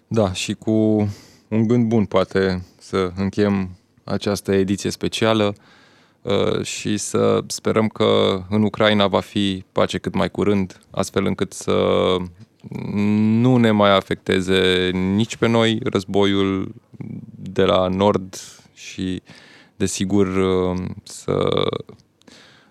Da, 0.07 0.33
și 0.33 0.53
cu 0.55 0.71
un 1.49 1.67
gând 1.67 1.89
bun 1.89 2.05
poate 2.05 2.65
să 2.79 3.11
încheiem 3.17 3.71
această 4.05 4.53
ediție 4.53 4.91
specială 4.91 5.55
uh, 6.23 6.63
și 6.63 6.97
să 6.97 7.45
sperăm 7.47 7.89
că 7.89 8.41
în 8.49 8.63
Ucraina 8.63 9.07
va 9.07 9.21
fi 9.21 9.65
pace 9.73 9.99
cât 9.99 10.15
mai 10.15 10.31
curând, 10.31 10.81
astfel 10.91 11.27
încât 11.27 11.53
să 11.53 12.17
nu 13.41 13.57
ne 13.57 13.71
mai 13.71 13.97
afecteze 13.97 14.91
nici 14.93 15.37
pe 15.37 15.49
noi 15.49 15.79
războiul 15.83 16.75
de 17.37 17.63
la 17.63 17.89
nord 17.89 18.37
și 18.73 19.23
desigur 19.81 20.27
uh, 20.27 20.79
să 21.03 21.35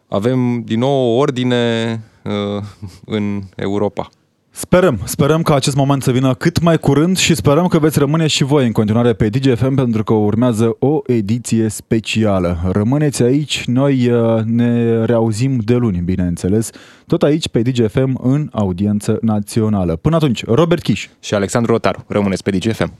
avem 0.07 0.61
din 0.61 0.79
nou 0.79 1.13
o 1.13 1.17
ordine 1.17 2.01
uh, 2.23 2.63
în 3.05 3.41
Europa. 3.55 4.09
Sperăm, 4.51 4.99
sperăm 5.03 5.41
ca 5.41 5.55
acest 5.55 5.75
moment 5.75 6.03
să 6.03 6.11
vină 6.11 6.33
cât 6.33 6.61
mai 6.61 6.77
curând 6.77 7.17
și 7.17 7.35
sperăm 7.35 7.67
că 7.67 7.79
veți 7.79 7.99
rămâne 7.99 8.27
și 8.27 8.43
voi 8.43 8.65
în 8.65 8.71
continuare 8.71 9.13
pe 9.13 9.29
DGFM 9.29 9.75
pentru 9.75 10.03
că 10.03 10.13
urmează 10.13 10.75
o 10.79 11.01
ediție 11.05 11.69
specială. 11.69 12.57
Rămâneți 12.71 13.23
aici, 13.23 13.63
noi 13.65 14.09
uh, 14.09 14.41
ne 14.43 15.05
reauzim 15.05 15.57
de 15.57 15.75
luni, 15.75 15.99
bineînțeles, 15.99 16.69
tot 17.07 17.23
aici 17.23 17.47
pe 17.47 17.61
DGFM 17.61 18.19
în 18.23 18.49
audiență 18.51 19.17
națională. 19.21 19.95
Până 19.95 20.15
atunci, 20.15 20.45
Robert 20.45 20.81
Kiș 20.81 21.07
și 21.19 21.33
Alexandru 21.33 21.71
Rotaru, 21.71 22.03
rămâneți 22.07 22.43
pe 22.43 22.51
DGFM. 22.51 22.93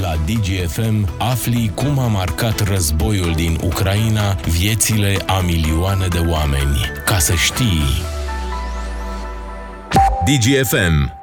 La 0.00 0.14
DGFM 0.26 1.08
afli 1.18 1.70
cum 1.74 1.98
a 1.98 2.06
marcat 2.06 2.68
războiul 2.68 3.32
din 3.32 3.58
Ucraina 3.62 4.34
viețile 4.34 5.16
a 5.26 5.40
milioane 5.40 6.06
de 6.06 6.18
oameni. 6.18 6.78
Ca 7.04 7.18
să 7.18 7.34
știi... 7.34 8.02
DGFM 10.24 11.17